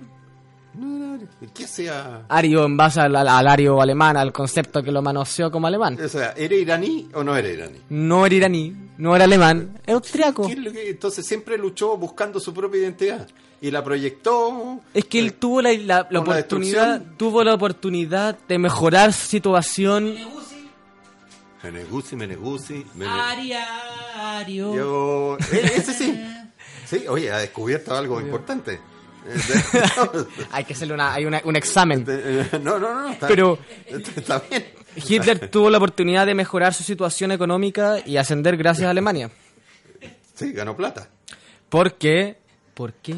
Ario. 0.74 1.28
¿Y 1.42 1.48
qué 1.48 1.66
hacía? 1.66 2.22
Ario 2.30 2.66
en 2.66 2.78
base 2.78 3.02
al, 3.02 3.16
al- 3.16 3.48
ario 3.48 3.82
alemán, 3.82 4.16
al 4.18 4.32
concepto 4.32 4.82
que 4.82 4.92
lo 4.92 5.02
manoseó 5.02 5.52
como 5.52 5.68
alemán. 5.68 5.98
O 6.04 6.08
sea, 6.08 6.34
¿era 6.38 6.56
iraní 6.56 7.10
o 7.14 7.24
no 7.24 7.36
era 7.36 7.50
iraní? 7.50 7.78
No 7.90 8.26
era 8.26 8.36
iraní, 8.36 8.76
no 8.98 9.16
era 9.16 9.26
alemán, 9.26 9.80
era 9.86 9.96
austriaco. 9.96 10.48
¿Qué 10.48 10.54
es 10.54 10.60
lo 10.60 10.72
que- 10.72 10.90
entonces 10.90 11.26
siempre 11.28 11.58
luchó 11.58 11.98
buscando 11.98 12.40
su 12.40 12.54
propia 12.54 12.82
identidad 12.82 13.28
y 13.60 13.70
la 13.70 13.84
proyectó. 13.84 14.80
Es 14.94 15.06
que 15.06 15.20
él 15.20 15.34
tuvo 15.34 15.62
la, 15.62 15.72
la- 15.74 15.78
la 15.80 16.08
la 16.10 16.20
oportunidad, 16.22 16.88
destrucción. 16.88 17.18
tuvo 17.18 17.44
la 17.44 17.54
oportunidad 17.54 18.38
de 18.48 18.58
mejorar 18.58 19.12
su 19.14 19.28
situación 19.28 20.16
Meneguzzi, 21.64 22.16
Meneguzzi. 22.16 22.86
Mene- 22.96 23.12
Ariario. 23.12 24.76
Yo, 24.76 25.38
eh, 25.52 25.72
ese 25.78 25.94
sí. 25.94 26.22
Sí, 26.88 27.08
oye, 27.08 27.32
ha 27.32 27.38
descubierto 27.38 27.96
algo 27.96 28.20
importante. 28.20 28.80
Hay 30.52 30.64
que 30.66 30.74
hacerle 30.74 30.94
una, 30.94 31.14
hay 31.14 31.26
una- 31.26 31.42
un 31.44 31.56
examen. 31.56 32.04
de- 32.04 32.42
eh, 32.42 32.46
no, 32.62 32.80
no, 32.80 32.94
no. 33.02 33.10
Está, 33.12 33.28
Pero- 33.28 33.58
está 34.16 34.42
bien. 34.50 34.66
Hitler 34.96 35.50
tuvo 35.50 35.70
la 35.70 35.78
oportunidad 35.78 36.26
de 36.26 36.36
mejorar 36.36 36.74
su 36.74 36.84
situación 36.84 37.32
económica 37.32 37.98
y 38.06 38.18
ascender 38.18 38.58
gracias 38.58 38.88
a 38.88 38.92
Alemania. 38.92 39.32
Sí, 40.34 40.52
ganó 40.52 40.76
plata. 40.76 41.08
Porque, 41.70 42.38
¿por 42.74 42.94
qué? 42.94 43.16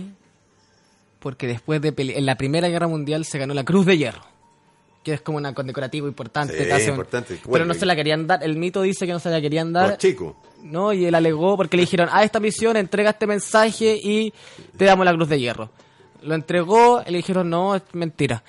Porque 1.20 1.48
después 1.48 1.82
de 1.82 1.94
en 1.98 2.26
la 2.26 2.36
Primera 2.36 2.68
Guerra 2.68 2.88
Mundial 2.88 3.26
se 3.26 3.40
ganó 3.40 3.54
la 3.54 3.64
Cruz 3.64 3.86
de 3.86 3.98
Hierro, 3.98 4.22
que 5.04 5.14
es 5.14 5.22
como 5.22 5.38
una 5.38 5.54
condecorativo 5.54 6.08
importante. 6.08 6.54
Sí, 6.80 6.90
un-. 6.92 7.06
Pero 7.52 7.66
no 7.66 7.74
se 7.74 7.86
la 7.86 7.96
querían 7.96 8.28
dar. 8.28 8.44
El 8.44 8.58
mito 8.58 8.82
dice 8.82 9.08
que 9.08 9.14
no 9.14 9.20
se 9.20 9.30
la 9.30 9.40
querían 9.42 9.72
dar. 9.74 9.90
Los 9.92 9.98
chicos. 10.00 10.36
No, 10.62 10.94
y 10.94 11.06
él 11.06 11.16
alegó 11.16 11.58
porque 11.58 11.76
le 11.78 11.82
dijeron, 11.84 12.10
a 12.12 12.24
esta 12.24 12.40
misión 12.40 12.78
entrega 12.78 13.10
este 13.12 13.26
mensaje 13.28 14.00
y 14.02 14.34
te 14.78 14.86
damos 14.86 15.06
la 15.06 15.14
Cruz 15.14 15.28
de 15.30 15.40
Hierro. 15.40 15.70
Lo 16.24 16.36
entregó 16.36 17.04
y 17.06 17.12
le 17.12 17.18
dijeron, 17.18 17.50
no, 17.50 17.76
es 17.76 17.84
mentira. 17.94 18.44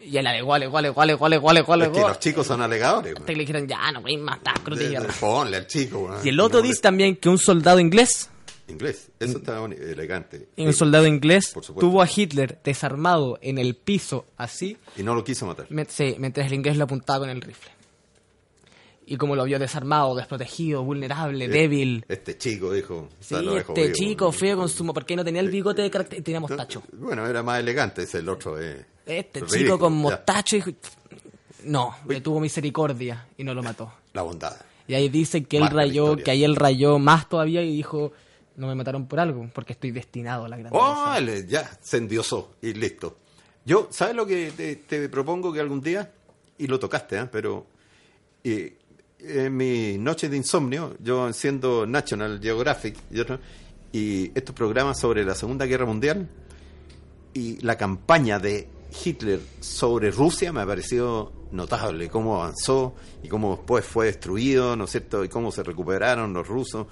Y 0.00 0.16
él 0.16 0.26
alegó, 0.26 0.54
alegó, 0.54 0.78
alegó, 0.78 1.02
alegó, 1.02 1.26
alegó, 1.26 1.50
alegó, 1.50 1.74
Es 1.74 1.78
que 1.80 1.84
alegó. 1.98 2.08
los 2.08 2.18
chicos 2.18 2.46
son 2.46 2.62
alegadores. 2.62 3.12
Hasta 3.14 3.26
que 3.26 3.32
le 3.34 3.40
dijeron, 3.40 3.66
ya, 3.68 3.90
no 3.92 4.00
voy 4.00 4.14
a 4.14 4.18
matar 4.18 4.60
Cruz 4.62 4.78
de, 4.78 4.84
De- 4.84 4.90
de- 4.90 4.96
Hierro. 5.00 5.14
ponle 5.20 5.56
al 5.58 5.66
chico. 5.66 5.98
weón. 5.98 6.18
Y 6.24 6.28
el 6.30 6.40
otro 6.40 6.60
No, 6.60 6.66
dice 6.66 6.80
también 6.80 7.16
que 7.16 7.28
un 7.28 7.38
soldado 7.38 7.78
inglés 7.80 8.30
Inglés. 8.68 9.10
Eso 9.18 9.38
está 9.38 9.64
elegante. 9.64 10.48
Y 10.56 10.66
un 10.66 10.74
soldado 10.74 11.06
inglés 11.06 11.54
tuvo 11.80 12.02
a 12.02 12.08
Hitler 12.14 12.58
desarmado 12.62 13.38
en 13.40 13.56
el 13.56 13.74
piso, 13.76 14.26
así, 14.36 14.76
Y 14.94 15.02
no 15.02 15.14
lo 15.14 15.24
quiso 15.24 15.46
matar. 15.46 15.64
me- 15.70 15.86
sí, 15.86 16.16
mientras 16.18 16.46
el 16.48 16.52
inglés 16.52 16.76
lo 16.76 16.84
apuntaba 16.84 17.20
con 17.20 17.30
el 17.30 17.40
rifle. 17.40 17.70
Y 19.10 19.16
como 19.16 19.34
lo 19.34 19.44
vio 19.44 19.58
desarmado, 19.58 20.14
desprotegido, 20.14 20.82
vulnerable, 20.84 21.48
débil. 21.48 22.04
Este 22.08 22.36
chico 22.36 22.72
dijo. 22.72 23.08
Sí, 23.20 23.34
"Está, 23.34 23.42
lo 23.42 23.54
dejo 23.54 23.72
este 23.72 23.82
vivo". 23.84 23.94
chico 23.94 24.32
feo 24.32 24.56
con 24.58 24.68
su... 24.68 24.84
Porque 24.92 25.16
no 25.16 25.24
tenía 25.24 25.40
el 25.40 25.50
bigote 25.50 25.80
de 25.82 25.90
carácter, 25.90 26.22
tenía 26.22 26.40
mostacho. 26.40 26.82
Bueno, 26.92 27.26
era 27.26 27.42
más 27.42 27.58
elegante 27.60 28.02
ese, 28.02 28.18
el 28.18 28.28
otro. 28.28 28.60
eh, 28.60 28.84
Este 29.06 29.40
ridículo, 29.40 29.58
chico 29.62 29.78
con 29.78 29.94
mostacho 29.94 30.56
y... 30.58 30.76
No, 31.64 31.96
le 32.06 32.20
tuvo 32.20 32.38
misericordia 32.38 33.26
y 33.36 33.44
no 33.44 33.54
lo 33.54 33.62
mató. 33.62 33.92
La 34.12 34.22
bondad. 34.22 34.54
Y 34.86 34.94
ahí 34.94 35.08
dice 35.08 35.44
que 35.44 35.56
él 35.56 35.62
Marca 35.64 35.76
la 35.76 35.82
rayó, 35.82 36.16
que 36.16 36.30
ahí 36.30 36.44
él 36.44 36.54
rayó 36.56 36.98
más 36.98 37.28
todavía 37.28 37.62
y 37.62 37.74
dijo, 37.76 38.12
no 38.56 38.66
me 38.68 38.74
mataron 38.74 39.06
por 39.06 39.20
algo, 39.20 39.48
porque 39.54 39.72
estoy 39.72 39.90
destinado 39.90 40.44
a 40.44 40.48
la 40.48 40.56
grandeza. 40.56 40.84
Oh, 40.84 41.18
ya, 41.48 41.70
se 41.82 41.96
endiosó 41.96 42.54
y 42.62 42.74
listo. 42.74 43.16
Yo, 43.64 43.88
¿sabes 43.90 44.14
lo 44.14 44.26
que 44.26 44.50
te, 44.56 44.76
te 44.76 45.08
propongo 45.08 45.52
que 45.52 45.60
algún 45.60 45.80
día? 45.80 46.12
Y 46.58 46.66
lo 46.68 46.78
tocaste, 46.78 47.18
¿eh? 47.18 47.26
pero 47.30 47.66
eh, 48.44 48.76
en 49.20 49.56
mis 49.56 49.98
noches 49.98 50.30
de 50.30 50.36
insomnio, 50.36 50.94
yo 51.00 51.26
enciendo 51.26 51.86
National 51.86 52.38
Geographic 52.42 52.96
y, 53.10 53.20
otro, 53.20 53.38
y 53.92 54.30
estos 54.34 54.54
programas 54.54 54.98
sobre 55.00 55.24
la 55.24 55.34
Segunda 55.34 55.66
Guerra 55.66 55.86
Mundial 55.86 56.28
y 57.34 57.60
la 57.64 57.76
campaña 57.76 58.38
de 58.38 58.68
Hitler 59.04 59.40
sobre 59.60 60.10
Rusia 60.10 60.52
me 60.52 60.62
ha 60.62 60.66
parecido 60.66 61.32
notable, 61.52 62.08
cómo 62.08 62.36
avanzó 62.42 62.94
y 63.22 63.28
cómo 63.28 63.56
después 63.56 63.84
fue 63.84 64.06
destruido, 64.06 64.76
¿no 64.76 64.84
es 64.84 64.90
cierto? 64.90 65.24
Y 65.24 65.28
cómo 65.28 65.50
se 65.52 65.62
recuperaron 65.62 66.32
los 66.32 66.46
rusos. 66.46 66.86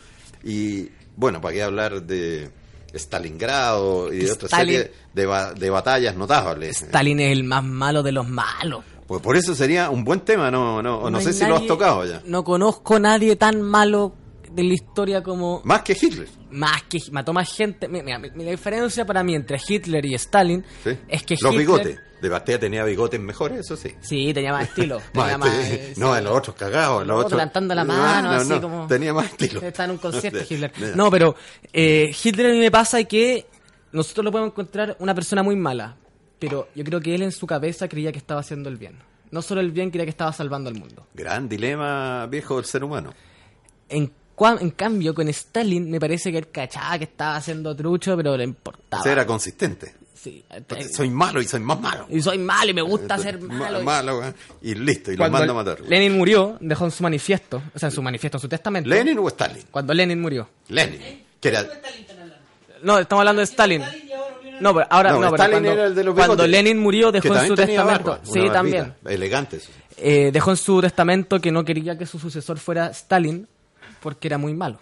Y 0.45 0.89
bueno, 1.17 1.41
para 1.41 1.55
qué 1.55 1.63
hablar 1.63 2.03
de 2.03 2.51
Stalingrado 2.93 4.13
y 4.13 4.19
de 4.19 4.33
otra 4.33 4.49
Stalin- 4.49 4.59
serie 4.75 4.93
de, 5.15 5.55
de 5.59 5.71
batallas 5.71 6.17
notables. 6.17 6.83
Stalin 6.83 7.21
es 7.21 7.33
el 7.33 7.45
más 7.45 7.65
malo 7.65 8.03
de 8.03 8.13
los 8.13 8.29
malos. 8.29 8.85
Pues 9.07 9.23
por 9.23 9.37
eso 9.37 9.55
sería 9.55 9.91
un 9.91 10.05
buen 10.05 10.21
tema, 10.21 10.51
no, 10.51 10.83
no, 10.83 11.09
no, 11.11 11.21
sé 11.21 11.33
si 11.33 11.45
lo 11.47 11.57
has 11.57 11.67
tocado 11.67 12.05
ya. 12.05 12.23
No 12.27 12.43
conozco 12.43 12.97
a 12.97 13.01
nadie 13.01 13.37
tan 13.37 13.63
malo 13.63 14.15
de 14.51 14.65
la 14.65 14.75
historia 14.75 15.23
como... 15.23 15.61
Más 15.65 15.83
que 15.83 15.93
Hitler. 16.01 16.29
Más 16.51 16.83
que... 16.85 16.99
Mató 17.13 17.33
más 17.33 17.53
gente. 17.55 17.89
Mi- 17.89 18.03
Mira, 18.03 18.19
mi- 18.19 18.31
la 18.45 18.51
diferencia 18.51 19.05
para 19.05 19.23
mí 19.23 19.35
entre 19.35 19.59
Hitler 19.65 20.05
y 20.07 20.15
Stalin 20.15 20.65
¿sí? 20.83 20.91
es 21.09 21.23
que 21.25 21.35
Los 21.35 21.53
Hitler... 21.53 21.59
bigotes. 21.59 22.01
De 22.23 22.31
Bastea 22.31 22.59
tenía 22.59 22.83
bigotes 22.83 23.21
mejores, 23.21 23.61
eso 23.61 23.77
sí. 23.77 23.95
Sí, 24.01 24.33
tenía 24.33 24.51
más 24.51 24.65
estilo. 24.71 25.01
Tenía 25.13 25.37
más, 25.37 25.53
eh, 25.55 25.93
no, 25.99 26.17
sí. 26.17 26.23
los 26.25 26.33
otros 26.33 26.57
cagados. 26.57 27.03
en 27.03 27.09
los 27.09 27.19
otros- 27.19 27.33
levantando 27.33 27.75
la 27.75 27.85
No, 27.85 27.93
mano, 27.95 28.31
no, 28.33 28.37
así 28.41 28.49
no, 28.49 28.61
como... 28.63 28.87
Tenía 28.87 29.13
más 29.13 29.27
estilo. 29.27 29.61
Está 29.63 29.85
en 29.85 29.91
un 29.93 29.99
concierto 29.99 30.39
Hitler. 30.49 30.73
No, 30.97 31.11
pero 31.11 31.37
eh, 31.73 32.11
Hitler 32.25 32.47
a 32.47 32.51
mí 32.55 32.59
me 32.59 32.71
pasa 32.71 33.05
que 33.05 33.47
nosotros 33.93 34.25
lo 34.25 34.33
podemos 34.33 34.53
encontrar 34.53 34.97
una 35.01 35.15
persona 35.15 35.43
muy 35.43 35.57
mala, 35.57 35.97
pero 36.39 36.69
yo 36.75 36.85
creo 36.85 37.01
que 37.01 37.15
él 37.15 37.23
en 37.23 37.33
su 37.33 37.47
cabeza 37.47 37.89
creía 37.89 38.13
que 38.13 38.19
estaba 38.19 38.41
haciendo 38.41 38.69
el 38.69 38.77
bien. 38.77 38.99
No 39.31 39.43
solo 39.43 39.61
el 39.61 39.71
bien, 39.73 39.91
creía 39.91 40.05
que 40.07 40.11
estaba 40.11 40.33
salvando 40.33 40.71
al 40.71 40.77
mundo. 40.77 41.07
Gran 41.15 41.49
dilema 41.49 42.27
viejo 42.27 42.57
del 42.57 42.65
ser 42.65 42.85
humano. 42.85 43.13
En, 43.89 44.13
en 44.61 44.71
cambio, 44.71 45.15
con 45.15 45.29
Stalin 45.29 45.91
me 45.91 45.99
parece 45.99 46.31
que 46.31 46.39
él 46.39 46.51
cachaba 46.51 46.99
que 46.99 47.05
estaba 47.05 47.37
haciendo 47.37 47.75
trucho, 47.75 48.17
pero 48.17 48.37
le 48.37 48.45
importaba. 48.45 49.01
Ese 49.03 49.13
era 49.13 49.27
consistente. 49.27 49.95
Sí, 50.15 50.43
eh, 50.51 50.89
soy 50.93 51.11
malo 51.11 51.41
y 51.41 51.47
soy 51.47 51.61
más 51.61 51.81
malo. 51.81 52.07
y 52.09 52.21
soy 52.23 52.39
malo 52.39 52.71
y 52.71 52.75
me 52.75 52.83
gusta 52.83 53.17
ser 53.19 53.41
Ma- 53.41 53.55
malo. 53.55 53.83
malo, 53.85 54.19
weón. 54.19 54.35
y 54.63 54.75
listo, 54.75 55.13
y 55.13 55.17
lo 55.17 55.29
manda 55.31 55.51
a 55.53 55.55
matar. 55.55 55.81
Lenin 55.83 56.17
murió, 56.17 56.57
dejó 56.61 56.85
en 56.87 56.91
su 56.91 57.03
manifiesto, 57.03 57.63
o 57.75 57.79
sea, 57.79 57.89
en 57.91 57.95
su 57.95 58.03
manifiesto, 58.03 58.39
en 58.39 58.43
su 58.43 58.49
testamento. 58.49 58.89
¿Lenin 58.89 59.19
o 59.19 59.29
Stalin? 59.29 59.63
Cuando 59.71 59.93
Lenin 59.95 60.21
murió. 60.21 60.49
Lenin. 60.69 61.01
Que 61.41 61.49
era, 61.49 61.65
No, 62.83 62.99
estamos 62.99 63.21
hablando 63.21 63.41
de 63.41 63.45
Stalin. 63.45 63.83
No, 64.61 64.75
pero 64.75 64.87
ahora 64.91 65.11
No, 65.13 65.21
no, 65.21 65.31
pero 65.31 65.37
Stalin 65.37 65.53
cuando, 65.53 65.73
era 65.73 65.87
el 65.87 65.95
de 65.95 66.05
los 66.05 66.15
cuando. 66.15 66.47
Lenin 66.47 66.79
murió 66.79 67.13
dejó 67.13 67.37
en 67.37 67.47
su 67.49 67.55
testamento, 67.55 68.11
barba, 68.11 68.21
sí, 68.25 68.41
también. 68.53 68.95
Elegante. 69.05 69.57
eso. 69.59 69.71
Eh, 69.99 70.31
dejó 70.33 70.51
en 70.51 70.57
su 70.57 70.81
testamento 70.81 71.41
que 71.41 71.51
no 71.53 71.65
quería 71.65 71.97
que 71.97 72.07
su 72.07 72.19
sucesor 72.19 72.59
fuera 72.59 72.87
Stalin 72.89 73.47
porque 74.01 74.29
era 74.29 74.39
muy 74.39 74.55
malo. 74.55 74.79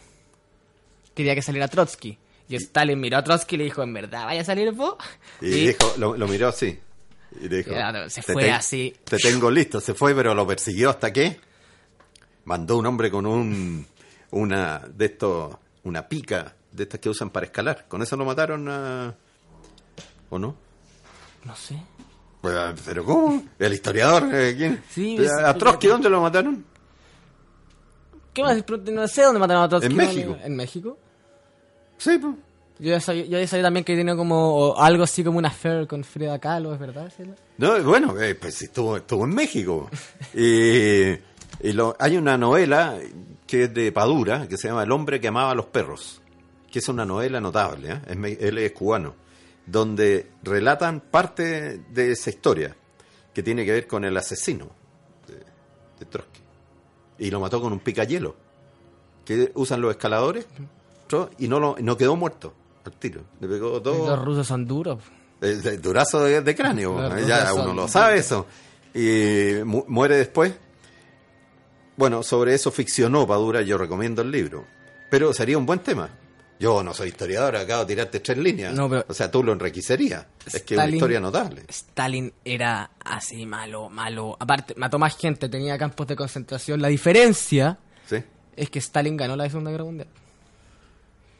Quería 1.14 1.34
que 1.34 1.42
saliera 1.42 1.68
Trotsky. 1.68 2.18
Y 2.48 2.56
Stalin 2.56 3.00
miró 3.00 3.18
a 3.18 3.24
Trotsky 3.24 3.54
y 3.54 3.58
le 3.58 3.64
dijo, 3.64 3.82
¿en 3.82 3.94
verdad 3.94 4.24
vaya 4.26 4.40
a 4.42 4.44
salir 4.44 4.70
vos? 4.72 4.96
Y, 5.40 5.48
dijo, 5.68 5.94
lo, 5.98 6.16
lo 6.16 6.26
miró 6.28 6.48
así. 6.48 6.78
Y 7.40 7.48
le 7.48 7.58
dijo, 7.58 7.70
Claro, 7.70 8.10
se 8.10 8.20
"Te 8.22 8.32
fue 8.32 8.44
ten- 8.44 8.52
así. 8.54 8.94
Te 9.04 9.16
tengo 9.18 9.50
listo. 9.50 9.80
Se 9.80 9.94
fue, 9.94 10.14
pero 10.14 10.34
lo 10.34 10.46
persiguió 10.46 10.90
hasta 10.90 11.12
que 11.12 11.40
mandó 12.44 12.76
un 12.76 12.86
hombre 12.86 13.10
con 13.10 13.26
un 13.26 13.86
una 14.32 14.80
de 14.92 15.04
estos, 15.06 15.54
una 15.84 16.08
pica 16.08 16.54
de 16.72 16.82
estas 16.82 16.98
que 17.00 17.08
usan 17.08 17.30
para 17.30 17.46
escalar. 17.46 17.86
Con 17.88 18.02
eso 18.02 18.16
lo 18.16 18.24
mataron 18.24 18.68
a... 18.68 19.14
¿O 20.30 20.38
no? 20.38 20.54
No 21.44 21.54
sé. 21.56 21.76
Pues, 22.40 22.54
¿Pero 22.84 23.04
cómo? 23.04 23.42
¿El 23.58 23.72
historiador? 23.72 24.28
eh, 24.34 24.54
¿Quién? 24.56 24.82
Sí, 24.90 25.16
Eh, 25.18 25.26
¿A 25.44 25.54
Trotsky 25.54 25.86
dónde 25.88 26.10
lo 26.10 26.20
mataron? 26.20 26.64
¿Qué 28.32 28.42
más? 28.42 28.62
No 28.92 29.08
sé 29.08 29.22
dónde 29.22 29.38
mataron 29.40 29.62
a 29.64 29.68
Trotsky. 29.68 29.90
En. 29.92 29.96
México. 29.96 30.36
¿En 30.42 30.56
México? 30.56 30.98
Sí, 31.98 32.18
pues. 32.18 32.34
Yo 32.80 32.90
ya 32.90 33.00
sabía, 33.00 33.24
yo 33.26 33.38
ya 33.38 33.46
sabía 33.46 33.62
también 33.62 33.84
que 33.84 33.94
tenía 33.94 34.16
como 34.16 34.74
algo 34.76 35.04
así 35.04 35.22
como 35.22 35.38
una 35.38 35.46
affair 35.48 35.86
con 35.86 36.02
Frida 36.02 36.40
Kahlo, 36.40 36.74
¿es 36.74 36.80
verdad? 36.80 37.10
No, 37.56 37.80
bueno, 37.84 38.20
eh, 38.20 38.34
pues 38.34 38.60
estuvo, 38.62 38.96
estuvo 38.96 39.24
en 39.24 39.30
México. 39.34 39.88
y 40.34 41.10
y 41.60 41.72
lo- 41.72 41.94
hay 42.00 42.16
una 42.16 42.36
novela 42.36 42.98
que 43.46 43.64
es 43.64 43.74
de 43.74 43.92
Padura, 43.92 44.48
que 44.48 44.56
se 44.56 44.66
llama 44.68 44.82
El 44.82 44.90
hombre 44.90 45.20
que 45.20 45.28
amaba 45.28 45.52
a 45.52 45.54
los 45.54 45.66
perros, 45.66 46.20
que 46.70 46.80
es 46.80 46.88
una 46.88 47.04
novela 47.06 47.40
notable, 47.40 47.92
¿eh? 48.08 48.36
Él 48.40 48.58
es 48.58 48.72
cubano, 48.72 49.14
donde 49.66 50.30
relatan 50.42 51.00
parte 51.00 51.78
de 51.90 52.12
esa 52.12 52.30
historia, 52.30 52.76
que 53.32 53.42
tiene 53.42 53.64
que 53.64 53.72
ver 53.72 53.86
con 53.86 54.04
el 54.04 54.16
asesino 54.16 54.68
de, 55.26 55.34
de 55.98 56.06
Trotsky. 56.10 56.40
Y 57.18 57.30
lo 57.30 57.40
mató 57.40 57.60
con 57.60 57.72
un 57.72 57.80
picayelo, 57.80 58.34
que 59.24 59.50
usan 59.54 59.80
los 59.80 59.90
escaladores, 59.92 60.46
y 61.38 61.48
no, 61.48 61.60
lo, 61.60 61.76
no 61.80 61.96
quedó 61.96 62.16
muerto 62.16 62.52
al 62.84 62.92
tiro. 62.92 63.22
Le 63.40 63.48
pegó 63.48 63.80
todo... 63.80 64.06
Los 64.08 64.24
rusos 64.24 64.46
son 64.46 64.66
duros. 64.66 64.98
Eh, 65.40 65.46
de- 65.56 65.78
durazo 65.78 66.24
de, 66.24 66.40
de 66.42 66.54
cráneo, 66.56 67.16
eh, 67.16 67.24
ya 67.26 67.52
uno 67.54 67.72
lo 67.72 67.88
sabe 67.88 68.18
eso. 68.18 68.46
Y 68.94 69.62
mu- 69.64 69.84
muere 69.88 70.16
después. 70.16 70.54
Bueno, 71.96 72.22
sobre 72.22 72.54
eso 72.54 72.70
ficcionó 72.70 73.26
Padura, 73.26 73.62
yo 73.62 73.78
recomiendo 73.78 74.22
el 74.22 74.30
libro. 74.30 74.64
Pero 75.10 75.32
sería 75.32 75.56
un 75.58 75.66
buen 75.66 75.78
tema. 75.80 76.08
Yo 76.58 76.82
no 76.82 76.94
soy 76.94 77.08
historiador, 77.08 77.56
acabo 77.56 77.84
de 77.84 77.94
tirarte 77.94 78.20
tres 78.20 78.38
líneas. 78.38 78.72
No, 78.74 78.88
pero- 78.88 79.04
o 79.08 79.14
sea, 79.14 79.30
tú 79.30 79.42
lo 79.42 79.52
enriquecerías. 79.52 80.24
Es 80.46 80.62
que 80.62 80.74
es 80.74 80.80
una 80.80 80.88
historia 80.88 81.20
notable. 81.20 81.64
Stalin 81.68 82.32
era 82.44 82.90
así 83.04 83.44
malo, 83.44 83.90
malo. 83.90 84.36
Aparte, 84.38 84.74
mató 84.76 84.98
más 84.98 85.16
gente, 85.16 85.48
tenía 85.48 85.76
campos 85.76 86.06
de 86.06 86.16
concentración. 86.16 86.80
La 86.80 86.88
diferencia 86.88 87.78
¿sí? 88.06 88.16
es 88.56 88.70
que 88.70 88.78
Stalin 88.78 89.16
ganó 89.16 89.36
la 89.36 89.48
Segunda 89.48 89.70
Guerra 89.70 89.84
Mundial. 89.84 90.08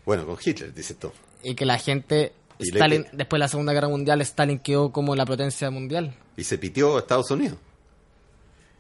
Bueno, 0.05 0.27
con 0.27 0.37
Hitler, 0.45 0.75
dices 0.75 0.99
tú. 0.99 1.13
Y 1.43 1.55
que 1.55 1.65
la 1.65 1.79
gente... 1.79 2.33
Stalin, 2.59 3.07
después 3.13 3.39
de 3.39 3.41
la 3.41 3.49
Segunda 3.49 3.73
Guerra 3.73 3.89
Mundial, 3.89 4.21
Stalin 4.21 4.59
quedó 4.59 4.93
como 4.93 5.17
la 5.17 5.25
potencia 5.27 5.71
mundial. 5.71 6.15
Y 6.37 6.45
se 6.45 6.59
pitió 6.59 6.97
a 6.97 7.01
Estados 7.01 7.31
Unidos. 7.31 7.59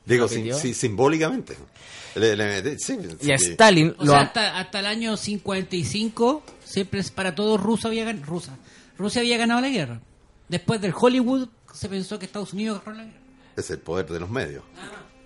Digo, 0.05 0.23
¿Lo 0.25 0.29
sim- 0.29 0.53
sí, 0.55 0.75
simbólicamente. 0.75 1.57
Le- 2.15 2.37
le 2.37 2.63
metí- 2.63 2.79
sí, 2.79 2.99
Y 3.23 3.33
a 3.33 3.39
sí. 3.39 3.51
Stalin 3.53 3.95
O 3.99 4.05
lo... 4.05 4.13
sea, 4.13 4.21
hasta, 4.21 4.59
hasta 4.59 4.81
el 4.81 4.87
año 4.87 5.17
55, 5.17 6.43
siempre 6.65 7.01
es 7.01 7.11
para 7.11 7.35
todos 7.35 7.61
Rusia 7.61 7.89
había, 7.89 8.05
gan- 8.11 8.23
Rusia. 8.23 8.57
Rusia 8.99 9.21
había 9.23 9.37
ganado 9.39 9.61
la 9.61 9.69
guerra. 9.69 10.01
Después 10.49 10.81
del 10.81 10.93
Hollywood 10.99 11.49
se 11.73 11.89
pensó 11.89 12.19
que 12.19 12.27
Estados 12.27 12.53
Unidos 12.53 12.81
agarró 12.83 12.99
la 12.99 13.05
guerra. 13.05 13.19
Es 13.57 13.71
el 13.71 13.79
poder 13.79 14.07
de 14.07 14.21
los 14.21 14.31
medios. 14.31 14.63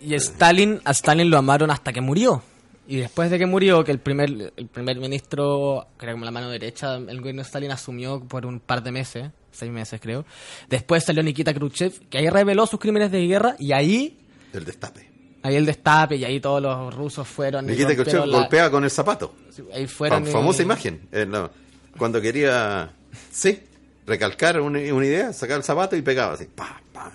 Y 0.01 0.15
Stalin, 0.15 0.81
a 0.85 0.93
Stalin 0.93 1.29
lo 1.29 1.39
amaron 1.39 1.71
hasta 1.71 1.93
que 1.93 2.01
murió. 2.01 2.43
Y 2.87 2.97
después 2.97 3.31
de 3.31 3.39
que 3.39 3.45
murió, 3.45 3.85
que 3.85 3.93
el 3.93 3.99
primer, 3.99 4.53
el 4.57 4.67
primer 4.69 4.99
ministro, 4.99 5.89
que 5.99 6.07
era 6.07 6.13
como 6.13 6.25
la 6.25 6.31
mano 6.31 6.49
derecha, 6.49 6.95
el 6.97 7.21
gobierno 7.21 7.43
de 7.43 7.47
Stalin 7.47 7.71
asumió 7.71 8.21
por 8.21 8.47
un 8.47 8.61
par 8.61 8.83
de 8.83 8.93
meses, 8.93 9.31
seis 9.51 9.71
meses 9.71 10.01
creo. 10.01 10.25
Después 10.71 11.05
salió 11.05 11.23
Nikita 11.23 11.53
Khrushchev, 11.53 11.93
que 12.09 12.17
ahí 12.19 12.31
reveló 12.31 12.67
sus 12.67 12.81
crímenes 12.81 13.11
de 13.11 13.27
guerra 13.27 13.57
y 13.59 13.73
ahí, 13.73 14.19
El 14.53 14.65
destape. 14.65 15.09
ahí 15.43 15.57
el 15.57 15.67
destape 15.67 16.17
y 16.17 16.25
ahí 16.25 16.41
todos 16.41 16.61
los 16.63 16.95
rusos 16.95 17.27
fueron. 17.29 17.67
Nikita 17.67 17.95
Khrushchev 17.95 18.27
la- 18.27 18.39
golpea 18.41 18.71
con 18.71 18.85
el 18.85 18.91
zapato. 18.91 19.35
Ahí 19.75 19.87
fueron. 19.87 20.25
Fam- 20.25 20.29
y- 20.29 20.33
famosa 20.33 20.63
imagen. 20.63 21.09
eh, 21.13 21.27
no, 21.27 21.51
cuando 21.97 22.21
quería, 22.21 22.91
sí, 23.33 23.61
recalcar 24.07 24.61
una, 24.61 24.79
una 24.95 25.07
idea, 25.07 25.33
sacar 25.33 25.57
el 25.59 25.65
zapato 25.65 25.97
y 25.97 26.03
pegaba 26.03 26.35
así. 26.35 26.45
Pa, 26.47 26.81
pa. 26.93 27.13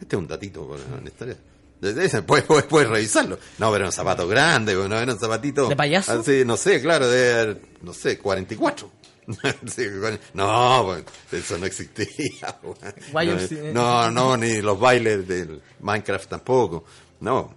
Este 0.00 0.16
es 0.16 0.20
un 0.22 0.28
datito 0.28 0.66
con 0.66 0.78
la 1.02 1.08
historia. 1.08 1.36
Puedes, 2.26 2.44
puedes, 2.44 2.64
puedes 2.64 2.88
revisarlo. 2.88 3.38
No, 3.58 3.66
pero 3.66 3.76
era 3.76 3.86
un 3.86 3.92
zapato 3.92 4.26
grande, 4.26 4.74
no 4.74 4.98
era 4.98 5.12
un 5.12 5.18
zapatito. 5.18 5.68
¿De 5.68 5.76
payaso? 5.76 6.12
Así, 6.12 6.42
no 6.44 6.56
sé, 6.56 6.80
claro, 6.82 7.08
de, 7.08 7.56
no 7.82 7.92
sé, 7.92 8.18
44. 8.18 8.90
Sí, 9.66 9.86
bueno, 10.00 10.18
no, 10.34 10.82
pues, 10.86 11.42
eso 11.44 11.58
no 11.58 11.66
existía. 11.66 12.58
Guayo, 13.12 13.36
No, 13.74 14.10
no, 14.10 14.36
ni 14.36 14.60
los 14.62 14.78
bailes 14.80 15.26
del 15.28 15.60
Minecraft 15.80 16.28
tampoco. 16.30 16.84
No. 17.20 17.54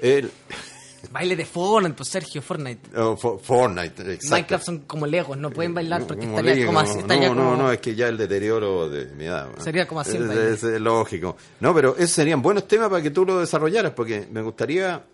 El, 0.00 0.30
Baile 1.12 1.36
de 1.36 1.44
Fortnite, 1.44 1.94
pues 1.94 2.08
Sergio, 2.08 2.40
Fortnite. 2.42 2.98
oh, 2.98 3.14
Fo- 3.16 3.38
Fortnite, 3.38 4.02
exacto. 4.14 4.28
Minecraft 4.30 4.64
son 4.64 4.78
como 4.80 5.06
legos, 5.06 5.36
no 5.36 5.50
pueden 5.50 5.74
bailar 5.74 6.06
porque 6.06 6.24
Como 6.24 6.38
estaría 6.38 6.54
Lego, 6.54 6.66
como 6.68 6.80
así. 6.80 6.98
estaría 6.98 7.28
no, 7.28 7.34
como- 7.34 7.50
no, 7.50 7.56
no, 7.64 7.72
es 7.72 7.78
que 7.78 7.94
ya 7.94 8.08
el 8.08 8.16
deterioro 8.16 8.88
de 8.88 9.06
mi 9.14 9.26
edad. 9.26 9.50
Sería 9.62 9.86
como 9.86 10.00
así 10.00 10.16
Es, 10.16 10.62
es- 10.64 10.80
lógico. 10.80 11.36
No, 11.60 11.74
pero 11.74 11.94
esos 11.96 12.10
serían 12.10 12.40
buenos 12.42 12.66
temas 12.66 12.88
para 12.88 13.02
que 13.02 13.10
tú 13.10 13.24
lo 13.26 13.38
desarrollaras, 13.38 13.92
porque 13.92 14.26
me 14.32 14.40
gustaría 14.42 15.04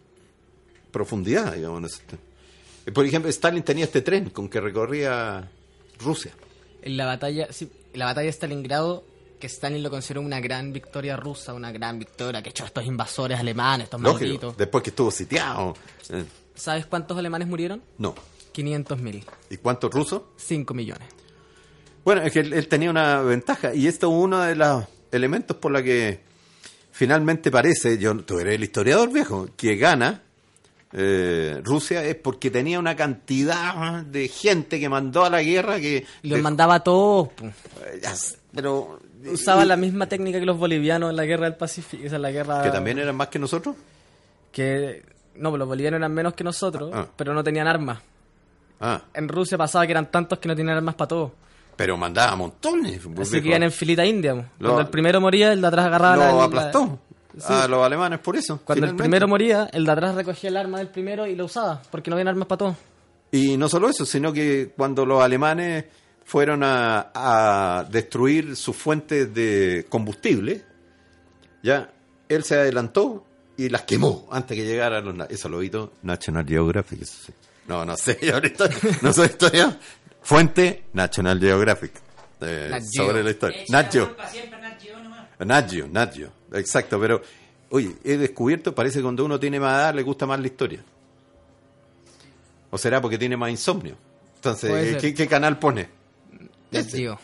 profundidad, 0.90 1.54
digamos. 1.54 2.00
Eh, 2.86 2.92
Por 2.92 3.04
ejemplo, 3.04 3.28
Stalin 3.30 3.62
tenía 3.62 3.84
este 3.84 4.00
tren 4.00 4.30
con 4.30 4.48
que 4.48 4.60
recorría 4.60 5.50
Rusia. 6.00 6.32
En 6.82 6.96
la 6.96 7.06
batalla, 7.06 7.48
sí, 7.52 7.70
en 7.92 7.98
la 7.98 8.06
batalla 8.06 8.26
de 8.26 8.32
Stalingrado, 8.32 9.04
que 9.38 9.46
Stalin 9.46 9.82
lo 9.82 9.90
consideró 9.90 10.20
una 10.20 10.40
gran 10.40 10.72
victoria 10.72 11.16
rusa, 11.16 11.54
una 11.54 11.72
gran 11.72 11.98
victoria 11.98 12.42
que 12.42 12.50
echó 12.50 12.64
a 12.64 12.66
estos 12.66 12.84
invasores 12.84 13.38
alemanes, 13.38 13.84
estos 13.84 14.00
Lógico. 14.00 14.24
malditos. 14.24 14.56
Después 14.56 14.84
que 14.84 14.90
estuvo 14.90 15.10
sitiado. 15.10 15.74
Eh, 16.10 16.24
¿Sabes 16.54 16.86
cuántos 16.86 17.16
alemanes 17.18 17.48
murieron? 17.48 17.82
no. 17.98 18.14
500.000, 18.52 19.24
¿Y 19.50 19.56
cuántos 19.58 19.92
rusos? 19.94 20.22
5 20.36 20.74
millones. 20.74 21.06
Bueno, 22.04 22.22
es 22.22 22.32
que 22.32 22.40
él, 22.40 22.52
él 22.52 22.66
tenía 22.66 22.90
una 22.90 23.22
ventaja 23.22 23.72
y 23.72 23.86
esto 23.86 24.08
es 24.08 24.12
uno 24.12 24.40
de 24.40 24.56
los 24.56 24.84
elementos 25.12 25.56
por 25.58 25.70
la 25.70 25.84
que 25.84 26.20
finalmente 26.90 27.50
parece, 27.52 27.96
yo 27.98 28.16
tú 28.24 28.40
eres 28.40 28.56
el 28.56 28.64
historiador 28.64 29.12
viejo, 29.12 29.48
que 29.56 29.76
gana 29.76 30.22
eh, 30.92 31.60
Rusia 31.64 32.04
es 32.04 32.16
porque 32.16 32.50
tenía 32.50 32.78
una 32.78 32.96
cantidad 32.96 34.02
de 34.04 34.28
gente 34.28 34.80
que 34.80 34.88
mandó 34.88 35.24
a 35.24 35.30
la 35.30 35.42
guerra 35.42 35.78
que... 35.80 36.04
Los 36.22 36.38
de- 36.38 36.42
mandaba 36.42 36.76
a 36.76 36.80
todos. 36.80 37.28
eh, 37.42 38.00
pero... 38.54 38.98
Usaba 39.32 39.64
y- 39.64 39.68
la 39.68 39.76
misma 39.76 40.06
técnica 40.08 40.40
que 40.40 40.46
los 40.46 40.56
bolivianos 40.58 41.10
en 41.10 41.16
la 41.16 41.24
guerra 41.26 41.44
del 41.44 41.54
Pacífico. 41.56 42.02
Es 42.04 42.12
la 42.12 42.30
guerra. 42.30 42.62
Que 42.62 42.70
también 42.70 42.98
eran 42.98 43.14
más 43.16 43.28
que 43.28 43.38
nosotros. 43.38 43.76
que- 44.52 45.02
no, 45.36 45.50
pues 45.50 45.58
los 45.58 45.68
bolivianos 45.68 45.98
eran 45.98 46.12
menos 46.12 46.34
que 46.34 46.42
nosotros, 46.44 46.90
Ah. 46.92 47.06
pero 47.16 47.32
no 47.34 47.42
tenían 47.44 47.66
armas. 47.66 48.00
Ah, 48.80 49.02
En 49.14 49.28
Rusia 49.28 49.56
pasaba 49.58 49.86
que 49.86 49.92
eran 49.92 50.10
tantos 50.10 50.38
que 50.38 50.48
no 50.48 50.56
tenían 50.56 50.76
armas 50.78 50.94
para 50.94 51.08
todos. 51.08 51.32
pero 51.76 51.96
mandaba 51.96 52.34
montones. 52.36 53.00
pues, 53.14 53.28
Así 53.28 53.40
que 53.40 53.48
iban 53.48 53.62
en 53.62 53.72
filita 53.72 54.04
india. 54.04 54.34
Lo- 54.34 54.68
Cuando 54.68 54.80
el 54.82 54.88
primero 54.88 55.18
moría, 55.20 55.50
el 55.52 55.60
de 55.62 55.66
atrás 55.66 55.86
agarraba 55.86 56.16
la- 56.16 56.30
Lo 56.32 56.38
la- 56.38 56.44
aplastó 56.44 56.98
Sí. 57.38 57.52
a 57.52 57.68
los 57.68 57.84
alemanes 57.84 58.18
por 58.20 58.36
eso. 58.36 58.60
Cuando 58.64 58.86
el 58.86 58.96
primero 58.96 59.28
moría, 59.28 59.68
el 59.72 59.84
de 59.84 59.92
atrás 59.92 60.14
recogía 60.14 60.50
el 60.50 60.56
arma 60.56 60.78
del 60.78 60.88
primero 60.88 61.26
y 61.26 61.34
lo 61.36 61.44
usaba, 61.46 61.80
porque 61.90 62.10
no 62.10 62.16
habían 62.16 62.28
armas 62.28 62.48
para 62.48 62.58
todos. 62.58 62.76
Y 63.32 63.56
no 63.56 63.68
solo 63.68 63.88
eso, 63.88 64.04
sino 64.04 64.32
que 64.32 64.72
cuando 64.76 65.06
los 65.06 65.22
alemanes 65.22 65.84
fueron 66.24 66.62
a, 66.64 67.10
a 67.14 67.84
destruir 67.90 68.56
sus 68.56 68.74
fuentes 68.76 69.32
de 69.34 69.86
combustible, 69.88 70.64
ya 71.62 71.90
él 72.28 72.42
se 72.44 72.56
adelantó 72.56 73.24
y 73.56 73.68
las 73.68 73.82
quemó 73.82 74.26
antes 74.32 74.56
que 74.56 74.64
llegaran 74.64 75.04
los... 75.04 75.30
Eso 75.30 75.48
lo 75.48 75.62
hizo 75.62 75.92
National 76.02 76.46
Geographic. 76.46 77.02
eso 77.02 77.18
sí. 77.26 77.32
No, 77.68 77.84
no 77.84 77.96
sé, 77.96 78.18
yo 78.22 78.34
ahorita 78.34 78.68
no 79.02 79.12
soy 79.12 79.26
historia. 79.26 79.78
Fuente 80.22 80.84
National 80.92 81.38
Geographic. 81.38 81.92
eh, 82.40 82.80
sobre 82.96 83.22
la 83.22 83.30
historia. 83.30 83.62
Echa 83.62 83.72
Nat 85.44 85.70
Geo. 85.70 86.30
Exacto, 86.52 86.98
pero... 87.00 87.20
Oye, 87.72 87.94
he 88.02 88.16
descubierto, 88.16 88.74
parece 88.74 88.98
que 88.98 89.02
cuando 89.04 89.24
uno 89.24 89.38
tiene 89.38 89.60
más 89.60 89.72
edad 89.74 89.94
le 89.94 90.02
gusta 90.02 90.26
más 90.26 90.40
la 90.40 90.46
historia. 90.48 90.82
¿O 92.70 92.78
será 92.78 93.00
porque 93.00 93.18
tiene 93.18 93.36
más 93.36 93.50
insomnio? 93.50 93.96
Entonces, 94.36 94.70
eh. 94.94 94.98
¿qué, 95.00 95.14
qué 95.14 95.26
canal 95.26 95.58
pone? 95.58 95.88
Nat 96.70 96.86
Ese. 96.86 96.96
Geo. 96.98 97.18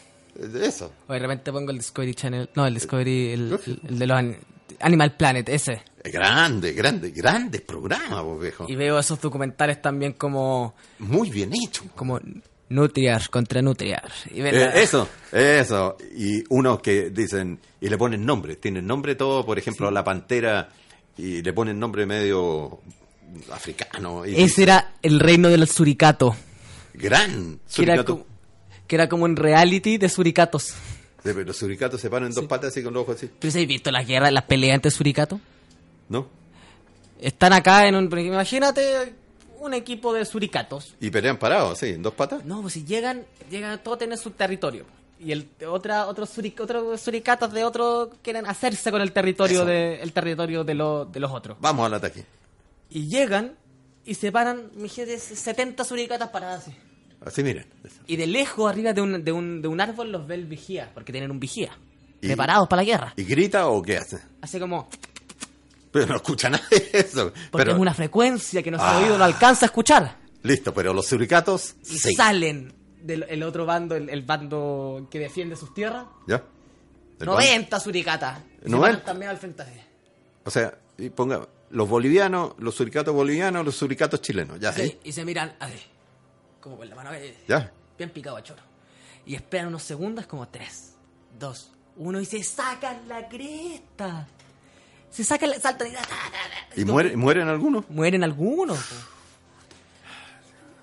Eso. 0.61 0.93
O 1.09 1.13
de 1.13 1.19
repente 1.19 1.51
pongo 1.53 1.71
el 1.71 1.79
Discovery 1.79 2.15
Channel. 2.15 2.51
No, 2.55 2.67
el 2.67 2.75
Discovery, 2.75 3.33
el, 3.33 3.53
el- 3.67 3.81
el 3.89 3.99
de 3.99 4.07
los 4.07 4.17
an- 4.19 4.37
Animal 4.81 5.17
Planet, 5.17 5.49
ese. 5.49 5.83
Es 6.05 6.13
grande, 6.13 6.73
grande, 6.75 7.11
grandes 7.11 7.63
programas, 7.63 8.23
vos, 8.23 8.41
viejo. 8.41 8.67
Y 8.69 8.77
veo 8.77 8.99
esos 8.99 9.21
documentales 9.21 9.81
también 9.81 10.13
como, 10.13 10.75
Muy 10.99 11.31
bien 11.31 11.53
hecho. 11.55 11.85
como 11.95 12.21
Nutriar 12.69 13.29
contra 13.31 13.63
Nutriar. 13.63 14.11
Y 14.33 14.41
ven 14.41 14.55
Eh, 14.55 14.71
eso, 14.83 15.09
eso. 15.33 15.97
Y 16.17 16.43
unos 16.49 16.81
que 16.81 17.11
dicen, 17.11 17.61
y 17.81 17.89
le 17.89 17.97
ponen 17.97 18.25
nombre, 18.27 18.57
tienen 18.57 18.87
nombre 18.87 19.15
todo, 19.15 19.45
por 19.47 19.59
ejemplo, 19.59 19.91
la 19.91 20.03
pantera, 20.03 20.69
y 21.17 21.43
le 21.43 21.53
ponen 21.53 21.79
nombre 21.79 22.07
medio 22.07 22.81
africano. 23.53 24.27
Y 24.27 24.43
Ese 24.43 24.65
era 24.65 24.95
el 25.03 25.21
reino 25.21 25.49
del 25.49 25.69
suricato. 25.69 26.35
gran 26.95 27.61
suricato. 27.67 28.27
que 28.87 28.97
era 28.97 29.09
como 29.09 29.25
un 29.25 29.37
reality 29.37 29.99
de 29.99 30.09
suricatos. 30.09 30.65
Sí, 30.65 31.33
pero 31.33 31.45
Los 31.45 31.57
suricatos 31.57 32.01
se 32.01 32.09
paran 32.11 32.29
en 32.29 32.35
dos 32.35 32.47
patas 32.47 32.71
así 32.71 32.83
con 32.83 32.95
los 32.95 33.03
ojos 33.03 33.17
así. 33.17 33.29
¿Pero 33.39 33.51
si 33.51 33.59
habéis 33.59 33.69
visto 33.69 33.91
las 33.91 34.07
guerras, 34.07 34.33
las 34.33 34.45
peleas 34.45 34.75
entre 34.77 34.91
suricatos? 34.91 35.41
¿No? 36.09 36.29
Están 37.21 37.53
acá 37.53 37.87
en 37.89 37.95
un... 37.97 38.05
Imagínate 38.19 39.13
un 39.67 39.75
equipo 39.75 40.13
de 40.15 40.25
suricatos. 40.25 40.95
Y 41.01 41.11
pelean 41.11 41.39
parados, 41.39 41.79
sí, 41.79 41.87
en 41.91 42.03
dos 42.03 42.15
patas. 42.15 42.45
No, 42.45 42.63
pues 42.63 42.75
si 42.75 42.85
llegan, 42.85 43.25
llegan 43.51 43.83
todos 43.83 43.99
tienen 43.99 44.17
su 44.19 44.31
territorio. 44.31 44.85
Y 45.19 45.33
el 45.33 45.49
otra 45.67 46.07
otros 46.09 46.29
suric, 46.31 46.61
otros 46.61 47.01
suricatos 47.01 47.53
de 47.53 47.65
otro 47.65 48.11
quieren 48.23 48.47
hacerse 48.47 48.91
con 48.91 49.01
el 49.01 49.13
territorio 49.13 49.59
Eso. 49.61 49.67
de 49.67 50.03
el 50.03 50.13
territorio 50.13 50.63
de, 50.65 50.75
lo- 50.75 51.05
de 51.07 51.21
los 51.21 51.31
otros. 51.33 51.57
Vamos 51.61 51.87
al 51.87 51.95
ataque. 51.95 52.25
Y 52.91 53.09
llegan 53.09 53.55
y 54.05 54.15
se 54.15 54.31
paran, 54.31 54.71
imagínate, 54.77 55.19
70 55.19 55.85
suricatas 55.85 56.29
paradas 56.29 56.63
así. 56.69 56.77
Así 57.25 57.43
miren. 57.43 57.67
Y 58.07 58.17
de 58.17 58.27
lejos, 58.27 58.71
arriba 58.71 58.93
de 58.93 59.01
un, 59.01 59.25
de 59.25 59.33
un, 59.33 59.63
de 59.63 59.69
un 59.69 59.81
árbol, 59.81 60.13
los 60.13 60.27
ve 60.27 60.35
el 60.35 60.45
vigía, 60.45 60.91
porque 60.95 61.13
tienen 61.13 61.31
un 61.31 61.41
vigía. 61.41 61.71
Y- 62.21 62.27
Preparados 62.29 62.69
para 62.69 62.83
la 62.83 62.87
guerra. 62.87 63.15
¿Y 63.17 63.25
grita 63.25 63.69
o 63.69 63.81
qué 63.83 63.97
hace? 63.97 64.19
Así 64.43 64.61
como, 64.61 64.89
Pero 66.01 66.13
no 66.13 66.17
escucha 66.17 66.49
nadie 66.51 66.91
eso. 66.93 67.33
porque 67.51 67.65
Pero, 67.65 67.73
es 67.73 67.79
una 67.79 67.95
frecuencia 67.95 68.63
que 68.63 68.71
nuestro 68.71 68.91
Ah. 68.91 68.99
oído 68.99 69.19
no 69.19 69.25
alcanza 69.25 69.67
a 69.67 69.69
escuchar. 69.69 70.17
Listo, 70.43 70.73
pero 70.73 70.93
los 70.93 71.07
suricatos, 71.07 71.75
Y 71.91 71.99
sí. 71.99 72.15
salen 72.15 72.73
del 73.03 73.25
el 73.29 73.43
otro 73.43 73.67
bando, 73.67 73.95
el, 73.97 74.09
el 74.11 74.23
bando 74.23 75.09
que 75.11 75.19
defiende 75.19 75.57
sus 75.57 75.73
tierras. 75.75 76.07
¿Ya? 76.27 76.43
¿El 77.19 77.27
90 77.27 77.81
suricatas. 77.81 78.41
Y 78.61 78.65
se 78.65 78.71
90. 78.71 78.81
paran 78.81 79.05
también 79.05 79.31
al 79.31 79.39
frente. 79.39 79.65
O 80.45 80.51
sea, 80.51 80.77
y 80.99 81.09
ponga 81.11 81.49
los 81.71 81.89
bolivianos, 81.89 82.53
los 82.59 82.75
suricatos 82.75 83.15
bolivianos, 83.15 83.65
los 83.65 83.75
suricatos 83.77 84.21
chilenos. 84.21 84.61
Ya, 84.61 84.73
Sí, 84.73 84.99
y 85.03 85.13
se 85.13 85.25
miran 85.25 85.57
así. 85.59 85.79
Como 86.61 86.77
con 86.77 86.89
la 86.89 86.95
mano 86.97 87.13
eh, 87.15 87.37
Ya. 87.49 87.73
bien 87.99 88.11
picado 88.11 88.37
a 88.37 88.43
choro. 88.43 88.63
Y 89.25 89.35
esperan 89.35 89.69
unos 89.69 89.83
segundos, 89.83 90.27
como 90.27 90.47
3, 90.49 90.95
2, 91.39 91.73
1 91.97 92.21
y 92.21 92.25
se 92.25 92.43
sacan 92.45 93.09
la 93.09 93.29
cresta. 93.29 94.29
Se 95.17 95.25
sacan 95.25 95.51
saltan 95.61 95.89
y. 96.77 96.81
¿Y 96.83 96.85
muere- 96.85 97.17
mueren 97.17 97.49
algunos? 97.49 97.89
Mueren 97.89 98.23
algunos. 98.23 98.77
po. 98.79 98.95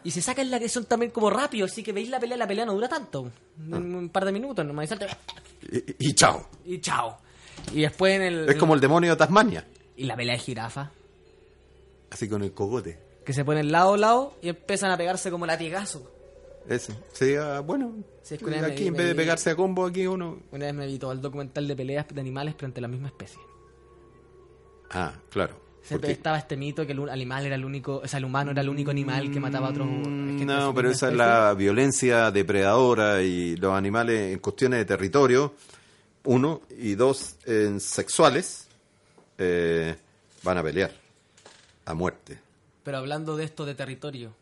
Y 0.06 0.12
se 0.12 0.22
sacan 0.22 0.50
la 0.50 0.60
que 0.60 0.68
son 0.68 0.86
también 0.86 1.12
como 1.12 1.30
rápido, 1.30 1.66
así 1.66 1.84
que 1.84 1.94
veis 1.94 2.10
la 2.10 2.20
pelea, 2.20 2.36
la 2.36 2.48
pelea 2.48 2.66
no 2.66 2.74
dura 2.74 2.90
tanto. 2.90 3.32
Ah. 3.72 3.78
Un, 3.78 3.96
un 3.96 4.10
par 4.10 4.26
de 4.26 4.32
minutos, 4.32 4.66
nomás 4.66 4.90
y 4.92 5.76
Y, 5.78 6.10
y 6.10 6.14
chao. 6.16 6.50
y 6.66 6.82
chao. 6.82 7.18
Y 7.72 7.82
después 7.82 8.16
en 8.16 8.22
el. 8.24 8.50
Es 8.50 8.56
como 8.56 8.74
el 8.74 8.80
demonio 8.82 9.12
de 9.12 9.18
Tasmania. 9.18 9.66
Y 9.96 10.06
la 10.06 10.16
pelea 10.16 10.34
de 10.36 10.40
jirafa. 10.42 10.90
Así 12.10 12.28
con 12.28 12.44
el 12.44 12.54
cogote. 12.54 13.00
Que 13.24 13.34
se 13.34 13.46
ponen 13.46 13.72
lado 13.72 13.94
a 13.94 13.98
lado 13.98 14.38
y 14.42 14.50
empiezan 14.50 14.90
a 14.92 14.98
pegarse 14.98 15.30
como 15.32 15.46
latigazo. 15.46 16.12
Ese. 16.68 16.94
Sería, 17.14 17.60
bueno, 17.60 17.94
Sí, 18.24 18.34
es 18.36 18.40
que 18.40 18.46
una 18.48 18.62
vez 18.62 18.72
aquí 18.72 18.82
me- 18.84 18.88
en 18.90 18.94
vez 18.96 19.06
de 19.08 19.16
pegarse 19.16 19.50
a 19.52 19.56
combo, 19.56 19.86
aquí 19.86 20.08
uno... 20.08 20.40
Una 20.52 20.66
vez 20.66 20.74
me 20.74 20.88
vi 20.88 20.98
todo 20.98 21.12
el 21.12 21.22
documental 21.22 21.68
de 21.68 21.76
peleas 21.76 22.08
de 22.10 22.20
animales 22.20 22.56
frente 22.58 22.80
a 22.80 22.82
la 22.82 22.88
misma 22.88 23.08
especie. 23.10 23.40
Ah, 24.94 25.14
claro. 25.30 25.62
Porque- 25.90 26.12
estaba 26.12 26.38
este 26.38 26.56
mito 26.56 26.86
que 26.88 26.94
el 26.94 27.10
animal 27.10 27.46
era 27.46 27.56
el 27.56 27.66
único, 27.66 27.98
o 28.04 28.08
sea, 28.08 28.18
el 28.20 28.26
humano 28.26 28.52
era 28.52 28.62
el 28.62 28.70
único 28.70 28.90
animal 28.92 29.30
que 29.30 29.40
mataba 29.40 29.68
a 29.68 29.72
otros. 29.72 29.88
es 30.30 30.36
que 30.38 30.46
Mm, 30.46 30.48
No, 30.48 30.74
pero 30.74 30.90
esa 30.90 31.10
es 31.10 31.16
la 31.16 31.54
violencia 31.56 32.32
depredadora 32.32 33.22
y 33.22 33.58
los 33.58 33.74
animales 33.74 34.34
en 34.34 34.40
cuestiones 34.40 34.80
de 34.80 34.86
territorio, 34.86 35.54
uno, 36.24 36.62
y 36.80 36.96
dos, 36.96 37.36
en 37.46 37.82
sexuales, 37.82 38.68
eh, 39.38 39.96
van 40.44 40.58
a 40.58 40.64
pelear 40.64 40.92
a 41.86 41.94
muerte. 41.94 42.40
Pero 42.84 42.98
hablando 42.98 43.36
de 43.36 43.44
esto 43.44 43.66
de 43.66 43.76
territorio, 43.76 44.34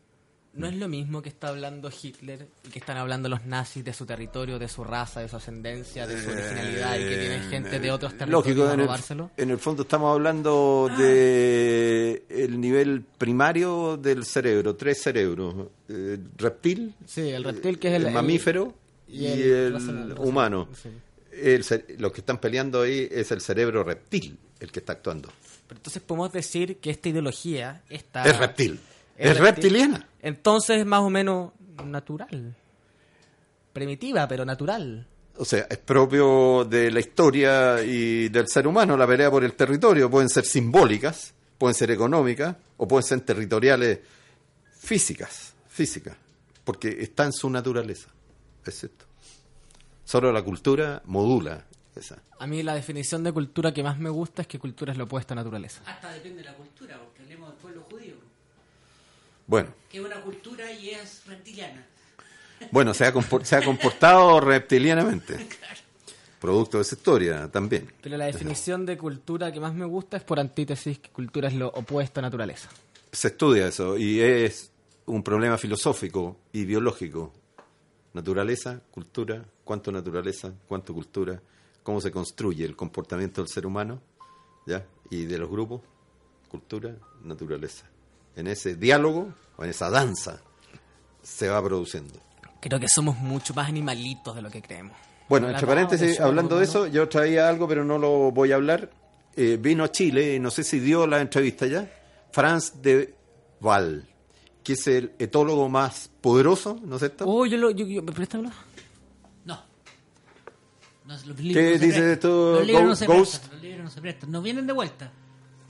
¿no 0.54 0.68
es 0.68 0.76
lo 0.76 0.88
mismo 0.88 1.22
que 1.22 1.30
está 1.30 1.48
hablando 1.48 1.90
Hitler 1.90 2.48
y 2.66 2.70
que 2.70 2.80
están 2.80 2.98
hablando 2.98 3.30
los 3.30 3.46
nazis 3.46 3.86
de 3.86 3.94
su 3.94 4.06
territorio, 4.06 4.60
de 4.60 4.68
su 4.68 4.84
raza, 4.84 5.22
de 5.22 5.30
su 5.30 5.38
ascendencia, 5.38 6.06
de 6.06 6.22
su 6.22 6.30
originalidad 6.30 6.96
y 6.98 7.04
que 7.04 7.18
tienen 7.18 7.44
gente 7.50 7.80
de 7.80 7.92
otros 7.92 8.12
territorios 8.18 8.46
Lógico, 8.46 8.68
a 8.68 8.74
en 8.74 8.80
el, 8.82 8.86
robárselo? 8.86 9.32
en 9.38 9.50
el 9.52 9.58
fondo 9.58 9.84
estamos 9.84 10.14
hablando 10.14 10.90
de 10.98 12.24
el 12.30 12.60
nivel 12.60 13.02
primario 13.18 13.98
del 13.98 14.26
cerebro, 14.26 14.76
tres 14.76 15.02
cerebros, 15.02 15.68
eh, 15.90 16.18
reptil, 16.38 16.94
Sí, 17.06 17.30
el 17.30 17.44
reptil 17.44 17.80
que 17.80 17.88
es 17.90 17.94
el, 17.96 18.08
el 18.08 18.14
mamífero 18.14 18.74
y 19.08 19.26
y, 19.28 19.42
el 19.42 19.74
racional, 19.74 20.16
humano. 20.20 20.68
sí. 20.82 20.90
Los 21.98 22.12
que 22.12 22.20
están 22.22 22.40
peleando 22.40 22.82
ahí 22.82 23.08
es 23.10 23.32
el 23.32 23.42
cerebro 23.42 23.84
reptil 23.84 24.38
el 24.60 24.72
que 24.72 24.80
está 24.80 24.94
actuando. 24.94 25.30
Pero 25.68 25.80
entonces 25.80 26.02
podemos 26.04 26.32
decir 26.34 26.78
que 26.78 26.90
esta 26.92 27.10
ideología 27.10 27.82
está... 27.90 28.24
es 28.26 28.38
reptil. 28.38 28.80
Es 29.22 29.32
Es, 29.32 29.38
reptil. 29.38 29.64
reptiliana. 29.74 30.08
Entonces 30.22 30.80
es 30.80 30.86
más 30.86 31.02
o 31.02 31.10
menos 31.10 31.52
natural. 31.86 32.56
Primitiva, 33.74 34.28
pero 34.28 34.44
natural. 34.46 35.08
O 35.38 35.46
sea, 35.46 35.66
es 35.70 35.78
propio 35.78 36.66
de 36.66 36.92
la 36.92 37.00
historia 37.00 37.82
y 37.84 38.30
del 38.30 38.48
ser 38.48 38.68
humano 38.68 38.98
la 38.98 39.08
pelea 39.08 39.32
por 39.32 39.44
el 39.44 39.54
territorio. 39.54 40.10
Pueden 40.10 40.30
ser 40.30 40.46
simbólicas, 40.46 41.34
pueden 41.58 41.74
ser 41.74 41.90
económicas 41.92 42.56
o 42.78 42.88
pueden 42.88 43.04
ser 43.08 43.22
territoriales 43.22 44.00
físicas, 44.78 45.54
físicas, 45.70 46.16
porque 46.64 46.98
está 47.02 47.24
en 47.26 47.34
su 47.34 47.50
naturaleza. 47.50 48.10
Es 48.66 48.84
esto. 48.84 49.06
Solo 50.04 50.32
la 50.32 50.42
cultura 50.44 51.02
modula 51.06 51.64
esa. 51.96 52.20
A 52.40 52.46
mí 52.48 52.62
la 52.64 52.76
definición 52.76 53.24
de 53.24 53.32
cultura 53.32 53.74
que 53.74 53.84
más 53.84 53.98
me 53.98 54.10
gusta 54.10 54.42
es 54.42 54.48
que 54.48 54.60
cultura 54.60 54.92
es 54.92 54.98
lo 54.98 55.06
opuesto 55.06 55.34
a 55.34 55.36
naturaleza. 55.36 55.82
Hasta 55.86 56.12
depende 56.12 56.40
de 56.40 56.50
la 56.50 56.54
cultura, 56.56 57.00
porque 57.00 57.22
hablemos 57.24 57.50
del 57.50 57.58
pueblo 57.58 57.84
judío, 57.90 58.16
Bueno, 59.52 59.74
que 59.90 59.98
es 59.98 60.06
una 60.06 60.22
cultura 60.22 60.72
y 60.72 60.92
es 60.92 61.26
reptiliana. 61.28 61.86
bueno, 62.72 62.94
se 62.94 63.06
ha, 63.06 63.14
se 63.44 63.56
ha 63.58 63.62
comportado 63.62 64.40
reptilianamente. 64.40 65.46
Producto 66.40 66.78
de 66.78 66.84
esa 66.84 66.96
historia 66.96 67.52
también. 67.52 67.92
Pero 68.02 68.16
la 68.16 68.28
definición 68.28 68.86
de 68.86 68.98
cultura 68.98 69.52
que 69.52 69.60
más 69.60 69.74
me 69.74 69.84
gusta 69.84 70.16
es 70.16 70.24
por 70.24 70.40
antítesis, 70.40 71.00
que 71.00 71.10
cultura 71.10 71.50
es 71.50 71.56
lo 71.56 71.68
opuesto 71.68 72.22
a 72.22 72.24
naturaleza. 72.24 72.70
Se 73.12 73.28
estudia 73.28 73.68
eso 73.68 73.98
y 73.98 74.22
es 74.22 74.72
un 75.06 75.22
problema 75.22 75.58
filosófico 75.58 76.38
y 76.54 76.64
biológico. 76.64 77.34
Naturaleza, 78.14 78.80
cultura, 78.90 79.44
cuánto 79.66 79.92
naturaleza, 79.92 80.54
cuánto 80.66 80.94
cultura, 80.94 81.42
cómo 81.84 82.00
se 82.00 82.10
construye 82.10 82.64
el 82.64 82.78
comportamiento 82.78 83.42
del 83.42 83.50
ser 83.50 83.66
humano, 83.66 84.02
¿ya? 84.66 84.86
Y 85.10 85.26
de 85.26 85.38
los 85.38 85.50
grupos, 85.50 85.82
cultura, 86.48 86.96
naturaleza. 87.22 87.91
En 88.36 88.48
ese 88.48 88.76
diálogo 88.76 89.34
o 89.58 89.64
en 89.64 89.70
esa 89.70 89.90
danza 89.90 90.42
se 91.22 91.50
va 91.50 91.62
produciendo. 91.64 92.14
Creo 92.60 92.80
que 92.80 92.88
somos 92.88 93.18
mucho 93.18 93.54
más 93.54 93.68
animalitos 93.68 94.36
de 94.36 94.42
lo 94.42 94.50
que 94.50 94.62
creemos. 94.62 94.96
Bueno, 95.28 95.50
entre 95.50 95.66
paréntesis, 95.66 96.20
hablando 96.20 96.58
de 96.60 96.66
eso, 96.66 96.88
yo 96.88 97.08
traía 97.08 97.48
algo, 97.48 97.68
pero 97.68 97.84
no 97.86 97.98
lo 97.98 98.32
voy 98.32 98.52
a 98.52 98.56
hablar. 98.56 98.92
Eh, 99.36 99.58
vino 99.60 99.84
a 99.86 99.92
Chile, 99.92 100.38
no 100.40 100.52
sé 100.52 100.64
si 100.64 100.80
dio 100.80 101.08
la 101.08 101.22
entrevista 101.22 101.66
ya, 101.66 101.90
Franz 102.32 102.82
de 102.82 103.16
Waal, 103.62 104.06
que 104.64 104.74
es 104.74 104.86
el 104.88 105.14
etólogo 105.20 105.70
más 105.70 106.10
poderoso, 106.20 106.78
¿no 106.84 106.96
es 106.98 107.00
cierto? 107.00 107.26
Oh, 107.28 107.46
yo 107.46 107.58
lo... 107.58 107.72
Yo, 107.72 107.86
yo, 107.88 108.06
préstamelo. 108.06 108.50
No. 109.46 109.62
No, 111.06 111.14
los 111.14 111.24
¿Qué 111.38 111.42
libros 111.44 111.64
no 111.64 111.80
se 111.80 111.86
dice 111.86 112.00
prestan. 112.02 112.20
tú, 112.20 112.28
Los 112.58 112.68
libros 112.68 112.84
no 112.84 112.90
Go- 112.90 112.96
se 112.96 113.06
Ghost? 113.08 113.32
prestan. 113.32 113.52
Los 113.54 113.62
libros 113.62 113.84
no 113.86 113.90
se 113.90 114.02
prestan. 114.02 114.32
No 114.32 114.42
vienen 114.42 114.68
de 114.68 114.74
vuelta. 114.74 115.12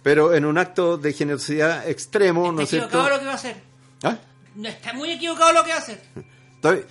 Pero 0.04 0.34
en 0.34 0.46
un 0.46 0.58
acto 0.58 0.98
de 0.98 1.14
generosidad 1.14 1.88
extremo, 1.88 2.52
¿no 2.52 2.62
es 2.62 2.70
cierto? 2.70 2.88
equivocado 2.88 3.10
lo 3.16 3.20
que 3.20 3.26
va 3.26 3.32
a 3.32 3.36
hacer. 3.36 3.56
¿Ah? 4.04 4.18
No, 4.56 4.68
está 4.70 4.94
muy 4.94 5.12
equivocado 5.12 5.54
lo 5.54 5.64
que 5.64 5.70
va 5.70 5.76
a 5.76 5.80
hacer. 5.80 6.02
Estoy- 6.56 6.86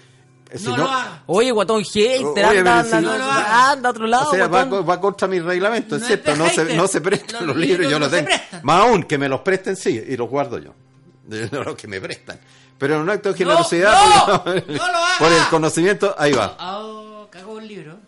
eh, 0.52 0.58
si 0.58 0.66
no, 0.68 0.76
lo 0.78 0.84
haga. 0.88 1.22
Oye, 1.26 1.50
guatón 1.52 1.84
hater, 1.84 2.24
Oye, 2.24 2.58
anda, 2.58 2.80
anda, 2.80 2.84
si- 2.84 2.96
anda, 2.96 3.18
No 3.18 3.86
a 3.86 3.90
otro 3.90 4.06
lado, 4.06 4.30
O 4.30 4.34
sea, 4.34 4.46
va, 4.48 4.64
va 4.64 5.00
contra 5.00 5.28
mi 5.28 5.38
reglamento, 5.40 5.96
es 5.96 6.02
No 6.02 6.06
es 6.06 6.12
cierto, 6.22 6.36
no 6.36 6.48
se, 6.48 6.76
no 6.76 6.86
se 6.88 7.00
prestan 7.00 7.46
Los 7.46 7.56
los, 7.56 7.66
libros, 7.66 7.86
yo 7.90 7.98
no 7.98 8.06
los 8.06 8.10
se 8.10 8.16
tengo. 8.16 8.28
prestan. 8.28 8.60
Más 8.64 8.82
aún, 8.82 9.02
que 9.04 9.18
me 9.18 9.28
los 9.28 9.40
presten, 9.42 9.76
sí, 9.76 10.02
y 10.08 10.16
los 10.16 10.28
guardo 10.28 10.58
yo. 10.58 10.74
De 11.26 11.48
los 11.50 11.76
que 11.76 11.86
me 11.88 12.00
prestan. 12.00 12.38
Pero 12.78 12.94
en 12.96 13.02
un 13.02 13.10
acto 13.10 13.30
de 13.32 13.38
generosidad, 13.38 13.92
no, 14.26 14.42
por, 14.44 14.54
no 14.68 14.76
lo 14.76 14.82
haga. 14.82 15.18
por 15.18 15.32
el 15.32 15.44
conocimiento, 15.50 16.14
ahí 16.18 16.32
va. 16.32 16.56
Ah, 16.58 17.24
cagó 17.30 17.58
el 17.60 17.68
libro. 17.68 17.98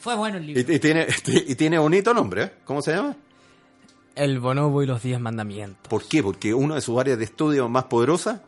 Fue 0.00 0.14
bueno 0.14 0.36
el 0.38 0.44
Y, 0.50 0.54
libro. 0.54 0.72
y 0.74 0.78
tiene, 0.78 1.06
y 1.26 1.54
tiene 1.54 1.78
bonito 1.78 2.12
nombre, 2.14 2.42
¿eh? 2.44 2.52
¿Cómo 2.64 2.82
se 2.82 2.92
llama? 2.94 3.16
El 4.16 4.40
bonobo 4.40 4.82
y 4.82 4.86
los 4.86 5.02
diez 5.02 5.20
mandamientos. 5.20 5.88
¿Por 5.88 6.04
qué? 6.08 6.22
Porque 6.22 6.54
una 6.54 6.76
de 6.76 6.80
sus 6.80 6.98
áreas 6.98 7.18
de 7.18 7.24
estudio 7.24 7.68
más 7.68 7.84
poderosas 7.84 8.40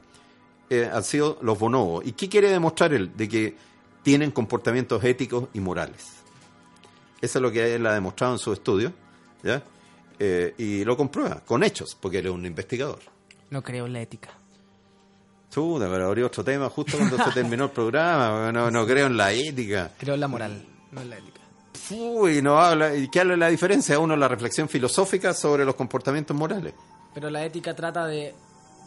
eh, 0.71 0.91
han 0.93 1.05
sido 1.05 1.39
los 1.43 1.59
bonobos. 1.59 2.07
¿Y 2.07 2.13
qué 2.13 2.29
quiere 2.29 2.51
demostrar 2.51 2.95
él? 2.95 3.15
De 3.15 3.29
que 3.29 3.55
tienen 4.03 4.31
comportamientos 4.31 5.05
éticos 5.05 5.49
y 5.53 5.61
morales. 5.61 6.07
Eso 7.21 7.39
es 7.39 7.43
lo 7.43 7.53
que 7.53 7.75
él 7.75 7.87
ha 7.87 7.93
demostrado 7.93 8.33
en 8.33 8.39
su 8.39 8.53
estudio, 8.53 8.93
¿ya? 9.43 9.63
Eh, 10.19 10.55
y 10.57 10.85
lo 10.85 10.97
comprueba 10.97 11.43
con 11.45 11.63
hechos, 11.63 11.97
porque 12.01 12.19
él 12.19 12.27
es 12.27 12.33
un 12.33 12.47
investigador. 12.47 13.01
No 13.51 13.63
creo 13.63 13.87
en 13.87 13.93
la 13.93 14.01
ética. 14.01 14.31
Chuta, 15.51 15.89
pero 15.91 16.07
abrió 16.07 16.27
otro 16.27 16.45
tema 16.45 16.69
justo 16.69 16.97
cuando 16.97 17.17
se 17.17 17.31
terminó 17.35 17.65
el 17.65 17.71
programa. 17.71 18.53
No, 18.53 18.71
no 18.71 18.87
creo 18.87 19.07
en 19.07 19.17
la 19.17 19.33
ética. 19.33 19.91
Creo 19.99 20.15
en 20.15 20.21
la 20.21 20.29
moral, 20.29 20.67
no 20.93 21.01
en 21.01 21.11
la 21.11 21.19
ética. 21.19 21.38
Uy, 21.91 22.43
no 22.43 22.59
habla. 22.59 22.95
¿Y 22.95 23.09
qué 23.09 23.21
habla 23.21 23.33
de 23.33 23.39
la 23.39 23.49
diferencia? 23.49 23.99
Uno, 23.99 24.17
la 24.17 24.29
reflexión 24.29 24.69
filosófica 24.69 25.35
sobre 25.35 25.65
los 25.65 25.75
comportamientos 25.75 26.37
morales. 26.37 26.75
Pero 27.15 27.31
la 27.31 27.45
ética 27.45 27.75
trata 27.75 28.07
de 28.07 28.35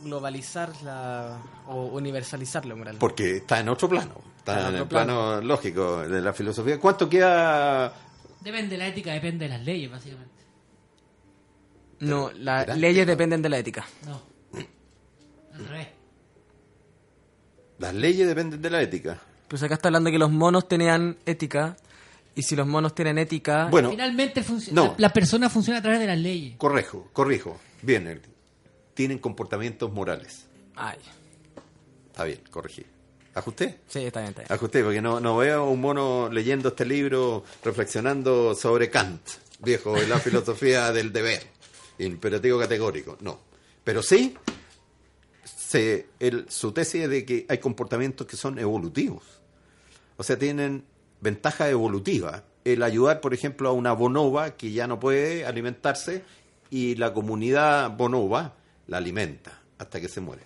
globalizar 0.04 0.72
la, 0.84 1.38
o 1.68 1.86
universalizar 1.86 2.66
la 2.66 2.76
moral. 2.76 2.98
Porque 3.00 3.38
está 3.38 3.60
en 3.60 3.70
otro 3.70 3.88
plano. 3.90 4.16
Está 4.38 4.54
Está 4.58 4.70
en 4.70 4.76
en 4.76 4.82
el 4.82 4.88
plano 4.88 5.42
lógico 5.42 6.02
de 6.02 6.22
la 6.22 6.34
filosofía. 6.34 6.80
¿Cuánto 6.80 7.08
queda? 7.08 7.94
Depende 8.42 8.72
de 8.72 8.78
la 8.78 8.88
ética, 8.88 9.12
depende 9.14 9.46
de 9.46 9.50
las 9.50 9.62
leyes, 9.62 9.92
básicamente. 9.92 10.32
No, 12.00 12.32
las 12.32 12.76
leyes 12.78 13.06
dependen 13.06 13.42
de 13.42 13.50
la 13.50 13.60
ética. 13.60 13.86
No. 14.06 14.22
Al 15.54 15.68
revés. 15.68 15.88
Las 17.78 17.94
leyes 17.94 18.28
dependen 18.28 18.62
de 18.62 18.70
la 18.70 18.82
ética. 18.82 19.20
Pues 19.48 19.62
acá 19.62 19.76
está 19.76 19.90
hablando 19.90 20.10
que 20.10 20.18
los 20.18 20.32
monos 20.32 20.68
tenían 20.68 21.18
ética. 21.26 21.78
Y 22.36 22.44
si 22.44 22.56
los 22.56 22.66
monos 22.66 22.96
tienen 22.96 23.18
ética. 23.18 23.68
Bueno, 23.70 23.90
Finalmente 23.90 24.44
no. 24.72 24.86
la, 24.88 24.96
la 24.98 25.10
persona 25.14 25.50
funciona 25.50 25.80
a 25.80 25.82
través 25.82 26.00
de 26.00 26.08
las 26.08 26.18
leyes. 26.18 26.56
corrijo, 26.58 27.10
corrijo. 27.14 27.60
Bien, 27.82 28.08
el- 28.08 28.22
tienen 28.94 29.20
comportamientos 29.20 29.92
morales. 29.92 30.46
Ay, 30.76 30.98
Está 32.08 32.24
bien, 32.26 32.42
corregí. 32.52 32.86
¿Ajusté? 33.34 33.80
sí, 33.88 34.00
está 34.06 34.20
bien, 34.20 34.30
está 34.32 34.42
bien. 34.42 34.52
Ajusté, 34.52 34.84
porque 34.84 35.02
no, 35.02 35.20
no 35.22 35.38
veo 35.38 35.66
un 35.70 35.80
mono 35.80 36.30
leyendo 36.30 36.70
este 36.70 36.86
libro, 36.86 37.44
reflexionando 37.64 38.54
sobre 38.56 38.90
Kant, 38.90 39.22
viejo, 39.60 39.98
y 40.02 40.06
la 40.06 40.20
filosofía 40.20 40.92
del 40.94 41.14
deber, 41.14 41.42
imperativo 42.00 42.60
categórico. 42.60 43.18
No. 43.22 43.40
Pero 43.86 44.04
sí, 44.04 44.36
se, 45.44 46.08
el- 46.20 46.46
su 46.50 46.72
tesis 46.72 47.04
es 47.04 47.10
de 47.10 47.26
que 47.26 47.46
hay 47.50 47.58
comportamientos 47.60 48.28
que 48.28 48.36
son 48.38 48.60
evolutivos. 48.60 49.24
O 50.18 50.24
sea, 50.24 50.38
tienen 50.38 50.84
ventaja 51.22 51.70
evolutiva. 51.70 52.44
El 52.64 52.84
ayudar, 52.84 53.22
por 53.22 53.34
ejemplo, 53.34 53.70
a 53.70 53.72
una 53.72 53.94
bonoba 53.94 54.52
que 54.58 54.72
ya 54.72 54.88
no 54.88 55.00
puede 55.00 55.46
alimentarse 55.46 56.24
y 56.70 56.96
la 56.96 57.14
comunidad 57.14 57.96
bonoba 57.96 58.56
la 58.88 58.98
alimenta 58.98 59.62
hasta 59.78 60.00
que 60.02 60.10
se 60.10 60.22
muere. 60.22 60.44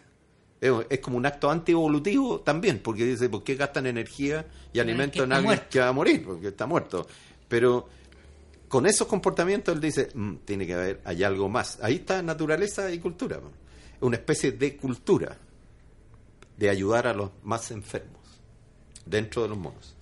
Es, 0.62 0.72
es 0.90 1.00
como 1.00 1.18
un 1.18 1.26
acto 1.26 1.50
antievolutivo 1.50 2.40
también, 2.40 2.80
porque 2.80 3.06
dice, 3.06 3.28
¿por 3.30 3.44
qué 3.44 3.56
gastan 3.56 3.86
energía 3.88 4.46
y 4.72 4.80
alimento 4.80 5.24
en 5.24 5.34
alguien 5.34 5.50
muerto. 5.50 5.66
que 5.70 5.80
va 5.80 5.88
a 5.90 5.92
morir? 5.92 6.24
Porque 6.26 6.48
está 6.48 6.66
muerto. 6.66 7.06
Pero 7.48 7.88
con 8.68 8.86
esos 8.86 9.08
comportamientos 9.08 9.76
él 9.76 9.82
dice, 9.82 10.10
"Mm, 10.14 10.36
tiene 10.46 10.66
que 10.66 10.74
haber, 10.74 11.02
hay 11.04 11.24
algo 11.24 11.50
más. 11.50 11.78
Ahí 11.82 11.96
está 11.96 12.22
naturaleza 12.22 12.90
y 12.92 13.00
cultura. 13.00 13.40
Una 14.02 14.16
especie 14.18 14.54
de 14.54 14.78
cultura 14.78 15.38
de 16.58 16.70
ayudar 16.70 17.08
a 17.08 17.14
los 17.14 17.32
más 17.44 17.72
enfermos 17.72 18.22
dentro 19.06 19.44
de 19.44 19.50
los 19.50 19.58
monos. 19.58 19.95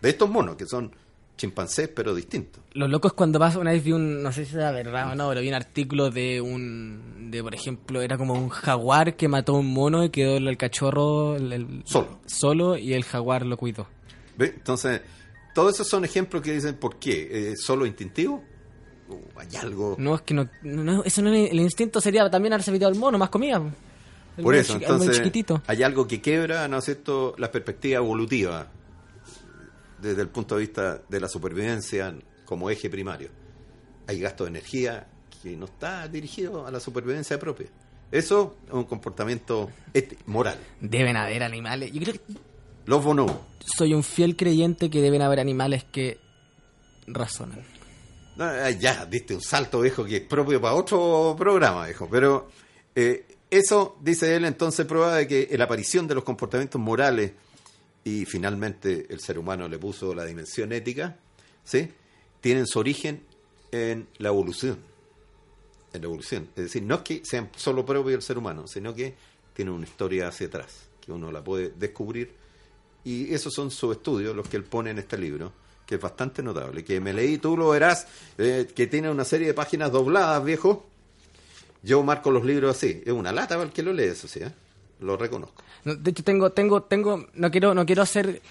De 0.00 0.10
estos 0.10 0.28
monos, 0.30 0.56
que 0.56 0.66
son 0.66 0.90
chimpancés, 1.36 1.88
pero 1.88 2.14
distintos. 2.14 2.62
Lo 2.74 2.86
loco 2.86 3.08
es 3.08 3.14
cuando 3.14 3.38
vas, 3.38 3.56
una 3.56 3.72
vez 3.72 3.82
vi 3.82 3.92
un, 3.92 4.22
no 4.22 4.30
sé 4.30 4.44
si 4.44 4.56
era 4.56 4.70
verdad 4.72 5.12
o 5.12 5.14
no, 5.14 5.28
pero 5.30 5.40
vi 5.40 5.48
un 5.48 5.54
artículo 5.54 6.10
de 6.10 6.40
un, 6.40 7.30
de 7.30 7.42
por 7.42 7.54
ejemplo, 7.54 8.02
era 8.02 8.18
como 8.18 8.34
un 8.34 8.50
jaguar 8.50 9.16
que 9.16 9.26
mató 9.26 9.56
a 9.56 9.60
un 9.60 9.72
mono 9.72 10.04
y 10.04 10.10
quedó 10.10 10.36
el 10.36 10.56
cachorro 10.58 11.36
el- 11.36 11.82
Solo. 11.86 12.18
solo 12.26 12.76
y 12.76 12.92
el 12.92 13.04
jaguar 13.04 13.46
lo 13.46 13.56
cuidó. 13.56 13.86
¿Ve? 14.36 14.52
Entonces, 14.54 15.00
todos 15.54 15.74
esos 15.74 15.88
son 15.88 16.04
ejemplos 16.04 16.42
que 16.42 16.52
dicen, 16.52 16.76
¿por 16.76 16.96
qué? 16.98 17.52
¿Es 17.52 17.62
solo 17.62 17.86
instintivo? 17.86 18.44
¿O 19.08 19.40
¿Hay 19.40 19.48
algo? 19.56 19.96
No, 19.98 20.14
es 20.14 20.20
que 20.20 20.34
no, 20.34 20.46
no, 20.62 21.02
eso 21.04 21.22
no 21.22 21.32
el 21.34 21.58
instinto 21.58 22.00
sería 22.02 22.28
también 22.30 22.52
haberse 22.52 22.70
piteado 22.70 22.92
al 22.92 22.98
mono, 22.98 23.16
más 23.18 23.30
comida. 23.30 23.62
Por 24.40 24.54
eso, 24.54 24.74
entonces, 24.74 25.20
hay 25.66 25.82
algo 25.82 26.06
que 26.06 26.20
quebra, 26.20 26.68
¿no 26.68 26.78
es 26.78 26.84
cierto?, 26.84 27.34
la 27.38 27.50
perspectiva 27.50 27.96
evolutiva 27.98 28.68
desde 30.00 30.22
el 30.22 30.28
punto 30.28 30.56
de 30.56 30.62
vista 30.62 31.02
de 31.08 31.20
la 31.20 31.28
supervivencia 31.28 32.14
como 32.44 32.70
eje 32.70 32.90
primario. 32.90 33.28
Hay 34.06 34.18
gasto 34.20 34.44
de 34.44 34.50
energía 34.50 35.06
que 35.42 35.56
no 35.56 35.66
está 35.66 36.08
dirigido 36.08 36.66
a 36.66 36.70
la 36.70 36.80
supervivencia 36.80 37.38
propia. 37.38 37.68
Eso 38.10 38.56
es 38.66 38.72
un 38.72 38.84
comportamiento 38.84 39.70
moral. 40.26 40.58
Deben 40.80 41.16
haber 41.16 41.42
animales. 41.42 41.92
Yo 41.92 42.00
creo 42.00 42.14
que 42.14 42.20
Los 42.86 43.04
bonobos. 43.04 43.36
soy 43.64 43.94
un 43.94 44.02
fiel 44.02 44.36
creyente 44.36 44.90
que 44.90 45.00
deben 45.00 45.22
haber 45.22 45.38
animales 45.38 45.84
que 45.84 46.18
razonan. 47.06 47.62
No, 48.36 48.44
ah, 48.44 48.70
ya, 48.70 49.06
diste 49.06 49.34
un 49.34 49.42
salto, 49.42 49.80
viejo, 49.80 50.04
que 50.04 50.16
es 50.16 50.22
propio 50.22 50.60
para 50.60 50.74
otro 50.74 51.36
programa, 51.38 51.84
viejo. 51.86 52.08
Pero 52.10 52.48
eh, 52.94 53.26
eso, 53.50 53.96
dice 54.00 54.34
él, 54.34 54.44
entonces 54.44 54.86
prueba 54.86 55.14
de 55.16 55.28
que 55.28 55.48
la 55.56 55.64
aparición 55.64 56.08
de 56.08 56.14
los 56.14 56.24
comportamientos 56.24 56.80
morales 56.80 57.32
y 58.04 58.24
finalmente 58.24 59.06
el 59.10 59.20
ser 59.20 59.38
humano 59.38 59.68
le 59.68 59.78
puso 59.78 60.14
la 60.14 60.24
dimensión 60.24 60.72
ética, 60.72 61.16
¿sí? 61.64 61.90
Tienen 62.40 62.66
su 62.66 62.78
origen 62.78 63.22
en 63.70 64.08
la 64.18 64.28
evolución. 64.28 64.78
En 65.92 66.00
la 66.00 66.06
evolución. 66.06 66.48
Es 66.56 66.64
decir, 66.64 66.82
no 66.82 66.96
es 66.96 67.00
que 67.02 67.22
sean 67.24 67.50
solo 67.56 67.84
propios 67.84 68.12
del 68.12 68.22
ser 68.22 68.38
humano, 68.38 68.66
sino 68.66 68.94
que 68.94 69.14
tienen 69.52 69.74
una 69.74 69.86
historia 69.86 70.28
hacia 70.28 70.46
atrás, 70.46 70.88
que 71.00 71.12
uno 71.12 71.30
la 71.30 71.44
puede 71.44 71.70
descubrir. 71.70 72.32
Y 73.04 73.32
esos 73.34 73.52
son 73.52 73.70
sus 73.70 73.96
estudios, 73.96 74.34
los 74.34 74.48
que 74.48 74.56
él 74.56 74.64
pone 74.64 74.90
en 74.90 74.98
este 74.98 75.18
libro, 75.18 75.52
que 75.86 75.96
es 75.96 76.00
bastante 76.00 76.42
notable. 76.42 76.84
Que 76.84 77.00
me 77.00 77.12
leí, 77.12 77.38
tú 77.38 77.56
lo 77.56 77.70
verás, 77.70 78.06
eh, 78.38 78.68
que 78.74 78.86
tiene 78.86 79.10
una 79.10 79.24
serie 79.24 79.48
de 79.48 79.54
páginas 79.54 79.92
dobladas, 79.92 80.42
viejo. 80.44 80.86
Yo 81.82 82.02
marco 82.02 82.30
los 82.30 82.44
libros 82.44 82.76
así. 82.76 83.02
Es 83.04 83.12
una 83.12 83.32
lata 83.32 83.56
para 83.56 83.64
el 83.64 83.72
que 83.72 83.82
lo 83.82 83.92
lee, 83.92 84.04
eso 84.04 84.28
sí, 84.28 84.40
¿eh? 84.40 84.52
Lo 85.00 85.16
reconozco. 85.16 85.62
No, 85.84 85.94
De 85.94 86.10
hecho, 86.10 86.22
tengo, 86.22 86.50
tengo, 86.50 86.82
tengo, 86.82 87.26
no 87.34 87.50
quiero, 87.50 87.74
no 87.74 87.86
quiero 87.86 88.02
hacer, 88.02 88.42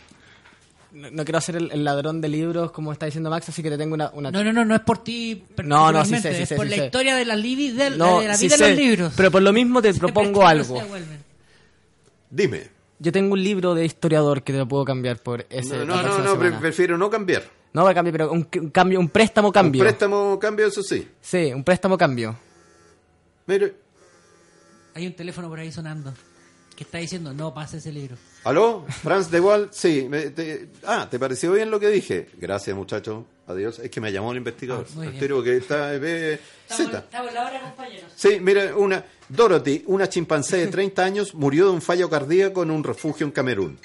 no, 0.92 1.12
no 1.12 1.24
quiero 1.24 1.38
hacer 1.38 1.56
el, 1.58 1.72
el 1.72 1.84
ladrón 1.84 2.22
de 2.22 2.28
libros 2.30 2.72
como 2.72 2.92
está 2.92 3.06
diciendo 3.06 3.30
Max, 3.30 3.50
así 3.50 3.62
que 3.62 3.70
te 3.70 3.78
tengo 3.78 3.94
una, 3.94 4.10
una 4.14 4.32
No, 4.32 4.44
no, 4.44 4.52
no, 4.52 4.66
no 4.66 4.74
es 4.76 4.82
por 4.82 5.04
ti 5.04 5.44
No, 5.64 5.92
no, 5.92 6.04
sí 6.06 6.18
sé, 6.18 6.34
sí 6.36 6.42
es 6.44 6.50
sé, 6.50 6.56
por 6.56 6.66
sí 6.66 6.72
la 6.72 6.78
sé. 6.78 6.86
historia 6.86 7.16
de 7.16 7.26
la, 7.26 7.36
libi- 7.36 7.74
de, 7.74 7.92
No, 7.92 8.20
de 8.22 8.28
la 8.28 8.34
sí 8.36 8.48
vida 8.48 8.58
de 8.58 8.64
sé, 8.64 8.70
los 8.72 8.78
libros. 8.80 9.14
Pero 9.16 9.30
por 9.32 9.42
lo 9.44 9.54
mismo 9.54 9.82
te 9.82 9.94
propongo 9.96 10.46
algo. 10.46 10.82
Dime. 12.30 12.70
Yo 13.00 13.12
tengo 13.12 13.34
un 13.34 13.44
libro 13.44 13.76
de 13.76 13.86
historiador 13.86 14.44
que 14.44 14.52
te 14.52 14.60
lo 14.60 14.68
puedo 14.68 14.84
cambiar 14.86 15.18
por 15.22 15.46
ese. 15.50 15.78
No, 15.78 15.86
no, 15.86 16.02
no, 16.04 16.36
no, 16.36 16.60
prefiero 16.60 16.98
no 16.98 17.10
cambiar. 17.10 17.44
No 17.72 17.84
va 17.84 17.92
a 17.92 17.94
cambiar, 17.94 18.12
pero 18.14 18.32
un, 18.32 18.48
un 18.60 18.70
cambio, 18.72 19.00
un 19.00 19.08
préstamo 19.10 19.52
cambio. 19.52 19.82
Un 19.82 19.88
préstamo 19.88 20.40
cambio, 20.40 20.68
eso 20.68 20.82
sí. 20.84 21.08
Sí, 21.22 21.54
un 21.54 21.64
préstamo 21.64 21.98
cambio. 21.98 22.36
Mire, 23.46 23.74
Hay 24.96 25.08
un 25.08 25.14
teléfono 25.16 25.48
por 25.50 25.60
ahí 25.60 25.72
sonando 25.72 26.14
que 26.80 26.86
está 26.86 26.98
diciendo 27.00 27.34
no 27.34 27.54
pase 27.54 27.76
ese 27.76 27.92
libro. 27.92 28.16
¿aló? 28.46 28.86
Franz 29.04 29.30
de 29.30 29.42
Waal, 29.42 29.68
sí. 29.74 30.08
me- 30.10 30.30
te- 30.30 30.70
ah, 30.86 31.10
¿te 31.12 31.20
pareció 31.20 31.52
bien 31.52 31.70
lo 31.70 31.78
que 31.78 31.90
dije? 31.90 32.30
Gracias, 32.38 32.74
muchacho. 32.74 33.26
Adiós. 33.48 33.80
Es 33.80 33.90
que 33.92 34.00
me 34.00 34.14
llamó 34.14 34.32
el 34.32 34.38
investigador. 34.38 34.86
Ah, 34.98 35.12
que 35.44 35.58
está... 35.58 35.94
eh, 35.96 36.40
la 36.70 37.46
hora, 37.48 37.62
compañeros. 37.62 38.10
Sí, 38.16 38.40
mira, 38.40 38.74
una 38.78 39.04
Dorothy, 39.28 39.84
una 39.88 40.08
chimpancé 40.08 40.56
de 40.58 40.68
30 40.68 41.04
años, 41.04 41.34
murió 41.36 41.66
de 41.66 41.72
un 41.72 41.82
fallo 41.82 42.10
cardíaco 42.10 42.64
en 42.64 42.72
un 42.72 42.82
refugio 42.86 43.26
en 43.26 43.34
Camerún. 43.34 43.78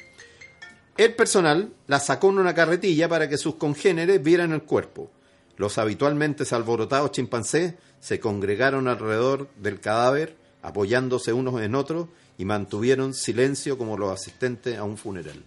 El 0.97 1.15
personal 1.17 1.73
la 1.89 1.99
sacó 1.99 2.31
en 2.31 2.39
una 2.39 2.55
carretilla 2.55 3.09
para 3.09 3.29
que 3.29 3.39
sus 3.39 3.57
congéneres 3.57 4.23
vieran 4.23 4.53
el 4.53 4.63
cuerpo. 4.63 5.11
Los 5.57 5.79
habitualmente 5.79 6.45
alborotados 6.55 7.11
chimpancés 7.11 7.75
se 7.99 8.21
congregaron 8.21 8.87
alrededor 8.87 9.49
del 9.57 9.81
cadáver, 9.81 10.37
apoyándose 10.63 11.33
unos 11.33 11.61
en 11.61 11.75
otros, 11.75 12.07
y 12.39 12.45
mantuvieron 12.45 13.15
silencio 13.15 13.79
como 13.79 13.97
los 13.97 14.13
asistentes 14.13 14.77
a 14.79 14.85
un 14.85 14.97
funeral. 14.97 15.43